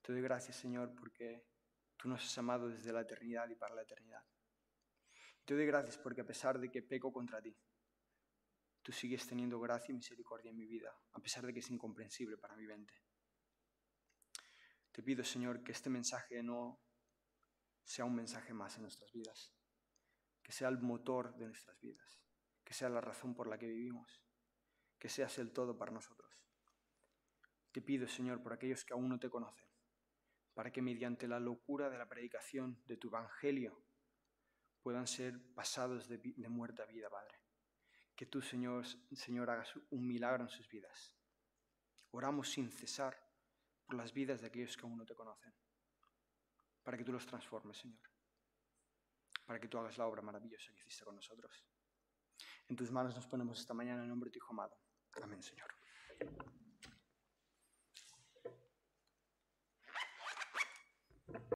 Te 0.00 0.12
doy 0.12 0.22
gracias, 0.22 0.56
Señor, 0.56 0.94
porque 0.94 1.46
tú 1.96 2.08
nos 2.08 2.24
has 2.24 2.38
amado 2.38 2.68
desde 2.68 2.92
la 2.92 3.02
eternidad 3.02 3.48
y 3.48 3.54
para 3.54 3.74
la 3.74 3.82
eternidad. 3.82 4.22
Te 5.44 5.54
doy 5.54 5.66
gracias 5.66 5.98
porque 5.98 6.20
a 6.20 6.26
pesar 6.26 6.58
de 6.58 6.70
que 6.70 6.82
peco 6.82 7.12
contra 7.12 7.42
ti, 7.42 7.56
tú 8.82 8.92
sigues 8.92 9.26
teniendo 9.26 9.58
gracia 9.58 9.92
y 9.92 9.96
misericordia 9.96 10.50
en 10.50 10.56
mi 10.56 10.66
vida, 10.66 10.94
a 11.12 11.20
pesar 11.20 11.44
de 11.44 11.52
que 11.52 11.60
es 11.60 11.70
incomprensible 11.70 12.36
para 12.36 12.56
mi 12.56 12.66
mente. 12.66 12.94
Te 14.92 15.02
pido, 15.02 15.24
Señor, 15.24 15.64
que 15.64 15.72
este 15.72 15.90
mensaje 15.90 16.42
no 16.42 16.80
sea 17.82 18.04
un 18.04 18.14
mensaje 18.14 18.54
más 18.54 18.76
en 18.76 18.82
nuestras 18.82 19.10
vidas, 19.10 19.52
que 20.42 20.52
sea 20.52 20.68
el 20.68 20.78
motor 20.78 21.34
de 21.36 21.46
nuestras 21.46 21.80
vidas, 21.80 22.20
que 22.62 22.74
sea 22.74 22.88
la 22.88 23.00
razón 23.00 23.34
por 23.34 23.48
la 23.48 23.58
que 23.58 23.66
vivimos, 23.66 24.22
que 24.98 25.08
seas 25.08 25.38
el 25.38 25.52
todo 25.52 25.76
para 25.76 25.90
nosotros. 25.90 26.30
Te 27.72 27.82
pido, 27.82 28.06
Señor, 28.06 28.42
por 28.42 28.52
aquellos 28.52 28.84
que 28.84 28.92
aún 28.92 29.08
no 29.08 29.18
te 29.18 29.30
conocen, 29.30 29.68
para 30.54 30.70
que 30.70 30.82
mediante 30.82 31.26
la 31.26 31.40
locura 31.40 31.90
de 31.90 31.98
la 31.98 32.08
predicación 32.08 32.80
de 32.86 32.96
tu 32.96 33.08
Evangelio 33.08 33.82
puedan 34.82 35.06
ser 35.06 35.54
pasados 35.54 36.08
de, 36.08 36.18
de 36.18 36.48
muerte 36.48 36.82
a 36.82 36.86
vida, 36.86 37.08
Padre. 37.08 37.38
Que 38.14 38.26
tú, 38.26 38.42
Señor, 38.42 38.84
Señor, 39.14 39.50
hagas 39.50 39.72
un 39.90 40.06
milagro 40.06 40.44
en 40.44 40.50
sus 40.50 40.68
vidas. 40.68 41.14
Oramos 42.10 42.50
sin 42.50 42.70
cesar 42.70 43.16
por 43.86 43.94
las 43.96 44.12
vidas 44.12 44.40
de 44.40 44.48
aquellos 44.48 44.76
que 44.76 44.82
aún 44.82 44.98
no 44.98 45.06
te 45.06 45.14
conocen, 45.14 45.52
para 46.82 46.96
que 46.96 47.04
tú 47.04 47.12
los 47.12 47.26
transformes, 47.26 47.78
Señor, 47.78 48.00
para 49.46 49.60
que 49.60 49.68
tú 49.68 49.78
hagas 49.78 49.98
la 49.98 50.06
obra 50.06 50.22
maravillosa 50.22 50.72
que 50.72 50.80
hiciste 50.80 51.04
con 51.04 51.16
nosotros. 51.16 51.64
En 52.68 52.76
tus 52.76 52.90
manos 52.90 53.14
nos 53.14 53.26
ponemos 53.26 53.58
esta 53.60 53.74
mañana 53.74 54.02
en 54.02 54.08
nombre 54.08 54.28
de 54.28 54.32
tu 54.32 54.38
Hijo 54.38 54.52
amado. 54.52 54.76
Amén, 55.22 55.42
Señor. 55.42 55.68